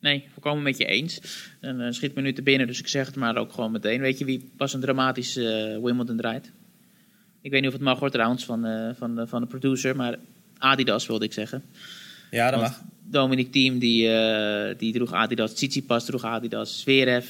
Nee, 0.00 0.24
volkomen 0.32 0.62
met 0.62 0.78
je 0.78 0.84
eens. 0.84 1.20
En 1.60 1.80
uh, 1.80 1.90
schiet 1.90 2.14
me 2.14 2.22
nu 2.22 2.32
te 2.32 2.42
binnen, 2.42 2.66
dus 2.66 2.78
ik 2.78 2.88
zeg 2.88 3.06
het 3.06 3.16
maar 3.16 3.36
ook 3.36 3.52
gewoon 3.52 3.72
meteen. 3.72 4.00
Weet 4.00 4.18
je 4.18 4.24
wie 4.24 4.50
pas 4.56 4.72
een 4.72 4.80
dramatisch 4.80 5.34
Wimbledon 5.82 6.16
draait? 6.16 6.50
Ik 7.40 7.50
weet 7.50 7.60
niet 7.60 7.70
of 7.70 7.76
het 7.76 7.84
mag 7.84 7.98
hoor 7.98 8.10
trouwens 8.10 8.44
van, 8.44 8.94
van, 8.98 9.28
van 9.28 9.40
de 9.40 9.46
producer, 9.46 9.96
maar 9.96 10.18
Adidas 10.58 11.06
wilde 11.06 11.24
ik 11.24 11.32
zeggen. 11.32 11.62
Ja, 12.30 12.50
dat 12.50 12.60
Want 12.60 12.72
mag. 12.72 12.88
Dominic 13.10 13.52
Thiem 13.52 13.78
die, 13.78 14.06
uh, 14.06 14.74
die 14.78 14.92
droeg 14.92 15.12
Adidas, 15.12 15.54
Tsitsipas 15.54 16.04
droeg 16.04 16.24
Adidas, 16.24 16.80
Zverev, 16.80 17.26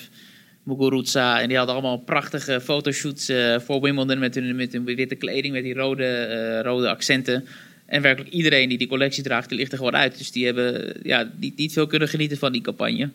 Muguruza. 0.63 1.41
En 1.41 1.49
die 1.49 1.57
hadden 1.57 1.75
allemaal 1.75 1.99
prachtige 1.99 2.61
fotoshoots 2.61 3.31
uh, 3.31 3.59
voor 3.59 3.81
Wimbledon 3.81 4.19
met 4.19 4.35
hun, 4.35 4.57
met 4.57 4.73
hun 4.73 4.85
witte 4.85 5.15
kleding, 5.15 5.55
met 5.55 5.63
die 5.63 5.75
rode, 5.75 6.29
uh, 6.31 6.61
rode 6.61 6.89
accenten. 6.89 7.47
En 7.87 8.03
werkelijk 8.03 8.33
iedereen 8.33 8.69
die 8.69 8.79
die 8.79 8.87
collectie 8.87 9.23
draagt, 9.23 9.49
die 9.49 9.59
ligt 9.59 9.73
er 9.73 9.79
gewoon 9.79 9.97
uit. 9.97 10.19
Dus 10.19 10.33
die 10.33 10.45
hebben 10.45 10.97
ja, 11.03 11.31
niet, 11.37 11.57
niet 11.57 11.73
veel 11.73 11.87
kunnen 11.87 12.09
genieten 12.09 12.39
van 12.39 12.53
die 12.53 12.61
campagne. 12.61 13.11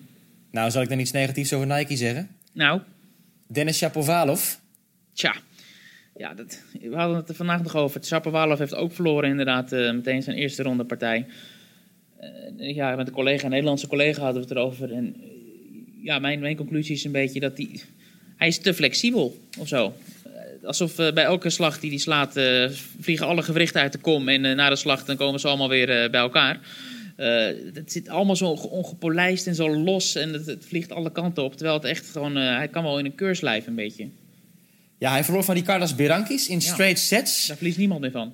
Nou, 0.51 0.71
zal 0.71 0.81
ik 0.81 0.89
dan 0.89 0.99
iets 0.99 1.11
negatiefs 1.11 1.53
over 1.53 1.67
Nike 1.67 1.95
zeggen? 1.95 2.29
Nou? 2.51 2.81
Dennis 3.47 3.77
Shapovalov. 3.77 4.53
Tja. 5.13 5.35
Ja, 6.17 6.33
dat, 6.33 6.61
we 6.81 6.95
hadden 6.95 7.17
het 7.17 7.29
er 7.29 7.35
vandaag 7.35 7.63
nog 7.63 7.75
over. 7.75 8.03
Shapovalov 8.03 8.59
heeft 8.59 8.75
ook 8.75 8.93
verloren 8.93 9.29
inderdaad 9.29 9.71
meteen 9.71 10.23
zijn 10.23 10.37
eerste 10.37 10.63
ronde 10.63 10.83
partij 10.83 11.25
ja, 12.57 12.95
met 12.95 13.07
een 13.07 13.13
collega, 13.13 13.43
een 13.43 13.49
Nederlandse 13.49 13.87
collega 13.87 14.21
hadden 14.21 14.41
we 14.41 14.47
het 14.47 14.57
erover. 14.57 14.91
En 14.91 15.15
ja, 16.01 16.19
mijn, 16.19 16.39
mijn 16.39 16.55
conclusie 16.55 16.95
is 16.95 17.03
een 17.03 17.11
beetje 17.11 17.39
dat 17.39 17.57
hij... 17.57 17.81
Hij 18.35 18.47
is 18.47 18.57
te 18.57 18.73
flexibel 18.73 19.37
of 19.59 19.67
zo. 19.67 19.93
Alsof 20.63 20.99
uh, 20.99 21.11
bij 21.11 21.23
elke 21.23 21.49
slag 21.49 21.79
die 21.79 21.89
hij 21.89 21.99
slaat, 21.99 22.37
uh, 22.37 22.69
vliegen 22.99 23.27
alle 23.27 23.43
gewrichten 23.43 23.81
uit 23.81 23.91
de 23.91 23.97
kom. 23.97 24.29
En 24.29 24.43
uh, 24.43 24.55
na 24.55 24.69
de 24.69 24.75
slag 24.75 25.05
dan 25.05 25.15
komen 25.15 25.39
ze 25.39 25.47
allemaal 25.47 25.69
weer 25.69 26.09
bij 26.09 26.19
elkaar. 26.21 26.59
het 27.73 27.91
zit 27.91 28.09
allemaal 28.09 28.35
zo 28.35 28.49
ongepolijst 28.49 29.47
en 29.47 29.55
zo 29.55 29.77
los. 29.77 30.15
En 30.15 30.33
het, 30.33 30.45
het, 30.45 30.65
vliegt 30.65 30.91
alle 30.91 31.11
kanten 31.11 31.43
op. 31.43 31.55
Terwijl 31.55 31.77
het 31.77 31.85
echt 31.85 32.09
gewoon... 32.09 32.35
hij 32.35 32.67
kan 32.67 32.83
wel 32.83 32.99
in 32.99 33.05
een 33.05 33.15
keurslijf 33.15 33.67
een 33.67 33.75
beetje. 33.75 34.07
Ja, 34.97 35.11
hij 35.11 35.23
verloor 35.23 35.43
van 35.43 35.55
Ricardas 35.55 35.95
Berankis 35.95 36.47
in 36.47 36.61
straight 36.61 36.99
ja. 36.99 37.05
sets. 37.05 37.47
Daar 37.47 37.57
verliest 37.57 37.77
niemand 37.77 38.01
meer 38.01 38.11
van. 38.11 38.33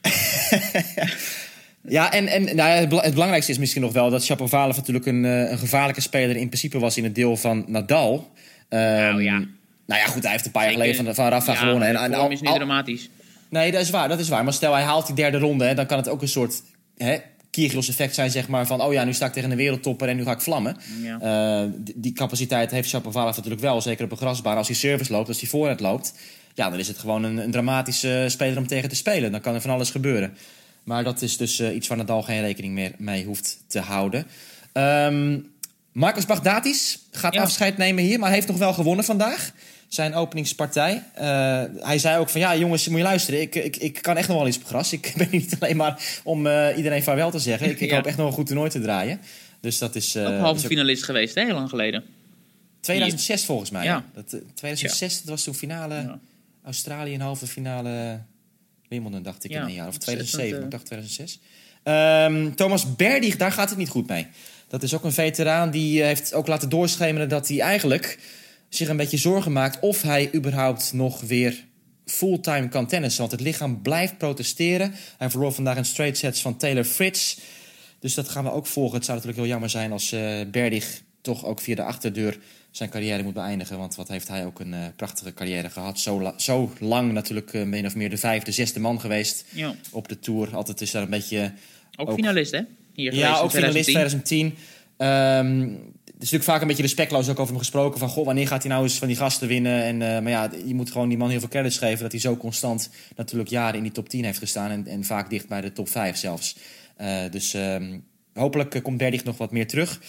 Ja, 1.88 2.12
en, 2.12 2.26
en 2.26 2.44
nou 2.44 2.56
ja, 2.56 3.00
het 3.00 3.14
belangrijkste 3.14 3.52
is 3.52 3.58
misschien 3.58 3.82
nog 3.82 3.92
wel 3.92 4.10
dat 4.10 4.24
Shapovalov 4.24 4.76
natuurlijk 4.76 5.06
een, 5.06 5.24
een 5.24 5.58
gevaarlijke 5.58 6.00
speler 6.00 6.36
in 6.36 6.48
principe 6.48 6.78
was 6.78 6.96
in 6.96 7.04
het 7.04 7.14
deel 7.14 7.36
van 7.36 7.64
Nadal. 7.66 8.30
Um, 8.68 8.78
nou 8.80 9.22
ja. 9.22 9.44
Nou 9.86 10.00
ja, 10.00 10.06
goed, 10.06 10.22
hij 10.22 10.32
heeft 10.32 10.46
een 10.46 10.50
paar 10.50 10.62
jaar 10.62 10.72
geleden 10.72 11.04
van, 11.04 11.14
van 11.14 11.28
Rafa 11.28 11.52
ja, 11.52 11.58
gewonnen. 11.58 11.88
En, 11.88 11.96
en 11.96 12.14
al, 12.14 12.30
is 12.30 12.40
niet 12.40 12.50
al, 12.50 12.56
dramatisch. 12.56 13.08
Nee, 13.48 13.70
dat 13.72 13.80
is 13.80 13.90
waar, 13.90 14.08
dat 14.08 14.18
is 14.18 14.28
waar. 14.28 14.44
Maar 14.44 14.52
stel 14.52 14.72
hij 14.72 14.82
haalt 14.82 15.06
die 15.06 15.14
derde 15.14 15.38
ronde, 15.38 15.64
hè, 15.64 15.74
dan 15.74 15.86
kan 15.86 15.96
het 15.96 16.08
ook 16.08 16.22
een 16.22 16.28
soort 16.28 16.62
hè, 16.96 17.16
Kyrgios 17.50 17.88
effect 17.88 18.14
zijn, 18.14 18.30
zeg 18.30 18.48
maar. 18.48 18.66
Van, 18.66 18.82
oh 18.82 18.92
ja, 18.92 19.04
nu 19.04 19.12
sta 19.12 19.26
ik 19.26 19.32
tegen 19.32 19.50
een 19.50 19.56
wereldtopper 19.56 20.08
en 20.08 20.16
nu 20.16 20.24
ga 20.24 20.32
ik 20.32 20.40
vlammen. 20.40 20.76
Ja. 21.02 21.62
Uh, 21.62 21.70
die, 21.76 21.94
die, 21.96 22.12
capaciteit 22.12 22.70
heeft 22.70 22.88
Shapovalov 22.88 23.36
natuurlijk 23.36 23.62
wel, 23.62 23.80
zeker 23.80 24.04
op 24.04 24.10
een 24.10 24.16
grasbaan. 24.16 24.56
Als 24.56 24.66
hij 24.66 24.76
service 24.76 25.12
loopt, 25.12 25.28
als 25.28 25.40
hij 25.40 25.48
vooruit 25.48 25.80
loopt, 25.80 26.14
ja, 26.54 26.70
dan 26.70 26.78
is 26.78 26.88
het 26.88 26.98
gewoon 26.98 27.22
een, 27.22 27.36
een 27.36 27.50
dramatische 27.50 28.24
speler 28.28 28.58
om 28.58 28.66
tegen 28.66 28.88
te 28.88 28.96
spelen. 28.96 29.32
Dan 29.32 29.40
kan 29.40 29.54
er 29.54 29.60
van 29.60 29.70
alles 29.70 29.90
gebeuren. 29.90 30.36
Maar 30.86 31.04
dat 31.04 31.22
is 31.22 31.36
dus 31.36 31.60
uh, 31.60 31.74
iets 31.74 31.88
waar 31.88 31.96
Nadal 31.96 32.22
geen 32.22 32.40
rekening 32.40 32.74
meer 32.74 32.92
mee 32.98 33.24
hoeft 33.24 33.58
te 33.66 33.80
houden. 33.80 34.26
Um, 34.72 35.52
Marcus 35.92 36.26
Baghdatis 36.26 36.98
gaat 37.10 37.34
Ja. 37.34 37.42
afscheid 37.42 37.76
nemen 37.76 38.04
hier, 38.04 38.18
maar 38.18 38.30
heeft 38.30 38.48
nog 38.48 38.58
wel 38.58 38.72
gewonnen 38.72 39.04
vandaag. 39.04 39.52
zijn 39.88 40.14
openingspartij. 40.14 41.02
Uh, 41.18 41.22
hij 41.86 41.98
zei 41.98 42.18
ook 42.18 42.28
van 42.28 42.40
ja, 42.40 42.56
jongens, 42.56 42.88
moet 42.88 42.98
je 42.98 43.04
luisteren. 43.04 43.40
Ik, 43.40 43.54
ik, 43.54 43.76
ik 43.76 44.02
kan 44.02 44.16
echt 44.16 44.28
nog 44.28 44.36
wel 44.36 44.46
iets 44.46 44.56
op 44.56 44.64
gras. 44.64 44.92
Ik 44.98 45.12
ben 45.16 45.28
niet 45.30 45.56
alleen 45.58 45.76
maar 45.76 46.20
om 46.24 46.46
uh, 46.46 46.68
iedereen 46.76 47.02
vaarwel 47.02 47.30
te 47.30 47.38
zeggen. 47.38 47.70
Ik, 47.70 47.80
ik 47.80 47.90
hoop 47.94 48.06
echt 48.06 48.16
nog 48.16 48.26
een 48.26 48.32
goed 48.32 48.46
toernooi 48.46 48.70
te 48.70 48.80
draaien. 48.80 49.20
Dus 49.60 49.78
dat 49.78 49.94
is. 49.94 50.16
Uh, 50.16 50.26
ook 50.26 50.40
halve 50.40 50.60
ook... 50.60 50.66
finalist 50.66 51.04
geweest, 51.04 51.34
heel 51.34 51.54
lang 51.54 51.68
geleden. 51.68 52.04
2006 52.80 53.44
volgens 53.44 53.70
mij. 53.70 53.84
Ja. 53.84 54.04
Dat, 54.14 54.28
2006, 54.54 55.18
dat 55.20 55.28
was 55.28 55.42
toen 55.42 55.54
finale. 55.54 56.18
Australië 56.64 57.14
een 57.14 57.20
halve 57.20 57.46
finale 57.46 58.20
Wimbledon, 58.88 59.22
dacht 59.22 59.44
ik 59.44 59.50
in 59.50 59.60
een 59.60 59.72
jaar. 59.72 59.88
Of 59.88 59.98
2007, 59.98 60.64
ik 60.64 60.70
dacht 60.70 60.84
2006. 60.84 61.38
Um, 61.84 62.54
Thomas 62.54 62.96
Berdig, 62.96 63.36
daar 63.36 63.52
gaat 63.52 63.68
het 63.68 63.78
niet 63.78 63.88
goed 63.88 64.08
mee. 64.08 64.26
Dat 64.68 64.82
is 64.82 64.94
ook 64.94 65.04
een 65.04 65.12
veteraan 65.12 65.70
die 65.70 66.02
heeft 66.02 66.34
ook 66.34 66.46
laten 66.46 66.68
doorschemeren 66.68 67.28
dat 67.28 67.48
hij 67.48 67.60
eigenlijk 67.60 68.18
zich 68.68 68.88
een 68.88 68.96
beetje 68.96 69.16
zorgen 69.16 69.52
maakt 69.52 69.80
of 69.80 70.02
hij 70.02 70.30
überhaupt 70.34 70.92
nog 70.92 71.20
weer 71.20 71.64
fulltime 72.04 72.68
kan 72.68 72.86
tennissen. 72.86 73.20
Want 73.20 73.32
het 73.32 73.40
lichaam 73.40 73.82
blijft 73.82 74.18
protesteren. 74.18 74.94
Hij 75.18 75.30
verloor 75.30 75.52
vandaag 75.52 75.76
een 75.76 75.84
straight 75.84 76.18
sets 76.18 76.42
van 76.42 76.56
Taylor 76.56 76.84
Fritz. 76.84 77.38
Dus 77.98 78.14
dat 78.14 78.28
gaan 78.28 78.44
we 78.44 78.52
ook 78.52 78.66
volgen. 78.66 78.96
Het 78.96 79.04
zou 79.04 79.16
natuurlijk 79.16 79.44
heel 79.44 79.52
jammer 79.52 79.70
zijn 79.70 79.92
als 79.92 80.12
uh, 80.12 80.40
Berdig 80.50 81.02
toch 81.20 81.44
ook 81.44 81.60
via 81.60 81.74
de 81.74 81.82
achterdeur 81.82 82.38
zijn 82.76 82.90
carrière 82.90 83.22
moet 83.22 83.34
beëindigen. 83.34 83.78
Want 83.78 83.94
wat 83.94 84.08
heeft 84.08 84.28
hij 84.28 84.46
ook 84.46 84.60
een 84.60 84.72
uh, 84.72 84.78
prachtige 84.96 85.34
carrière 85.34 85.70
gehad. 85.70 86.00
Zo, 86.00 86.20
la 86.20 86.34
zo 86.36 86.72
lang 86.78 87.12
natuurlijk 87.12 87.52
uh, 87.52 87.62
min 87.62 87.86
of 87.86 87.94
meer 87.94 88.10
de 88.10 88.16
vijfde, 88.16 88.52
zesde 88.52 88.80
man 88.80 89.00
geweest 89.00 89.44
ja. 89.50 89.74
op 89.90 90.08
de 90.08 90.18
Tour. 90.18 90.56
Altijd 90.56 90.80
is 90.80 90.90
daar 90.90 91.02
een 91.02 91.10
beetje... 91.10 91.52
Ook, 91.96 92.08
ook 92.08 92.14
finalist, 92.14 92.52
hè? 92.52 92.60
Hier 92.92 93.14
ja, 93.14 93.38
ook 93.38 93.50
finalist 93.50 93.84
2010. 93.84 94.46
Um, 94.98 95.62
is 96.06 96.14
natuurlijk 96.18 96.44
vaak 96.44 96.60
een 96.60 96.66
beetje 96.66 96.82
respectloos 96.82 97.28
ook 97.28 97.38
over 97.38 97.52
hem 97.52 97.58
gesproken. 97.58 97.98
Van, 97.98 98.08
goh, 98.08 98.24
wanneer 98.24 98.46
gaat 98.46 98.62
hij 98.62 98.72
nou 98.72 98.82
eens 98.82 98.98
van 98.98 99.08
die 99.08 99.16
gasten 99.16 99.48
winnen? 99.48 99.82
En, 99.82 99.94
uh, 99.94 100.00
maar 100.00 100.30
ja, 100.30 100.50
je 100.66 100.74
moet 100.74 100.90
gewoon 100.90 101.08
die 101.08 101.18
man 101.18 101.30
heel 101.30 101.40
veel 101.40 101.48
credits 101.48 101.78
geven... 101.78 102.02
dat 102.02 102.12
hij 102.12 102.20
zo 102.20 102.36
constant 102.36 102.90
natuurlijk 103.16 103.50
jaren 103.50 103.76
in 103.76 103.82
die 103.82 103.92
top 103.92 104.08
10 104.08 104.24
heeft 104.24 104.38
gestaan... 104.38 104.70
en, 104.70 104.86
en 104.86 105.04
vaak 105.04 105.30
dicht 105.30 105.48
bij 105.48 105.60
de 105.60 105.72
top 105.72 105.88
5 105.88 106.16
zelfs. 106.16 106.56
Dus 107.30 107.54
um, 107.54 108.04
hopelijk 108.34 108.80
komt 108.82 108.98
Berdig 108.98 109.24
nog 109.24 109.36
wat 109.38 109.50
meer 109.50 109.66
terug. 109.66 110.00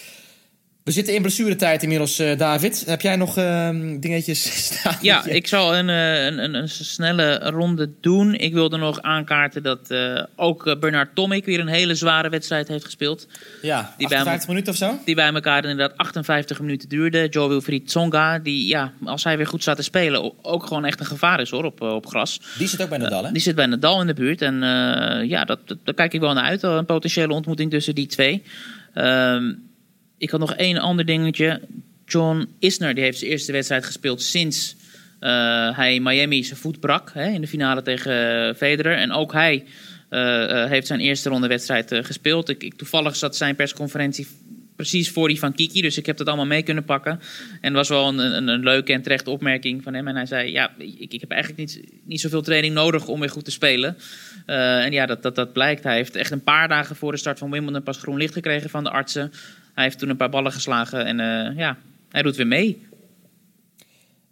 We 0.87 0.93
zitten 0.93 1.15
in 1.15 1.21
blessuretijd 1.21 1.83
inmiddels, 1.83 2.19
uh, 2.19 2.37
David. 2.37 2.83
Heb 2.85 3.01
jij 3.01 3.15
nog 3.15 3.37
uh, 3.37 3.69
dingetjes 3.99 4.43
staan? 4.65 4.97
Ja, 5.01 5.25
ik 5.25 5.47
zal 5.47 5.75
een, 5.75 5.87
een, 5.87 6.43
een, 6.43 6.53
een, 6.53 6.69
snelle 6.69 7.49
ronde 7.49 7.89
doen. 8.01 8.33
Ik 8.33 8.53
wilde 8.53 8.77
nog 8.77 9.01
aankaarten 9.01 9.63
dat 9.63 9.79
uh, 9.87 10.23
ook 10.35 10.79
Bernard 10.79 11.15
Tomic 11.15 11.45
weer 11.45 11.59
een 11.59 11.67
hele 11.67 11.95
zware 11.95 12.29
wedstrijd 12.29 12.67
heeft 12.67 12.83
gespeeld. 12.83 13.27
Ja, 13.61 13.93
die 13.97 14.07
58 14.07 14.47
minuten 14.47 14.71
of 14.71 14.77
zo? 14.77 14.99
Die 15.05 15.15
bij 15.15 15.33
elkaar 15.33 15.65
inderdaad 15.65 15.97
58 15.97 16.59
minuten 16.59 16.89
duurde. 16.89 17.27
Joe 17.27 17.49
Wilfried 17.49 17.87
Tsonga, 17.87 18.39
die 18.39 18.67
ja, 18.67 18.91
als 19.05 19.23
hij 19.23 19.37
weer 19.37 19.47
goed 19.47 19.61
staat 19.61 19.75
te 19.75 19.83
spelen, 19.83 20.33
ook 20.41 20.65
gewoon 20.65 20.85
echt 20.85 20.99
een 20.99 21.05
gevaar 21.05 21.39
is 21.39 21.49
hoor, 21.49 21.63
op, 21.63 21.81
op 21.81 22.05
gras. 22.05 22.41
Die 22.57 22.67
zit 22.67 22.81
ook 22.81 22.89
bij 22.89 22.97
Nadal 22.97 23.25
hè? 23.25 23.31
Die 23.31 23.41
zit 23.41 23.55
bij 23.55 23.65
Nadal 23.65 24.01
in 24.01 24.07
de 24.07 24.13
buurt. 24.13 24.41
En 24.41 24.55
ja, 25.27 25.45
dat, 25.45 25.59
dat, 25.65 25.77
daar 25.83 25.93
kijk 25.93 26.13
ik 26.13 26.19
wel 26.19 26.33
naar 26.33 26.43
uit. 26.43 26.63
Een 26.63 26.85
potentiële 26.85 27.33
ontmoeting 27.33 27.71
tussen 27.71 27.95
die 27.95 28.07
twee. 28.07 28.43
Ehm 28.93 29.53
ik 30.17 30.29
had 30.29 30.39
nog 30.39 30.53
één 30.53 30.77
ander 30.77 31.05
dingetje. 31.05 31.61
John 32.05 32.47
Isner 32.59 32.93
die 32.93 33.03
heeft 33.03 33.17
zijn 33.17 33.31
eerste 33.31 33.51
wedstrijd 33.51 33.85
gespeeld 33.85 34.21
sinds 34.21 34.75
uh, 35.19 35.77
hij 35.77 35.99
Miami 35.99 36.43
zijn 36.43 36.59
voet 36.59 36.79
brak 36.79 37.11
hè, 37.13 37.27
in 37.27 37.41
de 37.41 37.47
finale 37.47 37.81
tegen 37.81 38.55
Federer. 38.55 38.97
En 38.97 39.11
ook 39.11 39.33
hij 39.33 39.65
uh, 40.09 40.65
heeft 40.65 40.87
zijn 40.87 40.99
eerste 40.99 41.29
ronde 41.29 41.47
wedstrijd 41.47 41.95
gespeeld. 42.01 42.49
Ik, 42.49 42.73
toevallig 42.73 43.15
zat 43.15 43.35
zijn 43.35 43.55
persconferentie 43.55 44.27
precies 44.77 45.11
voor 45.11 45.27
die 45.27 45.39
van 45.39 45.53
Kiki. 45.53 45.81
Dus 45.81 45.97
ik 45.97 46.05
heb 46.05 46.17
dat 46.17 46.27
allemaal 46.27 46.45
mee 46.45 46.63
kunnen 46.63 46.83
pakken. 46.83 47.11
En 47.11 47.19
het 47.61 47.73
was 47.73 47.89
wel 47.89 48.07
een, 48.07 48.17
een, 48.17 48.47
een 48.47 48.63
leuke 48.63 48.93
en 48.93 49.01
terechte 49.01 49.29
opmerking 49.29 49.83
van 49.83 49.93
hem. 49.93 50.07
En 50.07 50.15
hij 50.15 50.25
zei, 50.25 50.51
ja, 50.51 50.71
ik, 50.77 51.13
ik 51.13 51.21
heb 51.21 51.31
eigenlijk 51.31 51.61
niet, 51.61 51.83
niet 52.03 52.21
zoveel 52.21 52.41
training 52.41 52.73
nodig 52.73 53.07
om 53.07 53.19
weer 53.19 53.29
goed 53.29 53.45
te 53.45 53.51
spelen. 53.51 53.97
Uh, 54.47 54.85
en 54.85 54.91
ja, 54.91 55.05
dat, 55.05 55.23
dat, 55.23 55.35
dat 55.35 55.53
blijkt. 55.53 55.83
Hij 55.83 55.95
heeft 55.95 56.15
echt 56.15 56.31
een 56.31 56.43
paar 56.43 56.67
dagen 56.67 56.95
voor 56.95 57.11
de 57.11 57.17
start 57.17 57.39
van 57.39 57.51
Wimbledon 57.51 57.83
pas 57.83 57.97
groen 57.97 58.17
licht 58.17 58.33
gekregen 58.33 58.69
van 58.69 58.83
de 58.83 58.89
artsen. 58.89 59.31
Hij 59.73 59.83
heeft 59.83 59.99
toen 59.99 60.09
een 60.09 60.17
paar 60.17 60.29
ballen 60.29 60.51
geslagen 60.51 61.05
en 61.05 61.19
uh, 61.19 61.57
ja, 61.57 61.77
hij 62.11 62.21
doet 62.21 62.35
weer 62.35 62.47
mee. 62.47 62.85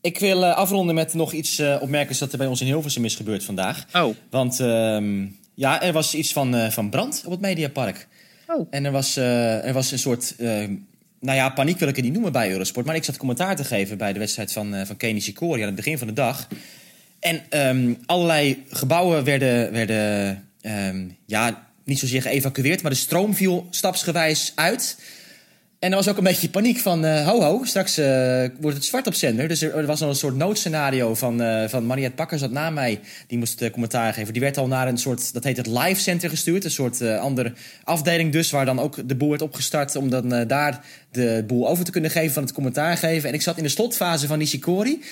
Ik 0.02 0.20
wil 0.20 0.42
uh, 0.42 0.56
afronden 0.56 0.96
met 0.96 1.14
nog 1.14 1.34
iets 1.34 1.60
opmerkelijks 1.60 2.20
dat 2.20 2.32
er 2.32 2.38
bij 2.38 2.48
ons 2.48 2.62
in 2.62 2.68
Hilversum 2.68 3.06
is 3.06 3.16
gebeurd 3.16 3.44
vandaag. 3.44 3.86
Oh. 3.94 4.16
Want 4.30 4.60
ehm, 4.60 5.26
ja, 5.54 5.82
er 5.82 5.94
was 5.94 6.16
iets 6.16 6.34
van, 6.34 6.72
van 6.72 6.90
brand 6.90 7.22
op 7.26 7.32
het 7.32 7.42
Mediapark. 7.42 8.08
Oh. 8.48 8.68
En 8.70 8.86
er 8.86 8.92
was, 8.92 9.16
er 9.16 9.74
was 9.74 9.92
een 9.92 10.00
soort, 10.00 10.36
nou 11.20 11.38
ja, 11.38 11.50
paniek 11.50 11.80
wil 11.80 11.88
ik 11.88 11.96
het 11.96 12.06
niet 12.06 12.14
noemen 12.14 12.32
bij 12.32 12.52
Eurosport. 12.52 12.86
Maar 12.86 12.96
ik 12.96 13.04
zat 13.04 13.18
commentaar 13.18 13.56
te 13.56 13.64
geven 13.64 13.98
bij 13.98 14.14
de 14.14 14.20
wedstrijd 14.20 14.52
van, 14.52 14.86
van 14.86 14.98
Kenny 14.98 15.34
aan 15.40 15.60
het 15.60 15.76
begin 15.76 15.98
van 15.98 16.08
de 16.08 16.14
dag. 16.14 16.48
En 17.20 17.42
um, 17.68 17.98
allerlei 18.06 18.64
gebouwen 18.70 19.24
werden, 19.24 19.72
werden 19.72 20.44
um, 20.62 21.18
ja, 21.26 21.68
niet 21.84 22.00
zozeer 22.00 22.22
geëvacueerd, 22.22 22.82
maar 22.82 22.92
de 22.92 22.98
stroom 22.98 23.36
viel 23.36 23.68
stapsgewijs 23.70 24.52
uit. 24.56 24.98
En 25.86 25.92
er 25.92 25.98
was 25.98 26.08
ook 26.08 26.18
een 26.18 26.24
beetje 26.24 26.50
paniek 26.50 26.80
van, 26.80 27.06
uh, 27.06 27.28
ho 27.28 27.42
ho, 27.42 27.64
straks 27.64 28.00
uh, 28.00 28.06
wordt 28.60 28.78
het 28.78 28.86
zwart 28.86 29.08
op 29.08 29.14
zender. 29.14 29.48
Dus 29.48 29.62
er, 29.62 29.76
er 29.76 29.86
was 29.86 30.02
al 30.02 30.10
een 30.10 30.16
soort 30.16 30.36
noodscenario 30.36 31.16
van, 31.16 31.42
uh, 31.42 31.68
van 31.68 31.86
Mariette 31.86 32.16
Bakker 32.16 32.38
zat 32.38 32.52
na 32.52 32.70
mij. 32.70 33.00
Die 33.28 33.38
moest 33.38 33.70
commentaar 33.72 34.14
geven. 34.14 34.34
Die 34.34 34.42
werd 34.42 34.58
al 34.58 34.68
naar 34.68 34.88
een 34.88 34.98
soort, 34.98 35.34
dat 35.34 35.44
heet 35.44 35.58
het 35.58 35.68
live 35.68 36.02
center 36.02 36.30
gestuurd. 36.30 36.64
Een 36.64 36.72
soort 36.72 37.02
andere 37.02 37.54
afdeling 37.84 38.32
dus, 38.32 38.52
waar 38.52 38.66
dan 38.66 38.80
ook 38.80 39.08
de 39.08 39.16
boel 39.16 39.30
werd 39.30 39.42
opgestart... 39.42 39.96
om 39.96 40.10
dan 40.10 40.48
daar 40.48 40.86
de 41.12 41.44
boel 41.48 41.68
over 41.68 41.86
te 41.86 41.92
kunnen 41.92 42.12
geven 42.12 42.34
van 42.34 42.44
het 42.44 42.54
commentaar 42.54 42.98
geven. 42.98 43.30
En 43.30 43.36
ik 43.36 43.42
zat 43.42 43.58
in 43.58 43.64
de 43.64 43.70
slotfase 43.70 44.28
van 44.28 44.38
Nishikori. 44.38 45.04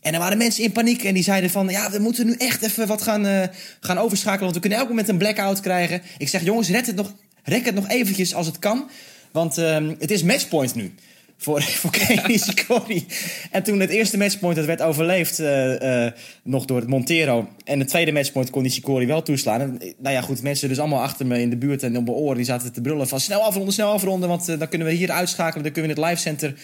En 0.00 0.12
er 0.12 0.18
waren 0.18 0.38
mensen 0.38 0.64
in 0.64 0.72
paniek 0.72 1.04
en 1.04 1.14
die 1.14 1.22
zeiden 1.22 1.50
van... 1.50 1.68
ja, 1.68 1.90
we 1.90 1.98
moeten 1.98 2.26
nu 2.26 2.34
echt 2.38 2.62
even 2.62 2.86
wat 2.86 3.02
gaan, 3.02 3.50
gaan 3.80 3.98
overschakelen... 3.98 4.42
want 4.42 4.54
we 4.54 4.60
kunnen 4.60 4.78
elk 4.78 4.88
moment 4.88 5.08
een 5.08 5.18
blackout 5.18 5.60
krijgen. 5.60 6.02
Ik 6.18 6.28
zeg, 6.28 6.44
jongens, 6.44 6.68
red 6.68 6.86
het 6.86 6.96
nog, 6.96 7.12
rek 7.42 7.64
het 7.64 7.74
nog 7.74 7.88
eventjes 7.88 8.34
als 8.34 8.46
het 8.46 8.58
kan... 8.58 8.90
Want 9.32 9.56
um, 9.56 9.96
het 9.98 10.10
is 10.10 10.22
matchpoint 10.22 10.74
nu. 10.74 10.94
Voor, 11.42 11.62
voor 11.80 11.90
Kenny. 11.90 13.04
En 13.50 13.62
toen 13.62 13.80
het 13.80 13.90
eerste 13.90 14.18
matchpoint 14.18 14.56
dat 14.56 14.66
werd 14.66 14.82
overleefd, 14.82 15.40
uh, 15.40 15.80
uh, 15.80 16.10
nog 16.42 16.64
door 16.64 16.76
het 16.76 16.88
Montero. 16.88 17.48
En 17.64 17.78
het 17.78 17.88
tweede 17.88 18.12
matchpoint 18.12 18.50
kon 18.50 18.62
Nishikori 18.62 19.06
wel 19.06 19.22
toeslaan. 19.22 19.60
En, 19.60 19.78
nou 19.98 20.14
ja, 20.14 20.20
goed, 20.20 20.42
mensen 20.42 20.68
dus 20.68 20.78
allemaal 20.78 21.02
achter 21.02 21.26
me 21.26 21.40
in 21.40 21.50
de 21.50 21.56
buurt 21.56 21.82
en 21.82 21.96
op 21.96 22.04
mijn 22.04 22.16
oren... 22.16 22.36
die 22.36 22.44
zaten 22.44 22.72
te 22.72 22.80
brullen 22.80 23.08
van 23.08 23.20
snel 23.20 23.40
afronden, 23.40 23.72
snel 23.72 23.92
afronden... 23.92 24.28
want 24.28 24.46
dan 24.46 24.68
kunnen 24.68 24.88
we 24.88 24.94
hier 24.94 25.10
uitschakelen, 25.10 25.62
dan 25.62 25.72
kunnen 25.72 25.90
we 25.90 25.96
in 25.96 26.02
het 26.02 26.10
livecenter 26.10 26.54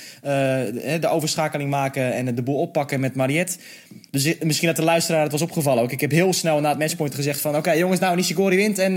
de 1.01 1.09
overschakeling 1.09 1.71
maken... 1.71 2.13
en 2.13 2.35
de 2.35 2.43
boel 2.43 2.61
oppakken 2.61 3.01
met 3.01 3.15
Mariette. 3.15 3.57
Dus 4.11 4.39
misschien 4.39 4.69
dat 4.69 4.77
de 4.77 4.83
luisteraar 4.83 5.23
het 5.23 5.33
was 5.33 5.43
opgevallen 5.43 5.83
ook. 5.83 5.93
Ik 5.93 6.01
heb 6.01 6.11
heel 6.11 6.33
snel 6.33 6.61
na 6.61 6.69
het 6.69 6.79
matchpoint 6.79 7.15
gezegd 7.15 7.41
van... 7.41 7.57
oké 7.57 7.73
jongens, 7.73 8.01
nou 8.01 8.17
Nishikori 8.17 8.57
wint 8.57 8.79
en 8.79 8.97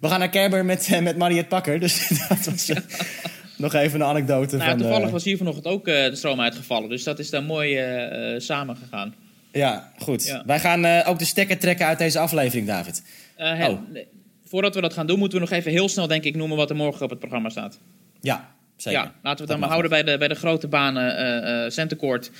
we 0.00 0.08
gaan 0.08 0.18
naar 0.18 0.28
Kerber 0.28 0.64
met, 0.64 0.88
uh, 0.88 1.00
met 1.00 1.16
Mariette 1.16 1.48
Pakker. 1.48 1.80
Dus 1.80 2.08
dat 2.28 2.44
was 2.44 2.70
uh, 2.70 2.76
nog 3.56 3.74
even 3.74 4.00
een 4.00 4.06
anekdote. 4.06 4.56
Nou, 4.56 4.70
van, 4.70 4.78
toevallig 4.78 5.06
uh, 5.06 5.12
was 5.12 5.24
hier 5.24 5.36
vanochtend 5.36 5.66
ook 5.66 5.84
de 5.84 6.10
stroom 6.12 6.40
uitgevallen. 6.40 6.88
Dus 6.88 7.04
dat 7.04 7.18
is 7.18 7.30
dan 7.30 7.44
mooi 7.44 7.78
samen 8.38 8.76
gegaan. 8.76 9.14
Ja, 9.52 9.92
goed. 9.98 10.26
Ja. 10.26 10.42
Wij 10.46 10.60
gaan 10.60 11.04
ook 11.04 11.18
de 11.18 11.24
stekker 11.24 11.58
trekken 11.58 11.86
uit 11.86 11.98
deze 11.98 12.18
aflevering, 12.18 12.66
David. 12.66 13.02
oh. 13.38 13.72
Voordat 14.44 14.74
we 14.74 14.80
dat 14.80 14.92
gaan 14.92 15.06
doen, 15.06 15.18
moeten 15.18 15.38
we 15.38 15.44
nog 15.44 15.54
even 15.54 15.70
heel 15.70 15.88
snel, 15.88 16.06
denk 16.06 16.24
ik, 16.24 16.36
noemen 16.36 16.56
wat 16.56 16.70
er 16.70 16.76
morgen 16.76 17.02
op 17.02 17.10
het 17.10 17.18
programma 17.18 17.48
staat. 17.48 17.78
Ja, 18.20 18.54
zeker. 18.76 19.00
Ja, 19.00 19.04
laten 19.04 19.20
we 19.22 19.28
het 19.40 19.48
dan 19.48 19.58
maar 19.58 19.68
houden 19.68 19.90
bij 19.90 20.02
de, 20.02 20.18
bij 20.18 20.28
de 20.28 20.34
grote 20.34 20.68
banen 20.68 21.72
Centercourt. 21.72 22.30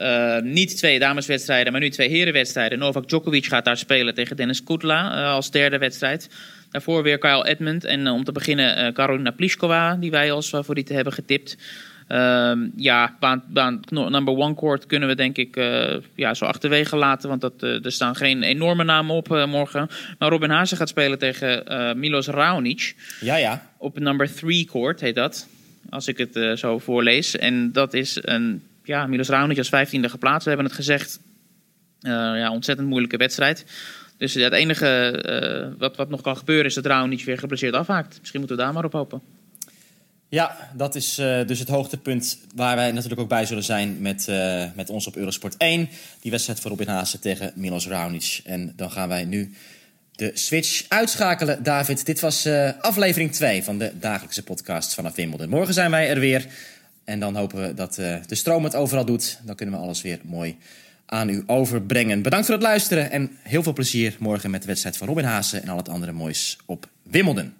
Uh, 0.00 0.38
niet 0.38 0.76
twee 0.76 0.98
dameswedstrijden, 0.98 1.72
maar 1.72 1.80
nu 1.80 1.90
twee 1.90 2.08
herenwedstrijden. 2.08 2.78
Novak 2.78 3.08
Djokovic 3.08 3.46
gaat 3.46 3.64
daar 3.64 3.76
spelen 3.76 4.14
tegen 4.14 4.36
Dennis 4.36 4.62
Kudla 4.62 5.18
uh, 5.18 5.32
als 5.32 5.50
derde 5.50 5.78
wedstrijd. 5.78 6.28
Daarvoor 6.70 7.02
weer 7.02 7.18
Kyle 7.18 7.46
Edmund 7.46 7.84
en 7.84 8.00
uh, 8.00 8.12
om 8.12 8.24
te 8.24 8.32
beginnen 8.32 8.92
Karolina 8.92 9.30
Pliskova, 9.30 9.94
die 9.94 10.10
wij 10.10 10.32
als 10.32 10.48
favoriete 10.48 10.94
hebben 10.94 11.12
getipt. 11.12 11.56
ja, 12.76 13.16
baan, 13.20 13.42
baan 13.48 13.80
number 13.90 14.36
one 14.36 14.54
court 14.54 14.86
kunnen 14.86 15.08
we 15.08 15.14
denk 15.14 15.36
ik 15.36 15.56
ja, 16.14 16.34
zo 16.34 16.44
achterwege 16.44 16.96
laten. 16.96 17.28
Want 17.28 17.40
dat, 17.40 17.62
er 17.62 17.92
staan 17.92 18.16
geen 18.16 18.42
enorme 18.42 18.84
namen 18.84 19.14
op 19.14 19.28
morgen. 19.28 19.88
Maar 20.18 20.28
Robin 20.28 20.50
Haase 20.50 20.76
gaat 20.76 20.88
spelen 20.88 21.18
tegen 21.18 21.64
Milos 21.98 22.26
Raonic. 22.26 22.94
Ja, 23.20 23.36
ja. 23.36 23.66
Op 23.76 23.98
number 23.98 24.34
three 24.34 24.64
court 24.64 25.00
heet 25.00 25.14
dat. 25.14 25.48
Als 25.90 26.08
ik 26.08 26.18
het 26.18 26.58
zo 26.58 26.78
voorlees. 26.78 27.36
En 27.36 27.72
dat 27.72 27.94
is 27.94 28.18
een 28.20 28.62
ja, 28.84 29.06
Milos 29.06 29.28
Raonic 29.28 29.58
als 29.58 29.68
vijftiende 29.68 30.08
geplaatst. 30.08 30.42
We 30.42 30.48
hebben 30.48 30.66
het 30.66 30.76
gezegd, 30.76 31.20
ja, 32.00 32.50
ontzettend 32.50 32.88
moeilijke 32.88 33.16
wedstrijd. 33.16 33.64
Dus 34.20 34.34
het 34.34 34.52
enige 34.52 35.22
uh, 35.72 35.78
wat, 35.78 35.96
wat 35.96 36.08
nog 36.10 36.20
kan 36.20 36.36
gebeuren 36.36 36.64
is 36.64 36.74
dat 36.74 36.86
Raonic 36.86 37.24
weer 37.24 37.38
geblesseerd 37.38 37.74
afhaakt. 37.74 38.18
Misschien 38.18 38.38
moeten 38.40 38.56
we 38.56 38.62
daar 38.62 38.72
maar 38.72 38.84
op 38.84 38.92
hopen. 38.92 39.20
Ja, 40.28 40.70
dat 40.76 40.94
is 40.94 41.18
uh, 41.18 41.46
dus 41.46 41.58
het 41.58 41.68
hoogtepunt 41.68 42.38
waar 42.54 42.76
wij 42.76 42.92
natuurlijk 42.92 43.20
ook 43.20 43.28
bij 43.28 43.46
zullen 43.46 43.62
zijn 43.62 44.00
met, 44.00 44.26
uh, 44.30 44.64
met 44.74 44.90
ons 44.90 45.06
op 45.06 45.16
Eurosport 45.16 45.56
1. 45.56 45.88
Die 46.20 46.30
wedstrijd 46.30 46.60
voor 46.60 46.70
Robin 46.70 46.88
Haase 46.88 47.18
tegen 47.18 47.52
Milos 47.54 47.86
Raonic. 47.86 48.40
En 48.44 48.72
dan 48.76 48.90
gaan 48.90 49.08
wij 49.08 49.24
nu 49.24 49.54
de 50.12 50.30
switch 50.34 50.84
uitschakelen. 50.88 51.62
David, 51.62 52.06
dit 52.06 52.20
was 52.20 52.48
aflevering 52.80 53.32
2 53.32 53.64
van 53.64 53.78
de 53.78 53.92
dagelijkse 54.00 54.42
podcast 54.42 54.94
vanaf 54.94 55.14
Wimbledon. 55.14 55.48
Morgen 55.48 55.74
zijn 55.74 55.90
wij 55.90 56.08
er 56.08 56.20
weer. 56.20 56.46
En 57.04 57.20
dan 57.20 57.36
hopen 57.36 57.62
we 57.62 57.74
dat 57.74 57.94
de 57.94 58.34
stroom 58.34 58.64
het 58.64 58.74
overal 58.74 59.04
doet. 59.04 59.38
Dan 59.42 59.54
kunnen 59.56 59.74
we 59.74 59.80
alles 59.80 60.02
weer 60.02 60.18
mooi 60.22 60.56
aan 61.10 61.28
u 61.28 61.42
overbrengen. 61.46 62.22
Bedankt 62.22 62.46
voor 62.46 62.54
het 62.54 62.64
luisteren 62.64 63.10
en 63.10 63.30
heel 63.42 63.62
veel 63.62 63.72
plezier 63.72 64.16
morgen 64.18 64.50
met 64.50 64.60
de 64.60 64.66
wedstrijd 64.66 64.96
van 64.96 65.06
Robin 65.06 65.24
Haase 65.24 65.58
en 65.58 65.68
al 65.68 65.76
het 65.76 65.88
andere 65.88 66.12
moois 66.12 66.58
op 66.66 66.88
Wimbledon. 67.02 67.52